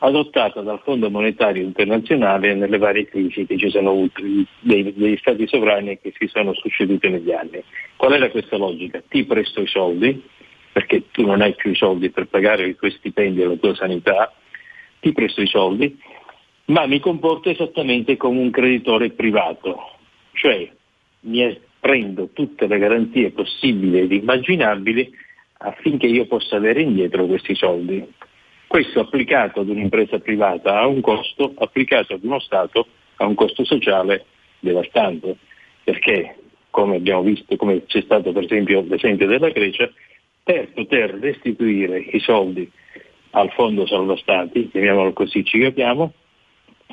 adottata 0.04 0.62
dal 0.62 0.80
Fondo 0.82 1.10
Monetario 1.10 1.62
Internazionale 1.62 2.54
nelle 2.54 2.78
varie 2.78 3.06
crisi 3.06 3.46
che 3.46 3.56
ci 3.56 3.70
sono 3.70 4.08
dei- 4.60 4.92
degli 4.92 5.16
stati 5.18 5.46
sovrani 5.46 5.98
che 6.00 6.12
si 6.18 6.26
sono 6.26 6.52
succedute 6.54 7.08
negli 7.08 7.30
anni. 7.30 7.62
Qual 7.96 8.12
era 8.12 8.28
questa 8.30 8.56
logica? 8.56 9.02
Ti 9.06 9.24
presto 9.24 9.60
i 9.60 9.66
soldi, 9.66 10.20
perché 10.72 11.04
tu 11.12 11.24
non 11.24 11.40
hai 11.40 11.54
più 11.54 11.70
i 11.70 11.76
soldi 11.76 12.10
per 12.10 12.26
pagare 12.26 12.66
i 12.66 12.76
tuoi 12.76 12.90
stipendi 12.90 13.42
e 13.42 13.46
la 13.46 13.56
tua 13.56 13.74
sanità, 13.76 14.32
ti 14.98 15.12
presto 15.12 15.40
i 15.40 15.46
soldi, 15.46 15.96
ma 16.66 16.86
mi 16.86 16.98
comporto 16.98 17.48
esattamente 17.50 18.16
come 18.16 18.40
un 18.40 18.50
creditore 18.50 19.10
privato, 19.10 19.98
cioè 20.32 20.68
mi 21.20 21.60
prendo 21.78 22.30
tutte 22.32 22.66
le 22.66 22.78
garanzie 22.78 23.30
possibili 23.30 24.00
ed 24.00 24.12
immaginabili 24.12 25.10
affinché 25.58 26.06
io 26.06 26.26
possa 26.26 26.56
avere 26.56 26.82
indietro 26.82 27.26
questi 27.26 27.54
soldi. 27.54 28.04
Questo 28.72 29.00
applicato 29.00 29.60
ad 29.60 29.68
un'impresa 29.68 30.18
privata 30.18 30.78
ha 30.78 30.86
un 30.86 31.02
costo, 31.02 31.52
applicato 31.58 32.14
ad 32.14 32.24
uno 32.24 32.38
Stato 32.38 32.86
ha 33.16 33.26
un 33.26 33.34
costo 33.34 33.66
sociale 33.66 34.24
devastante, 34.60 35.36
perché 35.84 36.36
come 36.70 36.96
abbiamo 36.96 37.20
visto, 37.20 37.54
come 37.56 37.84
c'è 37.84 38.00
stato 38.00 38.32
per 38.32 38.44
esempio 38.44 38.82
l'esempio 38.88 39.26
della 39.26 39.50
Grecia, 39.50 39.90
per 40.42 40.72
poter 40.72 41.18
restituire 41.20 41.98
i 41.98 42.18
soldi 42.20 42.66
al 43.32 43.50
fondo 43.50 43.86
salva 43.86 44.16
stati, 44.16 44.70
chiamiamolo 44.70 45.12
così, 45.12 45.44
ci 45.44 45.58
capiamo, 45.58 46.14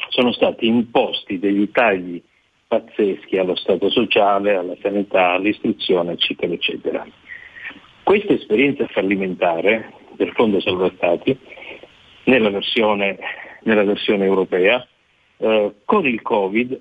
sono 0.10 0.34
stati 0.34 0.68
imposti 0.68 1.40
degli 1.40 1.72
tagli 1.72 2.22
pazzeschi 2.68 3.38
allo 3.38 3.56
Stato 3.56 3.90
sociale, 3.90 4.54
alla 4.54 4.76
sanità, 4.82 5.30
all'istruzione, 5.30 6.12
eccetera, 6.12 6.52
eccetera. 6.52 7.08
Questa 8.04 8.34
esperienza 8.34 8.86
fallimentare 8.88 9.94
del 10.18 10.34
Fondo 10.34 10.60
Salva 10.60 10.92
Stati, 10.98 11.40
nella 12.30 12.50
versione, 12.50 13.18
nella 13.64 13.84
versione 13.84 14.26
europea, 14.26 14.86
eh, 15.38 15.74
con 15.84 16.06
il 16.06 16.22
Covid 16.22 16.80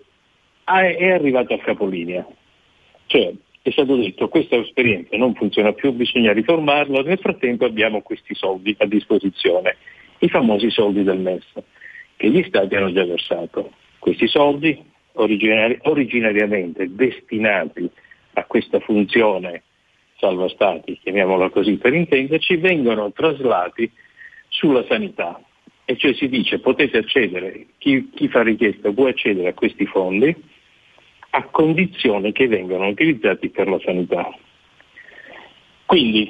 è 0.64 1.11
arrivata 1.11 1.55
al 1.55 1.62
capolinea. 1.62 2.26
Cioè 3.07 3.32
è 3.62 3.70
stato 3.70 3.96
detto 3.96 4.28
questa 4.28 4.57
esperienza 4.57 5.16
non 5.16 5.34
funziona 5.34 5.72
più, 5.72 5.92
bisogna 5.92 6.32
riformarla, 6.32 7.01
nel 7.01 7.18
frattempo 7.18 7.64
abbiamo 7.64 8.03
questi 8.03 8.34
soldi 8.34 8.74
a 8.78 8.86
disposizione, 8.86 9.76
i 10.18 10.28
famosi 10.28 10.70
soldi 10.70 11.03
del 11.03 11.18
MES, 11.18 11.44
che 12.16 12.28
gli 12.28 12.42
Stati 12.44 12.74
hanno 12.74 12.92
già 12.92 13.05
versato. 13.05 13.72
Questi 13.99 14.28
soldi, 14.28 14.78
originari- 15.14 15.78
originariamente 15.82 16.94
destinati 16.94 17.88
a 18.34 18.44
questa 18.44 18.78
funzione 18.80 19.62
salva 20.18 20.49
stati, 20.49 20.99
chiamiamola 21.03 21.49
così 21.51 21.76
per 21.76 21.94
intenderci, 21.94 22.57
vengono 22.57 23.12
traslati 23.12 23.90
sulla 24.59 24.85
sanità. 24.89 25.41
E 25.85 25.97
cioè 25.97 26.13
si 26.15 26.29
dice 26.29 26.59
potete 26.59 26.99
accedere, 26.99 27.67
chi, 27.79 28.11
chi 28.15 28.29
fa 28.29 28.43
richiesta 28.43 28.93
può 28.93 29.07
accedere 29.07 29.49
a 29.49 29.55
questi 29.55 29.87
fondi 29.87 30.35
a 31.31 31.45
condizione 31.45 32.33
che 32.33 32.47
vengano 32.49 32.89
utilizzati 32.89 33.49
per 33.51 33.69
la 33.69 33.79
sanità. 33.81 34.31
Quindi 35.87 36.29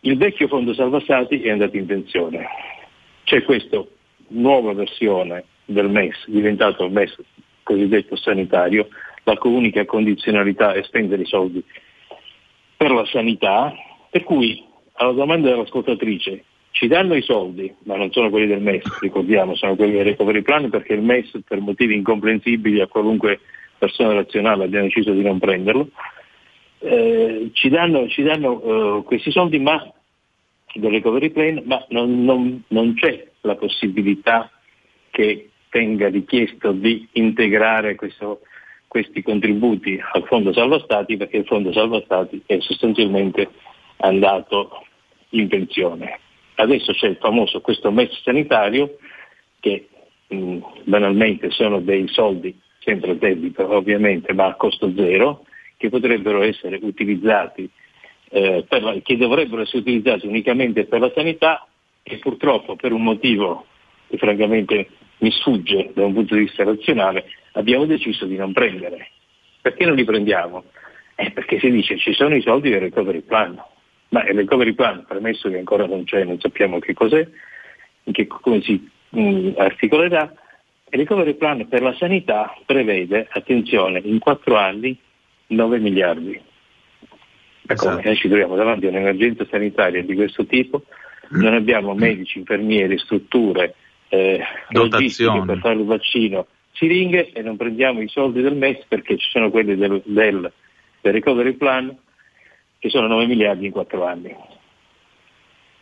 il 0.00 0.16
vecchio 0.16 0.48
fondo 0.48 0.74
salva 0.74 1.00
stati 1.00 1.40
è 1.42 1.50
andato 1.50 1.76
in 1.76 1.86
pensione. 1.86 2.46
C'è 3.24 3.42
questa 3.42 3.84
nuova 4.28 4.72
versione 4.74 5.44
del 5.64 5.88
MES, 5.88 6.28
diventato 6.28 6.88
MES 6.88 7.16
cosiddetto 7.62 8.16
sanitario, 8.16 8.88
la 9.24 9.36
cui 9.36 9.54
unica 9.54 9.84
condizionalità 9.84 10.72
è 10.72 10.82
spendere 10.82 11.22
i 11.22 11.26
soldi 11.26 11.62
per 12.76 12.90
la 12.90 13.04
sanità, 13.06 13.72
per 14.10 14.24
cui 14.24 14.64
alla 14.94 15.12
domanda 15.12 15.48
dell'ascoltatrice 15.48 16.44
ci 16.80 16.86
danno 16.86 17.14
i 17.14 17.20
soldi, 17.20 17.70
ma 17.82 17.96
non 17.96 18.10
sono 18.10 18.30
quelli 18.30 18.46
del 18.46 18.62
MES, 18.62 19.00
ricordiamo, 19.00 19.54
sono 19.54 19.76
quelli 19.76 19.92
del 19.92 20.04
recovery 20.04 20.40
plan 20.40 20.70
perché 20.70 20.94
il 20.94 21.02
MES 21.02 21.30
per 21.46 21.60
motivi 21.60 21.94
incomprensibili 21.94 22.80
a 22.80 22.86
qualunque 22.86 23.40
persona 23.76 24.14
razionale 24.14 24.64
abbia 24.64 24.80
deciso 24.80 25.12
di 25.12 25.20
non 25.20 25.38
prenderlo, 25.38 25.90
eh, 26.78 27.50
ci 27.52 27.68
danno, 27.68 28.08
ci 28.08 28.22
danno 28.22 28.62
eh, 28.62 29.02
questi 29.04 29.30
soldi 29.30 29.58
ma 29.58 29.92
del 30.72 30.90
recovery 30.90 31.28
plan, 31.28 31.60
ma 31.66 31.84
non, 31.90 32.24
non- 32.24 32.62
non 32.68 32.94
c'è 32.94 33.28
la 33.42 33.56
possibilità 33.56 34.50
che 35.10 35.50
venga 35.70 36.08
richiesto 36.08 36.72
di 36.72 37.06
integrare 37.12 37.94
questo- 37.94 38.40
questi 38.88 39.20
contributi 39.20 40.00
al 40.12 40.24
Fondo 40.24 40.54
Salva 40.54 40.78
Stati 40.78 41.18
perché 41.18 41.36
il 41.36 41.44
Fondo 41.44 41.74
Salva 41.74 42.00
Stati 42.00 42.42
è 42.46 42.58
sostanzialmente 42.60 43.50
andato 43.98 44.86
in 45.32 45.46
pensione. 45.46 46.20
Adesso 46.60 46.92
c'è 46.92 47.08
il 47.08 47.16
famoso 47.16 47.60
questo 47.60 47.90
MES 47.90 48.20
sanitario 48.22 48.98
che 49.60 49.88
mh, 50.28 50.58
banalmente 50.84 51.50
sono 51.50 51.80
dei 51.80 52.06
soldi 52.08 52.58
sempre 52.80 53.12
a 53.12 53.14
debito 53.14 53.68
ovviamente 53.74 54.32
ma 54.32 54.46
a 54.46 54.54
costo 54.54 54.92
zero 54.94 55.44
che 55.76 55.88
potrebbero 55.88 56.42
essere 56.42 56.78
utilizzati 56.82 57.68
eh, 58.30 58.64
la- 58.68 58.96
che 59.02 59.16
dovrebbero 59.16 59.62
essere 59.62 59.78
utilizzati 59.78 60.26
unicamente 60.26 60.84
per 60.84 61.00
la 61.00 61.10
sanità 61.14 61.66
e 62.02 62.18
purtroppo 62.18 62.76
per 62.76 62.92
un 62.92 63.02
motivo 63.02 63.66
che 64.08 64.18
francamente 64.18 64.88
mi 65.18 65.30
sfugge 65.30 65.90
da 65.94 66.04
un 66.04 66.12
punto 66.12 66.34
di 66.34 66.42
vista 66.42 66.64
razionale 66.64 67.24
abbiamo 67.52 67.86
deciso 67.86 68.26
di 68.26 68.36
non 68.36 68.52
prendere. 68.52 69.10
Perché 69.60 69.84
non 69.84 69.94
li 69.94 70.04
prendiamo? 70.04 70.64
Eh, 71.14 71.30
perché 71.32 71.58
si 71.58 71.70
dice 71.70 71.98
ci 71.98 72.12
sono 72.14 72.34
i 72.34 72.40
soldi 72.42 72.70
del 72.70 72.80
recovery 72.80 73.20
plan. 73.20 73.60
Ma 74.10 74.26
il 74.26 74.34
recovery 74.34 74.72
plan, 74.74 75.04
premesso 75.06 75.48
che 75.48 75.58
ancora 75.58 75.86
non 75.86 76.04
c'è, 76.04 76.24
non 76.24 76.38
sappiamo 76.40 76.78
che 76.78 76.94
cos'è, 76.94 77.26
che, 78.10 78.26
come 78.26 78.60
si 78.60 78.88
mh, 79.10 79.52
articolerà, 79.56 80.32
il 80.92 80.98
recovery 80.98 81.34
plan 81.34 81.68
per 81.68 81.82
la 81.82 81.94
sanità 81.94 82.52
prevede, 82.66 83.28
attenzione, 83.30 84.00
in 84.02 84.18
quattro 84.18 84.56
anni 84.56 84.98
9 85.48 85.78
miliardi. 85.78 86.32
Ecco, 86.32 87.72
Esatto. 87.72 88.00
noi 88.02 88.16
ci 88.16 88.26
troviamo 88.26 88.56
davanti 88.56 88.86
a 88.86 88.88
un'emergenza 88.88 89.46
sanitaria 89.48 90.02
di 90.02 90.14
questo 90.14 90.44
tipo, 90.44 90.82
non 91.28 91.54
abbiamo 91.54 91.94
medici, 91.94 92.38
infermieri, 92.38 92.98
strutture, 92.98 93.74
eh, 94.08 94.40
logistiche 94.70 95.42
per 95.46 95.58
fare 95.58 95.76
il 95.76 95.84
vaccino, 95.84 96.46
siringhe 96.72 97.30
e 97.30 97.42
non 97.42 97.56
prendiamo 97.56 98.00
i 98.00 98.08
soldi 98.08 98.42
del 98.42 98.56
MES 98.56 98.84
perché 98.88 99.16
ci 99.16 99.28
sono 99.30 99.50
quelli 99.50 99.76
del, 99.76 100.02
del, 100.04 100.52
del 101.00 101.12
recovery 101.12 101.52
plan 101.52 101.96
che 102.80 102.88
sono 102.88 103.06
9 103.06 103.26
miliardi 103.26 103.66
in 103.66 103.72
4 103.72 104.04
anni. 104.04 104.34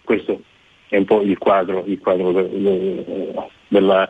Questo 0.03 0.43
è 0.89 0.97
un 0.97 1.05
po' 1.05 1.23
il 1.23 1.39
quadro, 1.39 1.85
il 1.87 1.99
quadro 2.01 2.33
de- 2.33 3.35
della, 3.69 4.09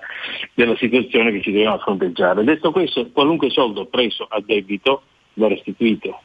della 0.54 0.76
situazione 0.76 1.30
che 1.32 1.42
ci 1.42 1.52
dobbiamo 1.52 1.78
fronteggiare. 1.78 2.42
Detto 2.44 2.72
questo, 2.72 3.10
qualunque 3.10 3.50
soldo 3.50 3.86
preso 3.86 4.26
a 4.28 4.40
debito 4.40 5.02
va 5.34 5.48
restituito. 5.48 6.22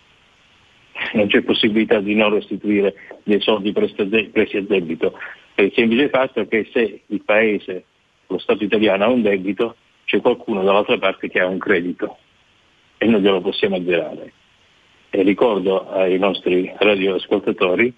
Non 1.13 1.27
c'è 1.27 1.41
possibilità 1.41 1.99
di 1.99 2.15
non 2.15 2.33
restituire 2.33 2.93
dei 3.23 3.41
soldi 3.41 3.71
presi 3.71 4.57
a 4.57 4.61
debito, 4.61 5.17
per 5.53 5.65
il 5.65 5.73
semplice 5.73 6.09
fatto 6.09 6.47
che 6.47 6.69
se 6.71 7.01
il 7.05 7.23
Paese, 7.23 7.83
lo 8.27 8.37
Stato 8.37 8.63
italiano 8.63 9.03
ha 9.03 9.09
un 9.09 9.21
debito, 9.21 9.75
c'è 10.05 10.21
qualcuno 10.21 10.63
dall'altra 10.63 10.97
parte 10.97 11.29
che 11.29 11.39
ha 11.39 11.47
un 11.47 11.57
credito 11.57 12.17
e 12.97 13.05
non 13.05 13.21
glielo 13.21 13.41
possiamo 13.41 13.75
azzerare. 13.75 14.31
E 15.15 15.21
ricordo 15.21 15.91
ai 15.91 16.17
nostri 16.17 16.73
radioascoltatori 16.75 17.93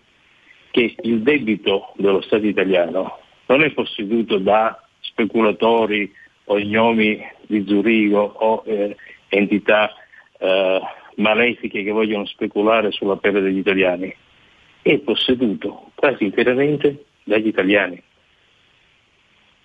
che 0.70 0.96
il 1.02 1.22
debito 1.22 1.94
dello 1.96 2.20
Stato 2.20 2.46
italiano 2.46 3.20
non 3.46 3.64
è 3.64 3.72
posseduto 3.72 4.38
da 4.38 4.78
speculatori 5.00 6.14
o 6.44 6.60
gnomi 6.60 7.26
di 7.48 7.64
Zurigo 7.66 8.20
o 8.20 8.64
eh, 8.66 8.98
entità 9.30 9.94
eh, 10.40 10.82
malefiche 11.16 11.84
che 11.84 11.92
vogliono 11.92 12.26
speculare 12.26 12.92
sulla 12.92 13.16
pelle 13.16 13.40
degli 13.40 13.60
italiani, 13.60 14.14
è 14.82 14.98
posseduto 14.98 15.92
quasi 15.96 16.26
interamente 16.26 17.06
dagli 17.24 17.48
italiani, 17.48 18.04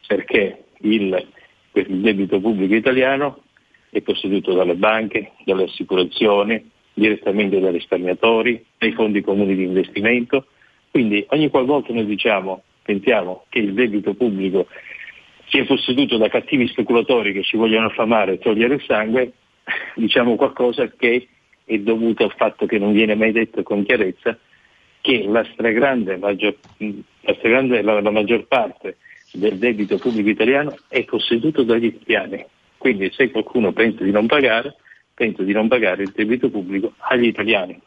perché 0.06 0.66
il, 0.82 1.26
il 1.72 2.00
debito 2.00 2.38
pubblico 2.38 2.76
italiano 2.76 3.42
è 3.90 4.00
posseduto 4.02 4.54
dalle 4.54 4.76
banche, 4.76 5.32
dalle 5.44 5.64
assicurazioni, 5.64 6.78
direttamente 7.00 7.58
dai 7.58 7.72
risparmiatori, 7.72 8.62
dai 8.76 8.92
fondi 8.92 9.22
comuni 9.22 9.56
di 9.56 9.64
investimento, 9.64 10.46
quindi 10.90 11.24
ogni 11.30 11.48
qualvolta 11.48 11.92
noi 11.94 12.04
diciamo, 12.04 12.62
pensiamo 12.82 13.44
che 13.48 13.60
il 13.60 13.72
debito 13.72 14.12
pubblico 14.14 14.66
sia 15.48 15.64
posseduto 15.64 16.18
da 16.18 16.28
cattivi 16.28 16.68
speculatori 16.68 17.32
che 17.32 17.42
ci 17.42 17.56
vogliono 17.56 17.86
affamare 17.86 18.34
e 18.34 18.38
togliere 18.38 18.74
il 18.74 18.84
sangue, 18.86 19.32
diciamo 19.96 20.36
qualcosa 20.36 20.88
che 20.88 21.26
è 21.64 21.78
dovuto 21.78 22.24
al 22.24 22.34
fatto 22.36 22.66
che 22.66 22.78
non 22.78 22.92
viene 22.92 23.14
mai 23.14 23.32
detto 23.32 23.62
con 23.62 23.84
chiarezza 23.84 24.36
che 25.00 25.24
la 25.26 25.44
stragrande 25.52 26.18
maggior, 26.18 26.54
la, 26.76 27.34
stragrande, 27.34 27.80
la, 27.80 28.00
la 28.00 28.10
maggior 28.10 28.46
parte 28.46 28.98
del 29.32 29.56
debito 29.56 29.96
pubblico 29.96 30.28
italiano 30.28 30.76
è 30.88 31.02
posseduto 31.04 31.62
dagli 31.62 31.86
italiani. 31.86 32.44
Quindi 32.76 33.10
se 33.12 33.30
qualcuno 33.30 33.72
pensa 33.72 34.04
di 34.04 34.10
non 34.10 34.26
pagare, 34.26 34.76
pensa 35.20 35.42
di 35.42 35.52
non 35.52 35.68
pagare 35.68 36.04
il 36.04 36.12
debito 36.14 36.48
pubblico 36.48 36.94
agli 36.96 37.26
italiani. 37.26 37.78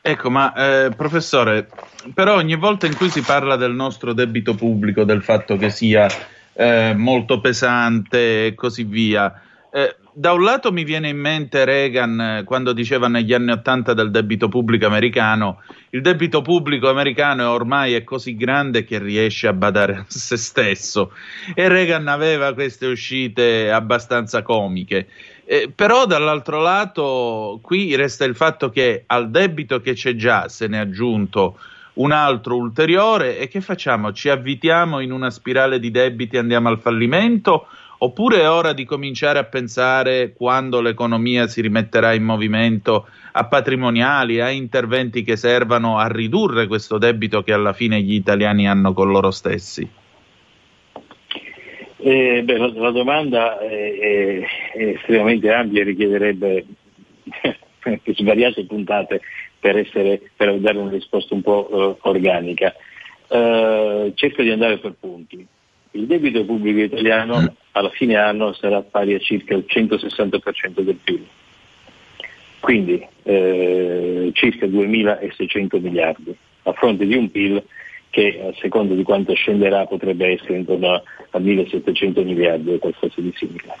Ecco, 0.00 0.30
ma 0.30 0.54
eh, 0.54 0.90
professore, 0.96 1.68
però 2.14 2.36
ogni 2.36 2.56
volta 2.56 2.86
in 2.86 2.96
cui 2.96 3.10
si 3.10 3.20
parla 3.20 3.56
del 3.56 3.72
nostro 3.72 4.14
debito 4.14 4.54
pubblico, 4.54 5.04
del 5.04 5.22
fatto 5.22 5.58
che 5.58 5.68
sia 5.68 6.06
eh, 6.54 6.94
molto 6.96 7.40
pesante 7.40 8.46
e 8.46 8.54
così 8.54 8.84
via, 8.84 9.42
eh, 9.70 9.96
da 10.16 10.32
un 10.32 10.44
lato 10.44 10.70
mi 10.70 10.84
viene 10.84 11.08
in 11.08 11.18
mente 11.18 11.64
Reagan 11.64 12.20
eh, 12.20 12.44
quando 12.44 12.72
diceva 12.72 13.08
negli 13.08 13.34
anni 13.34 13.50
Ottanta 13.50 13.94
del 13.94 14.12
debito 14.12 14.48
pubblico 14.48 14.86
americano, 14.86 15.60
il 15.90 16.02
debito 16.02 16.40
pubblico 16.40 16.88
americano 16.88 17.50
ormai 17.50 17.94
è 17.94 18.04
così 18.04 18.36
grande 18.36 18.84
che 18.84 19.00
riesce 19.00 19.48
a 19.48 19.52
badare 19.52 19.96
a 19.96 20.04
se 20.06 20.36
stesso 20.36 21.10
e 21.52 21.68
Reagan 21.68 22.06
aveva 22.06 22.54
queste 22.54 22.86
uscite 22.86 23.72
abbastanza 23.72 24.42
comiche. 24.42 25.08
Eh, 25.44 25.70
però 25.74 26.06
dall'altro 26.06 26.60
lato 26.60 27.58
qui 27.60 27.96
resta 27.96 28.24
il 28.24 28.36
fatto 28.36 28.70
che 28.70 29.02
al 29.06 29.30
debito 29.30 29.80
che 29.80 29.94
c'è 29.94 30.14
già 30.14 30.48
se 30.48 30.68
ne 30.68 30.78
è 30.78 30.80
aggiunto 30.80 31.58
un 31.94 32.12
altro 32.12 32.56
ulteriore 32.56 33.38
e 33.38 33.48
che 33.48 33.60
facciamo? 33.60 34.12
Ci 34.12 34.28
avvitiamo 34.28 35.00
in 35.00 35.10
una 35.10 35.30
spirale 35.30 35.80
di 35.80 35.90
debiti 35.90 36.36
e 36.36 36.38
andiamo 36.38 36.68
al 36.68 36.78
fallimento? 36.78 37.66
Oppure 38.04 38.40
è 38.40 38.50
ora 38.50 38.74
di 38.74 38.84
cominciare 38.84 39.38
a 39.38 39.44
pensare, 39.44 40.34
quando 40.34 40.82
l'economia 40.82 41.46
si 41.46 41.62
rimetterà 41.62 42.12
in 42.12 42.22
movimento, 42.22 43.08
a 43.32 43.46
patrimoniali, 43.46 44.42
a 44.42 44.50
interventi 44.50 45.22
che 45.22 45.36
servano 45.36 45.96
a 45.96 46.06
ridurre 46.06 46.66
questo 46.66 46.98
debito 46.98 47.42
che 47.42 47.54
alla 47.54 47.72
fine 47.72 48.02
gli 48.02 48.12
italiani 48.12 48.68
hanno 48.68 48.92
con 48.92 49.10
loro 49.10 49.30
stessi? 49.30 49.88
Eh, 51.96 52.42
beh, 52.44 52.58
la, 52.58 52.72
la 52.74 52.90
domanda 52.90 53.58
è, 53.58 53.98
è- 53.98 54.46
estremamente 54.96 55.50
ampia 55.50 55.80
e 55.80 55.84
richiederebbe 55.84 56.66
svariate 58.04 58.66
puntate 58.66 59.22
per, 59.58 59.78
essere, 59.78 60.20
per 60.36 60.58
dare 60.58 60.76
una 60.76 60.90
risposta 60.90 61.32
un 61.32 61.40
po' 61.40 61.70
eh, 61.70 61.96
organica. 62.02 62.74
Eh, 63.28 64.12
cerco 64.14 64.42
di 64.42 64.50
andare 64.50 64.76
per 64.76 64.92
punti. 65.00 65.46
Il 65.94 66.06
debito 66.06 66.44
pubblico 66.44 66.80
italiano 66.80 67.54
alla 67.70 67.90
fine 67.90 68.16
anno 68.16 68.52
sarà 68.52 68.82
pari 68.82 69.14
a 69.14 69.20
circa 69.20 69.54
il 69.54 69.64
160% 69.68 70.80
del 70.80 70.96
PIL, 70.96 71.24
quindi 72.58 73.06
eh, 73.22 74.30
circa 74.32 74.66
2.600 74.66 75.80
miliardi, 75.80 76.36
a 76.64 76.72
fronte 76.72 77.06
di 77.06 77.14
un 77.14 77.30
PIL 77.30 77.62
che 78.10 78.40
a 78.44 78.52
seconda 78.60 78.94
di 78.94 79.04
quanto 79.04 79.34
scenderà 79.34 79.86
potrebbe 79.86 80.32
essere 80.32 80.56
intorno 80.56 80.94
a, 80.94 81.02
a 81.30 81.38
1.700 81.38 82.24
miliardi 82.24 82.72
o 82.72 82.78
qualcosa 82.78 83.20
di 83.20 83.32
simile. 83.36 83.76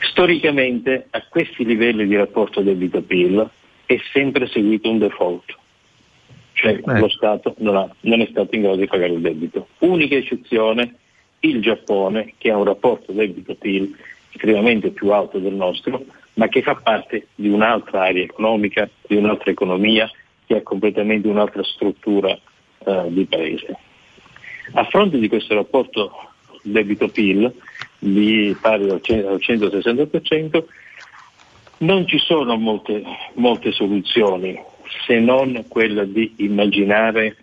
Storicamente 0.00 1.08
a 1.10 1.22
questi 1.28 1.66
livelli 1.66 2.06
di 2.06 2.16
rapporto 2.16 2.62
debito-PIL 2.62 3.50
è 3.84 3.98
sempre 4.10 4.46
seguito 4.46 4.88
un 4.88 4.98
default, 4.98 5.54
cioè 6.54 6.80
lo 6.82 7.08
Stato 7.10 7.54
non, 7.58 7.76
ha- 7.76 7.94
non 8.00 8.22
è 8.22 8.26
stato 8.30 8.54
in 8.54 8.62
grado 8.62 8.76
di 8.76 8.86
pagare 8.86 9.12
il 9.12 9.20
debito. 9.20 9.68
Unica 9.80 10.14
eccezione 10.14 10.96
il 11.44 11.60
Giappone 11.60 12.34
che 12.38 12.50
ha 12.50 12.56
un 12.56 12.64
rapporto 12.64 13.12
debito-PIL 13.12 13.96
estremamente 14.32 14.90
più 14.90 15.10
alto 15.10 15.38
del 15.38 15.54
nostro, 15.54 16.04
ma 16.34 16.48
che 16.48 16.62
fa 16.62 16.74
parte 16.74 17.28
di 17.34 17.48
un'altra 17.48 18.04
area 18.04 18.24
economica, 18.24 18.88
di 19.06 19.16
un'altra 19.16 19.50
economia, 19.50 20.10
che 20.46 20.56
ha 20.56 20.62
completamente 20.62 21.28
un'altra 21.28 21.62
struttura 21.62 22.30
eh, 22.30 23.04
di 23.08 23.24
paese. 23.26 23.76
A 24.72 24.84
fronte 24.84 25.18
di 25.18 25.28
questo 25.28 25.54
rapporto 25.54 26.12
debito-PIL 26.62 27.52
di 27.98 28.56
pari 28.60 28.88
al 28.88 29.00
cen- 29.02 29.26
al 29.26 29.38
160%, 29.40 30.64
non 31.78 32.06
ci 32.06 32.18
sono 32.18 32.56
molte, 32.56 33.02
molte 33.34 33.72
soluzioni 33.72 34.58
se 35.06 35.18
non 35.18 35.64
quella 35.68 36.04
di 36.04 36.34
immaginare 36.38 37.36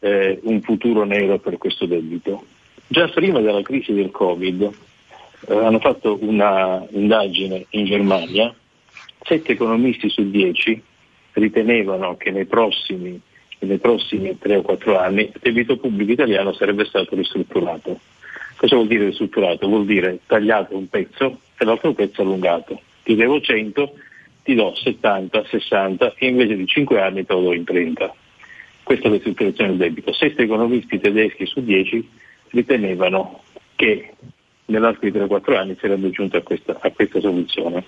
eh, 0.00 0.40
un 0.42 0.60
futuro 0.62 1.04
nero 1.04 1.38
per 1.38 1.58
questo 1.58 1.86
debito. 1.86 2.44
Già 2.92 3.08
prima 3.08 3.40
della 3.40 3.62
crisi 3.62 3.94
del 3.94 4.10
Covid 4.10 4.70
eh, 5.48 5.56
hanno 5.56 5.78
fatto 5.78 6.18
una 6.20 6.86
indagine 6.90 7.64
in 7.70 7.86
Germania, 7.86 8.54
sette 9.22 9.52
economisti 9.52 10.10
su 10.10 10.28
dieci 10.28 10.78
ritenevano 11.32 12.18
che 12.18 12.30
nei 12.30 12.44
prossimi, 12.44 13.18
nei 13.60 13.78
prossimi 13.78 14.36
tre 14.38 14.56
o 14.56 14.60
quattro 14.60 14.98
anni 14.98 15.22
il 15.22 15.40
debito 15.40 15.78
pubblico 15.78 16.12
italiano 16.12 16.52
sarebbe 16.52 16.84
stato 16.84 17.16
ristrutturato. 17.16 17.98
Cosa 18.56 18.74
vuol 18.74 18.88
dire 18.88 19.06
ristrutturato? 19.06 19.66
Vuol 19.66 19.86
dire 19.86 20.18
tagliato 20.26 20.76
un 20.76 20.86
pezzo 20.90 21.38
e 21.56 21.64
l'altro 21.64 21.94
pezzo 21.94 22.20
allungato. 22.20 22.78
Ti 23.04 23.14
devo 23.14 23.40
100, 23.40 23.94
ti 24.42 24.54
do 24.54 24.74
70, 24.74 25.44
60 25.46 26.12
e 26.18 26.26
invece 26.26 26.56
di 26.56 26.66
5 26.66 27.00
anni 27.00 27.24
te 27.24 27.32
lo 27.32 27.40
do 27.40 27.54
in 27.54 27.64
30. 27.64 28.14
Questa 28.82 29.06
è 29.06 29.08
la 29.08 29.14
ristrutturazione 29.14 29.70
del 29.70 29.78
debito. 29.78 30.12
Sette 30.12 30.42
economisti 30.42 31.00
tedeschi 31.00 31.46
su 31.46 31.64
10 31.64 32.20
ritenevano 32.52 33.42
che 33.74 34.14
nell'arco 34.66 35.08
di 35.08 35.12
3-4 35.12 35.56
anni 35.56 35.74
si 35.74 35.80
sarebbe 35.80 36.10
giunto 36.10 36.36
a 36.36 36.42
questa, 36.42 36.78
a 36.80 36.90
questa 36.90 37.20
soluzione. 37.20 37.84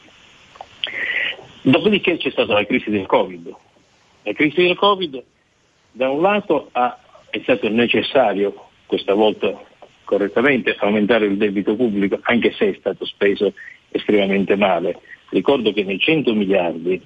Dopodiché 1.63 2.17
c'è 2.19 2.31
stata 2.31 2.53
la 2.53 2.67
crisi 2.67 2.91
del 2.91 3.07
Covid. 3.07 3.55
La 4.23 4.33
crisi 4.33 4.63
del 4.63 4.77
Covid 4.77 5.23
da 5.93 6.11
un 6.11 6.21
lato 6.21 6.69
ha- 6.73 6.99
è 7.31 7.41
stato 7.43 7.69
necessario, 7.69 8.69
questa 8.87 9.15
volta 9.15 9.63
correttamente, 10.05 10.77
aumentare 10.79 11.27
il 11.27 11.37
debito 11.37 11.75
pubblico, 11.75 12.19
anche 12.23 12.53
se 12.53 12.71
è 12.71 12.77
stato 12.79 13.07
speso 13.07 13.55
estremamente 13.91 14.57
male. 14.57 14.99
Ricordo 15.31 15.73
che 15.73 15.85
nei 15.85 15.99
100 15.99 16.35
miliardi 16.35 17.01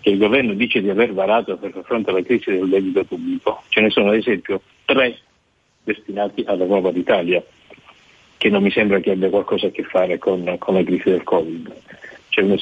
che 0.00 0.10
il 0.10 0.18
governo 0.18 0.52
dice 0.52 0.82
di 0.82 0.90
aver 0.90 1.12
varato 1.12 1.56
per 1.56 1.72
far 1.72 1.84
fronte 1.84 2.10
alla 2.10 2.22
crisi 2.22 2.50
del 2.50 2.68
debito 2.68 3.04
pubblico, 3.04 3.62
ce 3.68 3.80
ne 3.80 3.90
sono 3.90 4.10
ad 4.10 4.16
esempio 4.16 4.60
tre 4.84 5.18
destinati 5.92 6.44
alla 6.46 6.64
nuova 6.64 6.92
d'Italia, 6.92 7.42
che 8.36 8.48
non 8.50 8.62
mi 8.62 8.70
sembra 8.70 9.00
che 9.00 9.12
abbia 9.12 9.30
qualcosa 9.30 9.66
a 9.66 9.70
che 9.70 9.82
fare 9.84 10.18
con, 10.18 10.56
con 10.58 10.74
la 10.74 10.84
crisi 10.84 11.10
del 11.10 11.22
Covid. 11.22 11.74
C'è 12.28 12.42
una, 12.42 12.56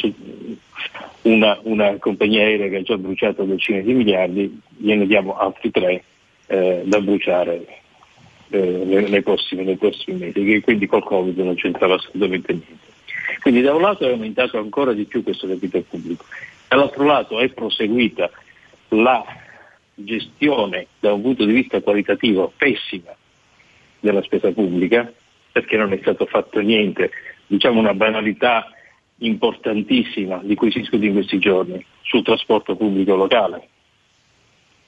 una, 1.23 1.59
una, 1.65 1.97
compagnia 1.99 2.45
aerea 2.45 2.69
che 2.69 2.77
ha 2.77 2.83
già 2.83 2.97
bruciato 2.97 3.45
decine 3.45 3.83
di 3.83 3.93
miliardi, 3.93 4.61
gliene 4.77 5.07
diamo 5.07 5.37
altri 5.37 5.71
tre 5.71 6.03
eh, 6.47 6.83
da 6.85 7.01
bruciare 7.01 7.67
eh, 8.51 9.07
nei, 9.09 9.23
prossimi, 9.23 9.65
nei, 9.65 9.77
prossimi, 9.77 10.19
mesi, 10.19 10.45
che 10.45 10.61
quindi 10.61 10.87
col 10.87 11.03
Covid 11.03 11.37
non 11.39 11.57
c'entrava 11.57 11.97
assolutamente 11.97 12.53
niente. 12.53 12.95
Quindi 13.41 13.61
da 13.61 13.75
un 13.75 13.83
lato 13.83 14.07
è 14.07 14.13
aumentato 14.13 14.59
ancora 14.59 14.93
di 14.93 15.05
più 15.05 15.23
questo 15.23 15.47
debito 15.47 15.83
pubblico, 15.83 16.25
dall'altro 16.69 17.05
lato 17.05 17.41
è 17.41 17.49
proseguita 17.49 18.31
la 18.89 19.25
gestione 19.97 20.87
da 21.01 21.13
un 21.13 21.23
punto 21.23 21.45
di 21.45 21.53
vista 21.53 21.81
qualitativo 21.81 22.53
pessima 22.57 23.15
della 23.99 24.23
spesa 24.23 24.53
pubblica, 24.53 25.11
perché 25.51 25.77
non 25.77 25.93
è 25.93 25.99
stato 25.99 26.27
fatto 26.27 26.61
niente, 26.61 27.11
diciamo 27.47 27.81
una 27.81 27.95
banalità 27.95 28.71
importantissima 29.19 30.41
di 30.43 30.55
cui 30.55 30.71
si 30.71 30.81
discute 30.81 31.07
in 31.07 31.15
questi 31.15 31.39
giorni 31.39 31.85
sul 32.03 32.23
trasporto 32.23 32.77
pubblico 32.77 33.17
locale. 33.17 33.69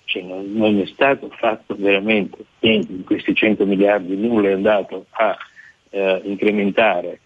Cioè 0.05 0.23
non, 0.23 0.53
non, 0.53 0.79
è 0.81 0.87
stato 0.87 1.29
fatto 1.31 1.75
veramente 1.77 2.45
niente 2.61 2.95
di 2.95 3.05
questi 3.05 3.35
100 3.35 3.67
miliardi, 3.67 4.17
nulla 4.17 4.49
è 4.49 4.53
andato 4.53 5.07
a 5.11 5.37
eh, 5.91 6.21
incrementare 6.25 7.21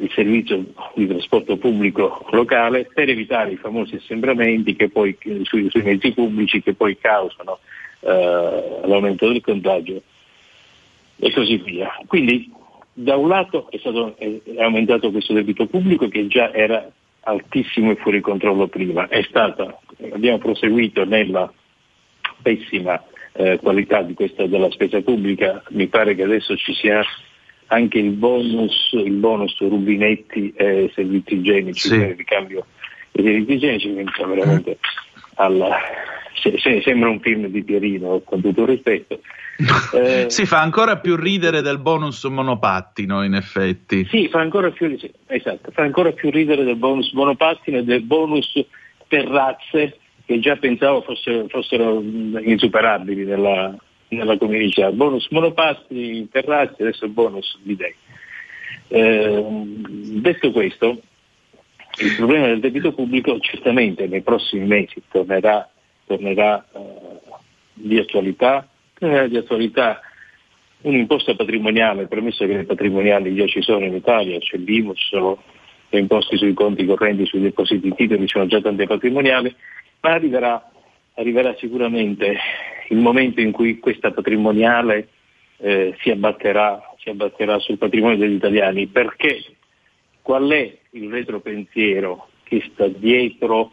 il 0.00 0.10
servizio 0.12 0.64
di 0.94 1.06
trasporto 1.06 1.56
pubblico 1.56 2.26
locale 2.30 2.88
per 2.92 3.08
evitare 3.08 3.52
i 3.52 3.56
famosi 3.56 3.96
assembramenti 3.96 4.74
poi, 4.88 5.16
sui, 5.42 5.68
sui 5.70 5.82
mezzi 5.82 6.12
pubblici 6.12 6.62
che 6.62 6.74
poi 6.74 6.98
causano 6.98 7.58
eh, 8.00 8.80
l'aumento 8.84 9.28
del 9.28 9.40
contagio 9.40 10.02
e 11.18 11.32
così 11.32 11.56
via. 11.56 11.90
Quindi 12.06 12.52
da 12.92 13.16
un 13.16 13.28
lato 13.28 13.70
è, 13.70 13.78
stato, 13.78 14.16
è, 14.16 14.40
aumentato 14.58 15.10
questo 15.10 15.32
debito 15.32 15.66
pubblico 15.66 16.08
che 16.08 16.26
già 16.26 16.52
era 16.52 16.90
altissimo 17.20 17.90
e 17.90 17.96
fuori 17.96 18.20
controllo 18.20 18.68
prima, 18.68 19.08
stata, 19.22 19.78
abbiamo 20.12 20.38
proseguito 20.38 21.04
nella 21.04 21.52
pessima 22.40 23.02
eh, 23.32 23.58
qualità 23.58 24.04
questa, 24.14 24.46
della 24.46 24.70
spesa 24.70 25.00
pubblica, 25.02 25.62
mi 25.70 25.88
pare 25.88 26.14
che 26.14 26.22
adesso 26.22 26.56
ci 26.56 26.72
sia 26.74 27.02
anche 27.68 27.98
il 27.98 28.10
bonus, 28.10 28.90
il 28.92 29.12
bonus 29.12 29.58
rubinetti 29.58 30.52
e 30.56 30.90
servizi 30.94 31.34
igienici, 31.34 31.88
sì. 31.88 32.12
ricambio 32.12 32.66
dei 33.12 33.24
servizi 33.24 33.52
igienici, 33.52 33.92
quindi 33.92 34.12
veramente 34.16 34.78
alla, 35.34 35.76
se, 36.34 36.58
se, 36.58 36.80
sembra 36.82 37.08
un 37.08 37.20
film 37.20 37.46
di 37.46 37.62
Pierino 37.62 38.20
con 38.24 38.40
tutto 38.40 38.62
il 38.62 38.68
rispetto. 38.68 39.20
Eh, 39.94 40.26
si 40.28 40.44
fa 40.44 40.60
ancora 40.60 40.98
più 40.98 41.16
ridere 41.16 41.62
del 41.62 41.78
bonus 41.78 42.22
monopattino 42.24 43.24
in 43.24 43.32
effetti. 43.32 44.04
Sì, 44.04 44.28
fa 44.28 44.40
ancora 44.40 44.70
più, 44.70 44.94
esatto, 45.28 45.70
fa 45.70 45.80
ancora 45.80 46.12
più 46.12 46.30
ridere 46.30 46.62
del 46.62 46.76
bonus 46.76 47.10
monopattino 47.12 47.78
e 47.78 47.84
del 47.84 48.02
bonus 48.02 48.52
terrazze 49.08 49.96
che 50.26 50.40
già 50.40 50.56
pensavo 50.56 51.00
fossero, 51.00 51.46
fossero 51.48 52.02
insuperabili 52.02 53.24
nella, 53.24 53.74
nella 54.08 54.36
comunità. 54.38 54.90
Bonus 54.92 55.28
monopattini, 55.30 56.28
terrazze, 56.28 56.82
adesso 56.82 57.08
bonus 57.08 57.58
bidei. 57.62 57.94
Eh, 58.88 59.44
detto 60.20 60.52
questo, 60.52 61.00
il 61.98 62.14
problema 62.16 62.46
del 62.46 62.60
debito 62.60 62.92
pubblico 62.92 63.38
certamente 63.40 64.06
nei 64.06 64.22
prossimi 64.22 64.66
mesi 64.66 65.02
tornerà, 65.10 65.68
tornerà 66.06 66.64
eh, 66.72 66.80
di 67.72 67.98
attualità, 67.98 68.68
tornerà 68.98 69.26
di 69.26 69.36
attualità 69.36 70.00
un'imposta 70.82 71.34
patrimoniale, 71.34 72.06
premesso 72.06 72.46
che 72.46 72.54
le 72.54 72.64
patrimoniali 72.64 73.34
già 73.34 73.46
ci 73.46 73.62
sono 73.62 73.84
in 73.84 73.94
Italia, 73.94 74.38
c'è 74.38 74.56
l'IMU, 74.56 74.94
ci 74.94 75.06
sono 75.08 75.42
le 75.88 75.98
imposte 75.98 76.36
sui 76.36 76.54
conti 76.54 76.84
correnti, 76.84 77.26
sui 77.26 77.40
depositi 77.40 77.92
titoli, 77.94 78.26
ci 78.26 78.34
sono 78.34 78.46
già 78.46 78.60
tante 78.60 78.86
patrimoniali, 78.86 79.54
ma 80.00 80.12
arriverà, 80.12 80.70
arriverà 81.14 81.54
sicuramente 81.56 82.36
il 82.88 82.98
momento 82.98 83.40
in 83.40 83.52
cui 83.52 83.78
questa 83.78 84.10
patrimoniale 84.10 85.08
eh, 85.58 85.94
si, 86.00 86.10
abbatterà, 86.10 86.94
si 86.98 87.10
abbatterà 87.10 87.58
sul 87.58 87.78
patrimonio 87.78 88.16
degli 88.16 88.34
italiani, 88.34 88.86
perché 88.86 89.44
qual 90.22 90.48
è 90.50 90.76
il 90.90 91.10
retropensiero 91.10 92.28
che 92.42 92.62
sta 92.72 92.88
dietro 92.88 93.72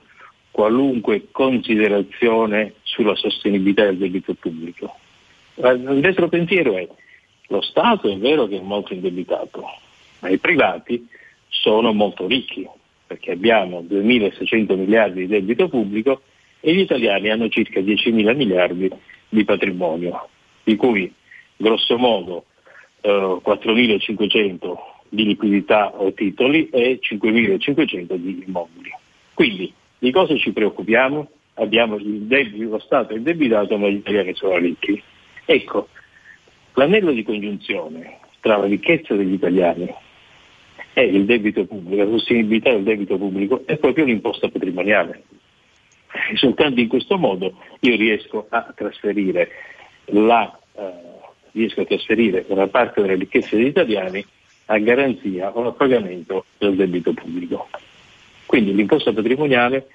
qualunque 0.52 1.30
considerazione 1.32 2.74
sulla 2.84 3.16
sostenibilità 3.16 3.86
del 3.86 3.98
debito 3.98 4.34
pubblico. 4.36 4.96
Il 5.56 6.00
retropensiero 6.02 6.78
è 6.78 6.88
lo 7.48 7.62
Stato 7.62 8.10
è 8.10 8.18
vero 8.18 8.48
che 8.48 8.58
è 8.58 8.62
molto 8.62 8.94
indebitato, 8.94 9.64
ma 10.20 10.30
i 10.30 10.38
privati 10.38 11.08
sono 11.50 11.94
molto 11.94 12.26
ricchi, 12.26 12.68
perché 13.06 13.32
abbiamo 13.32 13.82
2.600 13.82 14.76
miliardi 14.78 15.22
di 15.22 15.28
debito 15.28 15.68
pubblico 15.68 16.22
e 16.66 16.74
gli 16.74 16.80
italiani 16.80 17.30
hanno 17.30 17.50
circa 17.50 17.82
10.000 17.82 18.36
miliardi 18.38 18.90
di 19.28 19.44
patrimonio, 19.44 20.30
di 20.64 20.78
cui 20.78 21.14
grosso 21.58 21.98
modo 21.98 22.46
eh, 23.02 23.10
4.500 23.10 24.74
di 25.10 25.26
liquidità 25.26 25.92
o 25.94 26.14
titoli 26.14 26.70
e 26.70 27.02
5.500 27.02 28.16
di 28.16 28.44
immobili. 28.48 28.92
Quindi 29.34 29.74
di 30.00 30.10
cosa 30.12 30.38
ci 30.38 30.54
preoccupiamo? 30.54 31.30
Abbiamo 31.56 31.98
debito, 32.00 32.70
lo 32.70 32.80
Stato 32.80 33.14
indebitato 33.14 33.78
ma 33.78 33.90
gli 33.90 33.96
italiani 33.96 34.34
sono 34.34 34.58
ricchi. 34.58 35.04
Ecco, 35.44 35.90
l'anello 36.76 37.12
di 37.12 37.24
congiunzione 37.24 38.20
tra 38.40 38.56
la 38.56 38.68
ricchezza 38.68 39.16
degli 39.16 39.34
italiani 39.34 39.94
e 40.94 41.02
il 41.02 41.26
debito 41.26 41.66
pubblico, 41.66 42.04
la 42.04 42.10
sostenibilità 42.10 42.72
del 42.72 42.84
debito 42.84 43.18
pubblico 43.18 43.64
è 43.66 43.76
proprio 43.78 44.06
l'imposta 44.06 44.48
patrimoniale. 44.48 45.24
E 46.32 46.38
soltanto 46.38 46.80
in 46.80 46.88
questo 46.88 47.18
modo 47.18 47.54
io 47.80 47.96
riesco 47.96 48.46
a 48.50 48.72
trasferire, 48.76 49.50
la, 50.06 50.58
eh, 50.76 50.92
riesco 51.52 51.82
a 51.82 51.86
trasferire 51.86 52.46
una 52.48 52.68
parte 52.68 53.02
delle 53.02 53.16
ricchezze 53.16 53.56
degli 53.56 53.68
italiani 53.68 54.26
a 54.66 54.78
garanzia 54.78 55.50
o 55.56 55.68
a 55.68 55.72
pagamento 55.72 56.46
del 56.58 56.76
debito 56.76 57.14
pubblico. 57.14 57.68
Quindi 58.46 58.74
l'imposta 58.74 59.12
patrimoniale 59.12 59.88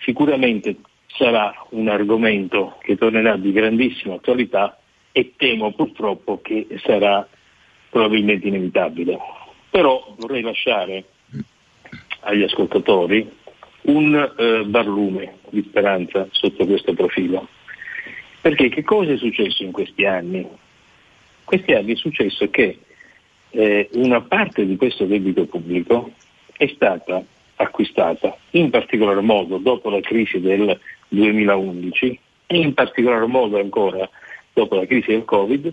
sicuramente 0.00 0.76
sarà 1.06 1.52
un 1.70 1.88
argomento 1.88 2.76
che 2.82 2.96
tornerà 2.96 3.36
di 3.36 3.52
grandissima 3.52 4.14
attualità 4.14 4.78
e 5.12 5.32
temo 5.36 5.72
purtroppo 5.72 6.40
che 6.42 6.66
sarà 6.84 7.26
probabilmente 7.88 8.46
inevitabile. 8.48 9.18
Però 9.70 10.14
vorrei 10.18 10.42
lasciare 10.42 11.04
agli 12.20 12.42
ascoltatori 12.42 13.28
un 13.86 14.14
eh, 14.36 14.64
barlume 14.64 15.38
di 15.50 15.62
speranza 15.62 16.26
sotto 16.30 16.66
questo 16.66 16.94
profilo. 16.94 17.48
Perché 18.40 18.68
che 18.68 18.82
cosa 18.82 19.12
è 19.12 19.16
successo 19.16 19.62
in 19.62 19.72
questi 19.72 20.04
anni? 20.04 20.46
Questi 21.44 21.72
anni 21.72 21.92
è 21.92 21.96
successo 21.96 22.48
che 22.50 22.78
eh, 23.50 23.88
una 23.94 24.20
parte 24.20 24.66
di 24.66 24.76
questo 24.76 25.04
debito 25.04 25.46
pubblico 25.46 26.12
è 26.56 26.66
stata 26.74 27.22
acquistata, 27.56 28.36
in 28.50 28.70
particolar 28.70 29.20
modo 29.20 29.58
dopo 29.58 29.90
la 29.90 30.00
crisi 30.00 30.40
del 30.40 30.78
2011 31.08 32.20
e 32.46 32.56
in 32.56 32.74
particolar 32.74 33.26
modo 33.26 33.58
ancora 33.58 34.08
dopo 34.52 34.76
la 34.76 34.86
crisi 34.86 35.10
del 35.10 35.24
Covid, 35.24 35.72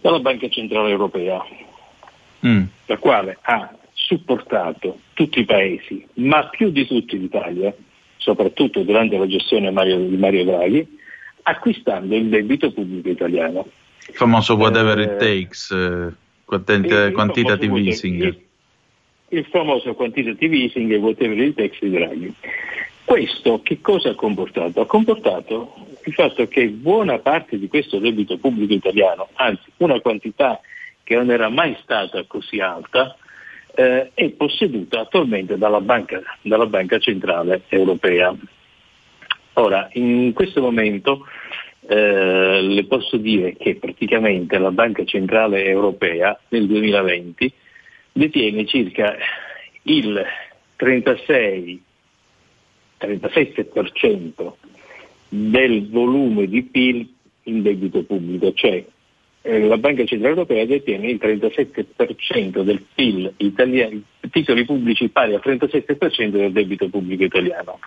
dalla 0.00 0.20
Banca 0.20 0.48
Centrale 0.48 0.90
Europea, 0.90 1.44
mm. 2.46 2.62
la 2.86 2.96
quale 2.98 3.38
ha 3.40 3.77
supportato 4.08 5.00
tutti 5.12 5.40
i 5.40 5.44
paesi, 5.44 6.04
ma 6.14 6.48
più 6.48 6.70
di 6.70 6.86
tutti 6.86 7.18
l'Italia, 7.18 7.74
soprattutto 8.16 8.80
durante 8.80 9.18
la 9.18 9.26
gestione 9.26 9.70
Mario, 9.70 9.98
di 9.98 10.16
Mario 10.16 10.44
Draghi, 10.44 10.98
acquistando 11.42 12.16
il 12.16 12.28
debito 12.28 12.72
pubblico 12.72 13.10
italiano. 13.10 13.66
Il 14.08 14.14
famoso 14.14 14.54
whatever 14.54 14.98
eh, 14.98 15.02
it 15.02 15.16
takes, 15.18 15.70
eh, 15.70 16.10
quantitative, 16.46 17.12
quantitative 17.12 17.78
easing. 17.78 18.22
Il, 18.22 18.40
il 19.28 19.44
famoso 19.44 19.92
quantitative 19.92 20.56
easing 20.56 20.90
e 20.90 20.96
whatever 20.96 21.38
it 21.38 21.54
takes 21.54 21.78
di 21.80 21.90
Draghi. 21.90 22.34
Questo 23.04 23.60
che 23.62 23.80
cosa 23.82 24.10
ha 24.10 24.14
comportato? 24.14 24.80
Ha 24.80 24.86
comportato 24.86 25.74
il 26.04 26.14
fatto 26.14 26.48
che 26.48 26.68
buona 26.68 27.18
parte 27.18 27.58
di 27.58 27.68
questo 27.68 27.98
debito 27.98 28.38
pubblico 28.38 28.72
italiano, 28.72 29.28
anzi 29.34 29.70
una 29.78 30.00
quantità 30.00 30.60
che 31.04 31.14
non 31.14 31.30
era 31.30 31.50
mai 31.50 31.76
stata 31.82 32.24
così 32.26 32.60
alta, 32.60 33.16
eh, 33.78 34.10
è 34.12 34.30
posseduta 34.30 35.00
attualmente 35.00 35.56
dalla 35.56 35.80
banca, 35.80 36.20
dalla 36.42 36.66
banca, 36.66 36.98
Centrale 36.98 37.62
Europea. 37.68 38.34
Ora, 39.52 39.88
in 39.92 40.32
questo 40.32 40.60
momento 40.60 41.24
eh, 41.86 42.60
le 42.60 42.84
posso 42.86 43.16
dire 43.18 43.54
che 43.56 43.76
praticamente 43.76 44.58
la 44.58 44.72
Banca 44.72 45.04
Centrale 45.04 45.64
Europea 45.64 46.36
nel 46.48 46.66
2020 46.66 47.52
detiene 48.10 48.66
circa 48.66 49.16
il 49.82 50.24
36 50.74 51.82
37% 53.00 54.52
del 55.28 55.88
volume 55.88 56.48
di 56.48 56.64
PIL 56.64 57.08
in 57.44 57.62
debito 57.62 58.02
pubblico, 58.02 58.52
cioè 58.54 58.84
eh, 59.48 59.60
la 59.60 59.78
Banca 59.78 60.04
Centrale 60.04 60.34
Europea 60.34 60.66
detiene 60.66 61.08
il 61.08 61.18
37% 61.20 62.60
del 62.60 62.84
PIL 62.94 63.32
italiano, 63.38 64.02
titoli 64.30 64.66
pubblici 64.66 65.08
pari 65.08 65.32
al 65.32 65.40
37% 65.42 66.28
del 66.28 66.52
debito 66.52 66.88
pubblico 66.90 67.24
italiano. 67.24 67.78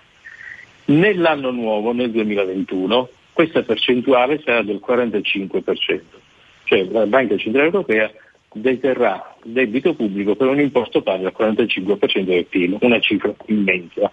Nell'anno 0.86 1.52
nuovo, 1.52 1.94
nel 1.94 2.10
2021, 2.10 3.10
questa 3.32 3.62
percentuale 3.62 4.42
sarà 4.44 4.64
del 4.64 4.82
45%, 4.84 6.02
cioè 6.64 6.84
la 6.86 7.06
Banca 7.06 7.38
Centrale 7.38 7.68
Europea 7.68 8.12
deterrà 8.54 9.36
debito 9.44 9.94
pubblico 9.94 10.36
per 10.36 10.48
un 10.48 10.60
importo 10.60 11.04
pari 11.04 11.26
al 11.26 11.36
45% 11.38 12.22
del 12.24 12.46
PIL, 12.46 12.78
una 12.82 13.00
cifra 13.00 13.36
immensa. 13.46 14.12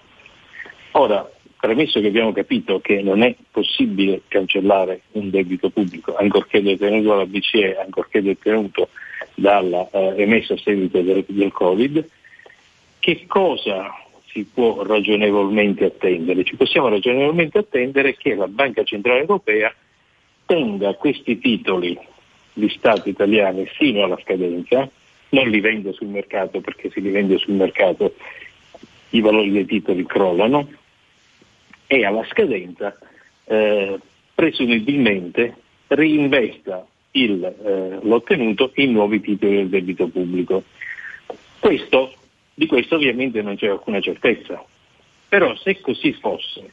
Ora, 0.92 1.26
premesso 1.58 2.00
che 2.00 2.06
abbiamo 2.06 2.32
capito 2.32 2.80
che 2.80 3.02
non 3.02 3.22
è 3.22 3.34
possibile 3.50 4.22
cancellare 4.28 5.02
un 5.12 5.30
debito 5.30 5.70
pubblico, 5.70 6.14
ancorché 6.14 6.62
detenuto 6.62 7.08
dalla 7.08 7.26
BCE, 7.26 7.76
ancorché 7.78 8.22
detenuto 8.22 8.90
dalla, 9.34 9.88
eh, 9.90 10.22
emesso 10.22 10.54
a 10.54 10.58
seguito 10.58 11.00
del, 11.00 11.24
del 11.26 11.52
Covid, 11.52 12.08
che 13.00 13.24
cosa 13.26 13.92
si 14.26 14.44
può 14.44 14.82
ragionevolmente 14.84 15.84
attendere? 15.86 16.44
Ci 16.44 16.56
possiamo 16.56 16.88
ragionevolmente 16.88 17.58
attendere 17.58 18.16
che 18.16 18.34
la 18.34 18.46
Banca 18.46 18.84
Centrale 18.84 19.20
Europea 19.20 19.74
tenga 20.46 20.94
questi 20.94 21.38
titoli 21.38 21.98
di 22.52 22.68
Stato 22.70 23.08
italiani 23.08 23.66
fino 23.66 24.04
alla 24.04 24.18
scadenza, 24.22 24.88
non 25.30 25.48
li 25.48 25.60
vende 25.60 25.92
sul 25.92 26.08
mercato 26.08 26.60
perché 26.60 26.88
se 26.90 27.00
li 27.00 27.10
vende 27.10 27.36
sul 27.38 27.54
mercato 27.54 28.14
i 29.10 29.20
valori 29.20 29.50
dei 29.50 29.66
titoli 29.66 30.04
crollano 30.06 30.68
e 31.88 32.04
alla 32.04 32.24
scadenza 32.26 32.96
eh, 33.46 33.98
presumibilmente 34.34 35.56
reinvesta 35.88 36.86
il, 37.12 37.42
eh, 37.42 37.98
l'ottenuto 38.02 38.70
in 38.74 38.92
nuovi 38.92 39.20
titoli 39.20 39.56
del 39.56 39.68
debito 39.68 40.06
pubblico. 40.06 40.62
Questo, 41.58 42.12
di 42.54 42.66
questo 42.66 42.96
ovviamente 42.96 43.42
non 43.42 43.56
c'è 43.56 43.68
alcuna 43.68 44.00
certezza, 44.00 44.62
però 45.28 45.56
se 45.56 45.80
così 45.80 46.12
fosse, 46.12 46.70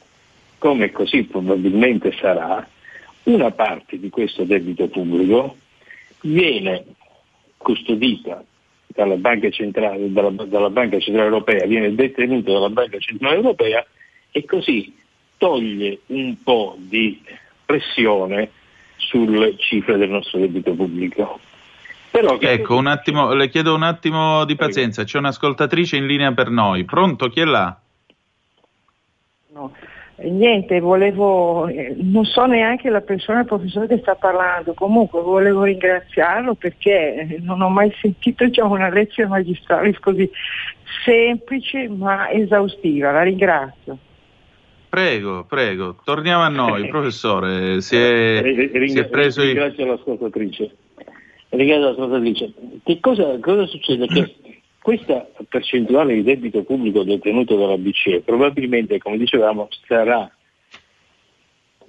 come 0.58 0.92
così 0.92 1.24
probabilmente 1.24 2.12
sarà, 2.12 2.68
una 3.24 3.50
parte 3.50 3.98
di 3.98 4.10
questo 4.10 4.44
debito 4.44 4.86
pubblico 4.86 5.56
viene 6.20 6.84
custodita 7.56 8.44
dalla 8.86 9.16
Banca 9.16 9.50
Centrale, 9.50 10.12
dalla, 10.12 10.30
dalla 10.30 10.70
Banca 10.70 11.00
Centrale 11.00 11.28
Europea, 11.28 11.66
viene 11.66 11.94
detenuta 11.94 12.52
dalla 12.52 12.70
Banca 12.70 12.98
Centrale 12.98 13.36
Europea 13.36 13.84
e 14.30 14.44
così 14.44 14.94
toglie 15.36 16.00
un 16.06 16.42
po' 16.42 16.76
di 16.78 17.22
pressione 17.64 18.50
sulle 18.96 19.56
cifre 19.56 19.96
del 19.96 20.10
nostro 20.10 20.38
debito 20.38 20.72
pubblico. 20.72 21.40
Però 22.10 22.38
ecco, 22.40 22.76
un 22.76 22.86
attimo, 22.86 23.34
le 23.34 23.48
chiedo 23.48 23.74
un 23.74 23.82
attimo 23.82 24.44
di 24.46 24.56
pazienza, 24.56 25.04
c'è 25.04 25.18
un'ascoltatrice 25.18 25.96
in 25.96 26.06
linea 26.06 26.32
per 26.32 26.48
noi. 26.48 26.84
Pronto, 26.84 27.28
chi 27.28 27.40
è 27.40 27.44
là? 27.44 27.78
No. 29.48 29.72
Niente, 30.18 30.80
volevo, 30.80 31.66
eh, 31.66 31.94
non 31.98 32.24
so 32.24 32.46
neanche 32.46 32.88
la 32.88 33.02
persona, 33.02 33.40
il 33.40 33.46
professore 33.46 33.86
che 33.86 33.98
sta 33.98 34.14
parlando, 34.14 34.72
comunque 34.72 35.20
volevo 35.20 35.64
ringraziarlo 35.64 36.54
perché 36.54 37.36
non 37.40 37.60
ho 37.60 37.68
mai 37.68 37.94
sentito 38.00 38.46
diciamo, 38.46 38.72
una 38.72 38.88
lezione 38.88 39.28
magistrale 39.28 39.92
così 40.00 40.30
semplice 41.04 41.86
ma 41.88 42.30
esaustiva, 42.30 43.12
la 43.12 43.22
ringrazio. 43.24 43.98
Prego, 44.88 45.44
prego, 45.44 45.96
torniamo 46.04 46.42
a 46.42 46.48
noi, 46.48 46.88
professore. 46.88 47.80
Si 47.80 47.96
è, 47.96 48.40
Ring- 48.42 48.86
si 48.86 48.98
è 48.98 49.06
preso 49.08 49.42
ringrazio 49.42 49.84
i... 49.84 49.88
l'ascoltatrice. 49.88 50.76
Ringrazio 51.50 51.88
l'ascoltatrice. 51.88 52.52
Che 52.84 53.00
cosa, 53.00 53.38
cosa 53.40 53.66
succede? 53.66 54.06
Che 54.06 54.34
questa 54.80 55.28
percentuale 55.48 56.14
di 56.14 56.22
debito 56.22 56.62
pubblico 56.62 57.02
detenuto 57.02 57.56
dalla 57.56 57.76
BCE 57.76 58.20
probabilmente, 58.20 58.98
come 58.98 59.18
dicevamo, 59.18 59.68
sarà, 59.86 60.30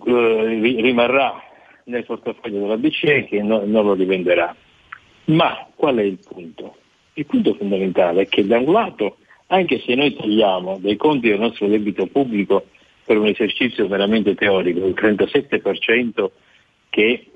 eh, 0.05 0.59
rimarrà 0.81 1.43
nel 1.83 2.05
portafoglio 2.05 2.61
della 2.61 2.77
BCE 2.77 3.25
che 3.25 3.41
no, 3.41 3.63
non 3.65 3.85
lo 3.85 3.93
rivenderà. 3.93 4.55
Ma 5.25 5.67
qual 5.75 5.97
è 5.97 6.03
il 6.03 6.19
punto? 6.27 6.75
Il 7.13 7.25
punto 7.25 7.53
fondamentale 7.53 8.23
è 8.23 8.27
che 8.27 8.45
da 8.45 8.57
un 8.57 8.71
lato, 8.71 9.17
anche 9.47 9.79
se 9.79 9.93
noi 9.95 10.15
togliamo 10.15 10.79
dai 10.79 10.95
conti 10.95 11.29
del 11.29 11.39
nostro 11.39 11.67
debito 11.67 12.07
pubblico 12.07 12.65
per 13.07 13.17
un 13.17 13.27
esercizio 13.27 13.87
veramente 13.87 14.35
teorico, 14.35 14.85
il 14.85 14.93
37% 14.93 16.29
che 16.89 17.31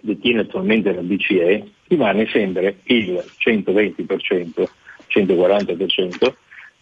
detiene 0.00 0.40
attualmente 0.40 0.94
la 0.94 1.02
BCE, 1.02 1.72
rimane 1.88 2.26
sempre 2.28 2.78
il 2.84 3.22
120%, 3.38 4.64
140% 5.08 6.34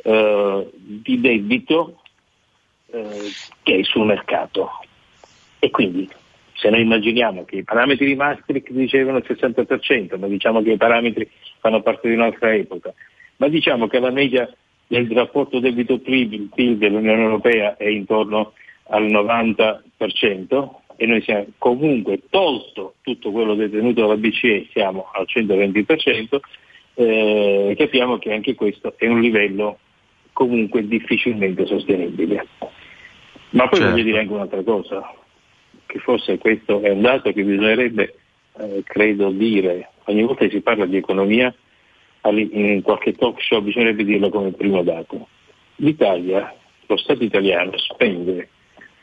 eh, 0.05 0.71
di 0.73 1.21
debito 1.21 2.01
eh, 2.93 3.31
che 3.65 3.81
è 3.81 3.83
sul 3.83 4.07
mercato. 4.07 4.71
E 5.59 5.71
quindi 5.71 6.09
se 6.55 6.71
noi 6.71 6.83
immaginiamo 6.83 7.45
che 7.45 7.57
i 7.57 7.65
parametri 7.65 8.07
di 8.07 8.15
Maastricht 8.15 8.71
dicevano 8.71 9.19
il 9.19 9.27
60%, 9.27 10.17
ma 10.17 10.29
diciamo 10.29 10.63
che 10.63 10.71
i 10.71 10.77
parametri 10.77 11.29
fanno 11.59 11.83
parte 11.83 12.07
di 12.09 12.15
un'altra 12.15 12.55
epoca, 12.55 12.95
ma 13.39 13.49
diciamo 13.49 13.89
che 13.89 13.99
la 13.99 14.11
media 14.11 14.49
del 14.87 15.11
rapporto 15.11 15.59
debito-PIL 15.59 16.77
dell'Unione 16.77 17.23
Europea 17.23 17.77
è 17.77 17.87
intorno 17.87 18.53
al 18.89 19.05
90% 19.05 20.71
e 20.97 21.07
noi 21.07 21.23
siamo 21.23 21.47
comunque 21.59 22.21
tolto 22.31 22.95
tutto 23.03 23.31
quello 23.31 23.55
detenuto 23.55 24.03
dalla 24.03 24.17
BCE, 24.17 24.69
siamo 24.73 25.11
al 25.13 25.27
120%, 25.27 26.41
eh, 26.95 27.75
capiamo 27.77 28.19
che 28.19 28.33
anche 28.33 28.55
questo 28.55 28.95
è 28.97 29.07
un 29.09 29.21
livello 29.21 29.79
comunque 30.33 30.87
difficilmente 30.87 31.67
sostenibile. 31.67 32.47
Ma 33.51 33.69
poi 33.69 33.79
certo. 33.79 33.91
voglio 33.91 34.05
dire 34.05 34.21
anche 34.21 34.33
un'altra 34.33 34.63
cosa, 34.63 35.15
che 35.87 35.99
forse 35.99 36.39
questo 36.39 36.81
è 36.81 36.91
un 36.91 37.03
dato 37.03 37.33
che 37.33 37.43
bisognerebbe, 37.43 38.15
eh, 38.59 38.83
credo, 38.85 39.31
dire 39.31 39.91
ogni 40.05 40.23
volta 40.23 40.45
che 40.45 40.51
si 40.51 40.61
parla 40.61 40.87
di 40.87 40.97
economia 40.97 41.55
in 42.31 42.83
qualche 42.83 43.13
talk 43.15 43.41
show 43.43 43.61
bisognerebbe 43.61 44.05
dirlo 44.05 44.29
come 44.29 44.53
primo 44.53 44.83
dato. 44.83 45.29
L'Italia, 45.77 46.55
lo 46.87 46.97
Stato 46.97 47.25
italiano 47.25 47.77
spende 47.79 48.49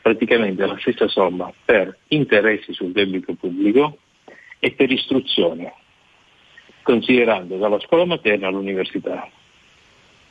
praticamente 0.00 0.64
la 0.64 0.78
stessa 0.78 1.08
somma 1.08 1.52
per 1.64 1.98
interessi 2.08 2.72
sul 2.72 2.92
debito 2.92 3.34
pubblico 3.34 3.98
e 4.58 4.72
per 4.72 4.90
istruzione, 4.90 5.72
considerando 6.82 7.56
dalla 7.56 7.78
scuola 7.80 8.06
materna 8.06 8.48
all'università. 8.48 9.28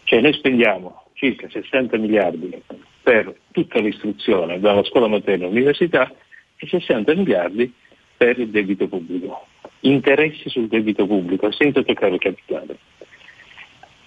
Cioè 0.03 0.21
noi 0.21 0.33
spendiamo 0.33 1.03
circa 1.13 1.47
60 1.49 1.97
miliardi 1.97 2.61
per 3.03 3.35
tutta 3.51 3.79
l'istruzione, 3.79 4.59
dalla 4.59 4.83
scuola 4.83 5.07
materna 5.07 5.45
all'università, 5.45 6.11
e 6.57 6.67
60 6.67 7.13
miliardi 7.13 7.71
per 8.17 8.39
il 8.39 8.49
debito 8.49 8.87
pubblico 8.87 9.45
interessi 9.81 10.49
sul 10.49 10.67
debito 10.67 11.05
pubblico 11.05 11.51
senza 11.51 11.83
toccare 11.83 12.15
il 12.15 12.19
capitale. 12.19 12.77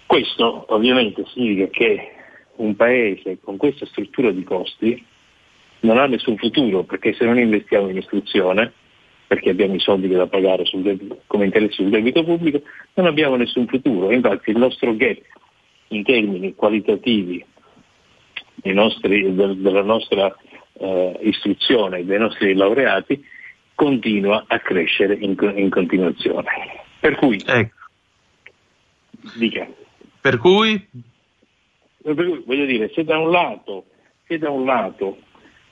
Questo 0.07 0.67
ovviamente 0.69 1.25
significa 1.33 1.69
che 1.69 2.13
un 2.57 2.77
paese 2.77 3.39
con 3.41 3.57
questa 3.57 3.87
struttura 3.87 4.31
di 4.31 4.45
costi 4.45 5.05
non 5.81 5.99
ha 5.99 6.07
nessun 6.07 6.37
futuro 6.37 6.85
perché 6.85 7.15
se 7.15 7.25
non 7.25 7.39
investiamo 7.39 7.89
in 7.89 7.97
istruzione, 7.97 8.73
perché 9.27 9.51
abbiamo 9.51 9.75
i 9.75 9.81
soldi 9.81 10.09
da 10.09 10.27
pagare 10.27 10.65
debito, 10.75 11.23
come 11.27 11.47
interessi 11.47 11.77
sul 11.77 11.91
debito 11.91 12.23
pubblico, 12.23 12.61
non 12.95 13.07
abbiamo 13.07 13.37
nessun 13.37 13.67
futuro. 13.67 14.13
Infatti 14.13 14.51
il 14.51 14.59
nostro 14.59 14.95
gap 14.95 15.19
in 15.89 16.05
termini 16.05 16.55
qualitativi 16.55 17.45
nostri, 18.65 19.35
della 19.35 19.83
nostra 19.83 20.37
eh, 20.75 21.19
istruzione, 21.23 22.05
dei 22.05 22.19
nostri 22.19 22.55
laureati, 22.55 23.25
continua 23.75 24.45
a 24.47 24.59
crescere 24.59 25.15
in, 25.15 25.37
in 25.57 25.71
continuazione. 25.71 26.49
Per 27.01 27.17
cui, 27.17 27.43
ecco. 27.45 27.77
dica. 29.37 29.69
Per 30.21 30.39
cui? 30.39 30.89
Per 32.03 32.15
cui 32.15 32.43
voglio 32.47 32.65
dire, 32.65 32.91
se 32.95 33.05
da 33.05 33.19
un 33.19 33.31
lato, 33.31 33.87
se 34.27 34.39
da 34.39 34.51
un 34.51 34.65
lato 34.65 35.19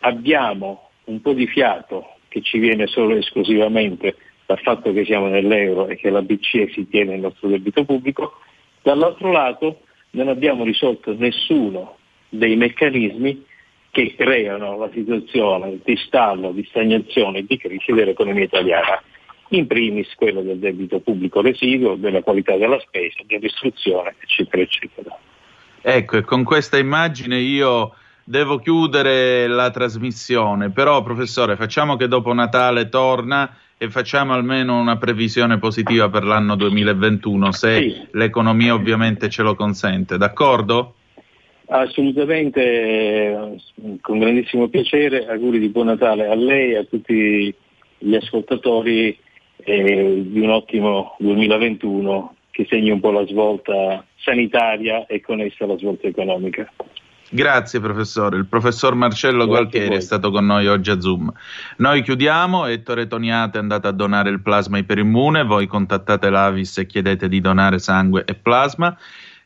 abbiamo 0.01 0.91
un 1.05 1.21
po' 1.21 1.33
di 1.33 1.47
fiato 1.47 2.15
che 2.29 2.43
ci 2.43 2.59
viene 2.59 2.87
solo 2.87 3.15
e 3.15 3.19
esclusivamente 3.19 4.17
dal 4.47 4.61
fatto 4.61 4.93
che 4.93 5.05
siamo 5.05 5.29
nell'euro 5.29 5.89
e 5.89 5.97
che 5.97 6.11
la 6.11 6.23
BCE 6.23 6.71
si 6.73 6.89
tiene 6.89 7.15
il 7.15 7.21
nostro 7.21 7.49
debito 7.49 7.85
pubblico, 7.85 8.39
dall'altro 8.83 9.31
lato 9.31 9.83
non 10.11 10.29
abbiamo 10.29 10.65
risolto 10.65 11.15
nessuno 11.17 11.97
dei 12.29 12.57
meccanismi 12.57 13.45
che 13.91 14.15
creano 14.17 14.79
la 14.79 14.89
situazione 14.93 15.79
di 15.85 15.97
stallo, 15.97 16.53
di 16.53 16.65
stagnazione 16.69 17.39
e 17.39 17.45
di 17.47 17.57
crisi 17.57 17.93
dell'economia 17.93 18.45
italiana, 18.45 19.03
in 19.49 19.67
primis 19.67 20.15
quella 20.15 20.41
del 20.43 20.59
debito 20.59 21.01
pubblico 21.01 21.41
residuo, 21.41 21.97
della 21.97 22.23
qualità 22.23 22.57
della 22.57 22.79
spesa, 22.79 23.17
dell'istruzione, 23.27 24.15
eccetera, 24.21 24.63
eccetera. 24.63 25.19
Ecco, 25.83 26.19
e 26.19 26.23
con 26.23 26.45
questa 26.45 26.79
immagine 26.79 27.39
io 27.39 27.95
devo 28.23 28.59
chiudere 28.59 29.49
la 29.49 29.71
trasmissione, 29.71 30.71
però 30.71 31.03
professore 31.03 31.57
facciamo 31.57 31.97
che 31.97 32.07
dopo 32.07 32.33
Natale 32.33 32.89
torna 32.89 33.57
e 33.77 33.91
facciamo 33.91 34.35
almeno 34.35 34.79
una 34.79 34.99
previsione 34.99 35.59
positiva 35.59 36.09
per 36.11 36.23
l'anno 36.23 36.55
2021, 36.55 37.51
se 37.51 37.81
Sì. 37.81 38.07
l'economia 38.13 38.75
ovviamente 38.75 39.29
ce 39.31 39.43
lo 39.43 39.55
consente, 39.57 40.17
d'accordo? 40.19 40.95
Assolutamente, 41.73 42.61
eh, 42.61 43.61
con 44.01 44.19
grandissimo 44.19 44.69
piacere, 44.69 45.29
auguri 45.29 45.61
di 45.61 45.69
buon 45.69 45.87
Natale 45.87 46.27
a 46.27 46.35
lei 46.35 46.73
e 46.73 46.79
a 46.79 46.85
tutti 46.85 47.55
gli 47.97 48.15
ascoltatori 48.15 49.17
e 49.57 50.23
di 50.27 50.41
un 50.41 50.51
ottimo 50.51 51.15
2021 51.21 52.35
che 52.51 52.67
segni 52.69 52.91
un 52.91 52.99
po' 52.99 53.13
la 53.13 53.25
svolta 53.27 54.05
sanitaria 54.17 55.07
e 55.07 55.21
con 55.21 55.41
essa 55.41 55.65
la 55.65 55.77
svolta 55.77 56.09
economica. 56.09 56.69
Grazie 57.33 57.79
professore, 57.79 58.37
il 58.37 58.47
professor 58.47 58.97
Marcello 58.97 59.47
Grazie 59.47 59.53
Gualtieri 59.53 59.95
è 59.95 60.01
stato 60.01 60.33
con 60.33 60.45
noi 60.47 60.67
oggi 60.67 60.91
a 60.91 61.01
Zoom. 61.01 61.33
Noi 61.77 62.03
chiudiamo, 62.03 62.67
Ettore 62.67 63.07
Toniate 63.07 63.59
è 63.59 63.61
andato 63.61 63.87
a 63.87 63.93
donare 63.93 64.31
il 64.31 64.43
plasma 64.43 64.79
iperimmune, 64.79 65.45
voi 65.45 65.69
contattate 65.69 66.29
l'Avis 66.31 66.79
e 66.79 66.87
chiedete 66.87 67.29
di 67.29 67.41
donare 67.41 67.79
sangue 67.79 68.25
e 68.25 68.35
plasma. 68.35 68.99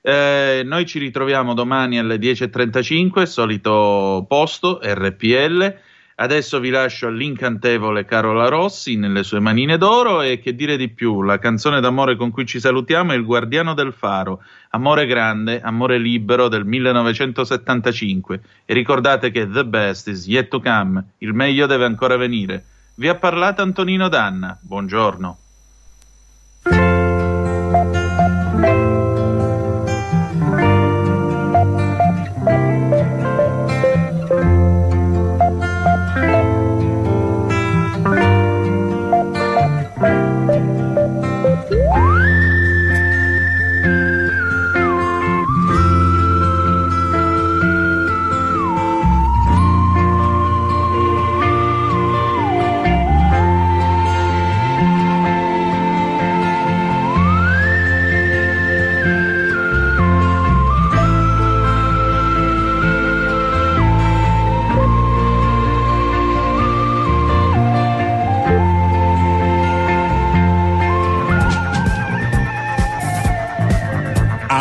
Eh, 0.07 0.61
noi 0.67 0.85
ci 0.85 0.99
ritroviamo 0.99 1.55
domani 1.55 1.99
alle 1.99 2.17
10.35, 2.17 3.23
solito 3.23 4.27
posto, 4.29 4.79
RPL. 4.83 5.77
Adesso 6.17 6.61
vi 6.61 6.69
lascio 6.69 7.07
all'incantevole 7.07 8.05
Carola 8.05 8.49
Rossi 8.49 8.97
nelle 8.97 9.23
sue 9.23 9.41
manine 9.41 9.79
d'oro 9.79 10.21
e 10.21 10.41
che 10.41 10.55
dire 10.55 10.77
di 10.77 10.91
più, 10.91 11.23
la 11.23 11.39
canzone 11.39 11.81
d'amore 11.81 12.17
con 12.17 12.31
cui 12.31 12.45
ci 12.45 12.61
salutiamo 12.61 13.13
è 13.13 13.17
Il 13.17 13.25
Guardiano 13.25 13.73
del 13.73 13.95
Faro, 13.95 14.43
Amore 14.73 15.07
grande, 15.07 15.63
amore 15.63 15.97
libero 15.97 16.49
del 16.49 16.67
1975 16.67 18.41
e 18.67 18.75
ricordate 18.75 19.31
che 19.31 19.49
the 19.49 19.65
best 19.65 20.09
is 20.09 20.27
yet 20.27 20.49
to 20.49 20.61
come, 20.61 21.03
il 21.19 21.33
meglio 21.33 21.65
deve 21.65 21.87
ancora 21.87 22.19
venire. 22.19 22.63
Vi 22.97 23.09
ha 23.09 23.15
parlato 23.15 23.63
Antonino 23.63 24.09
Danna, 24.11 24.59
buongiorno. 24.61 25.44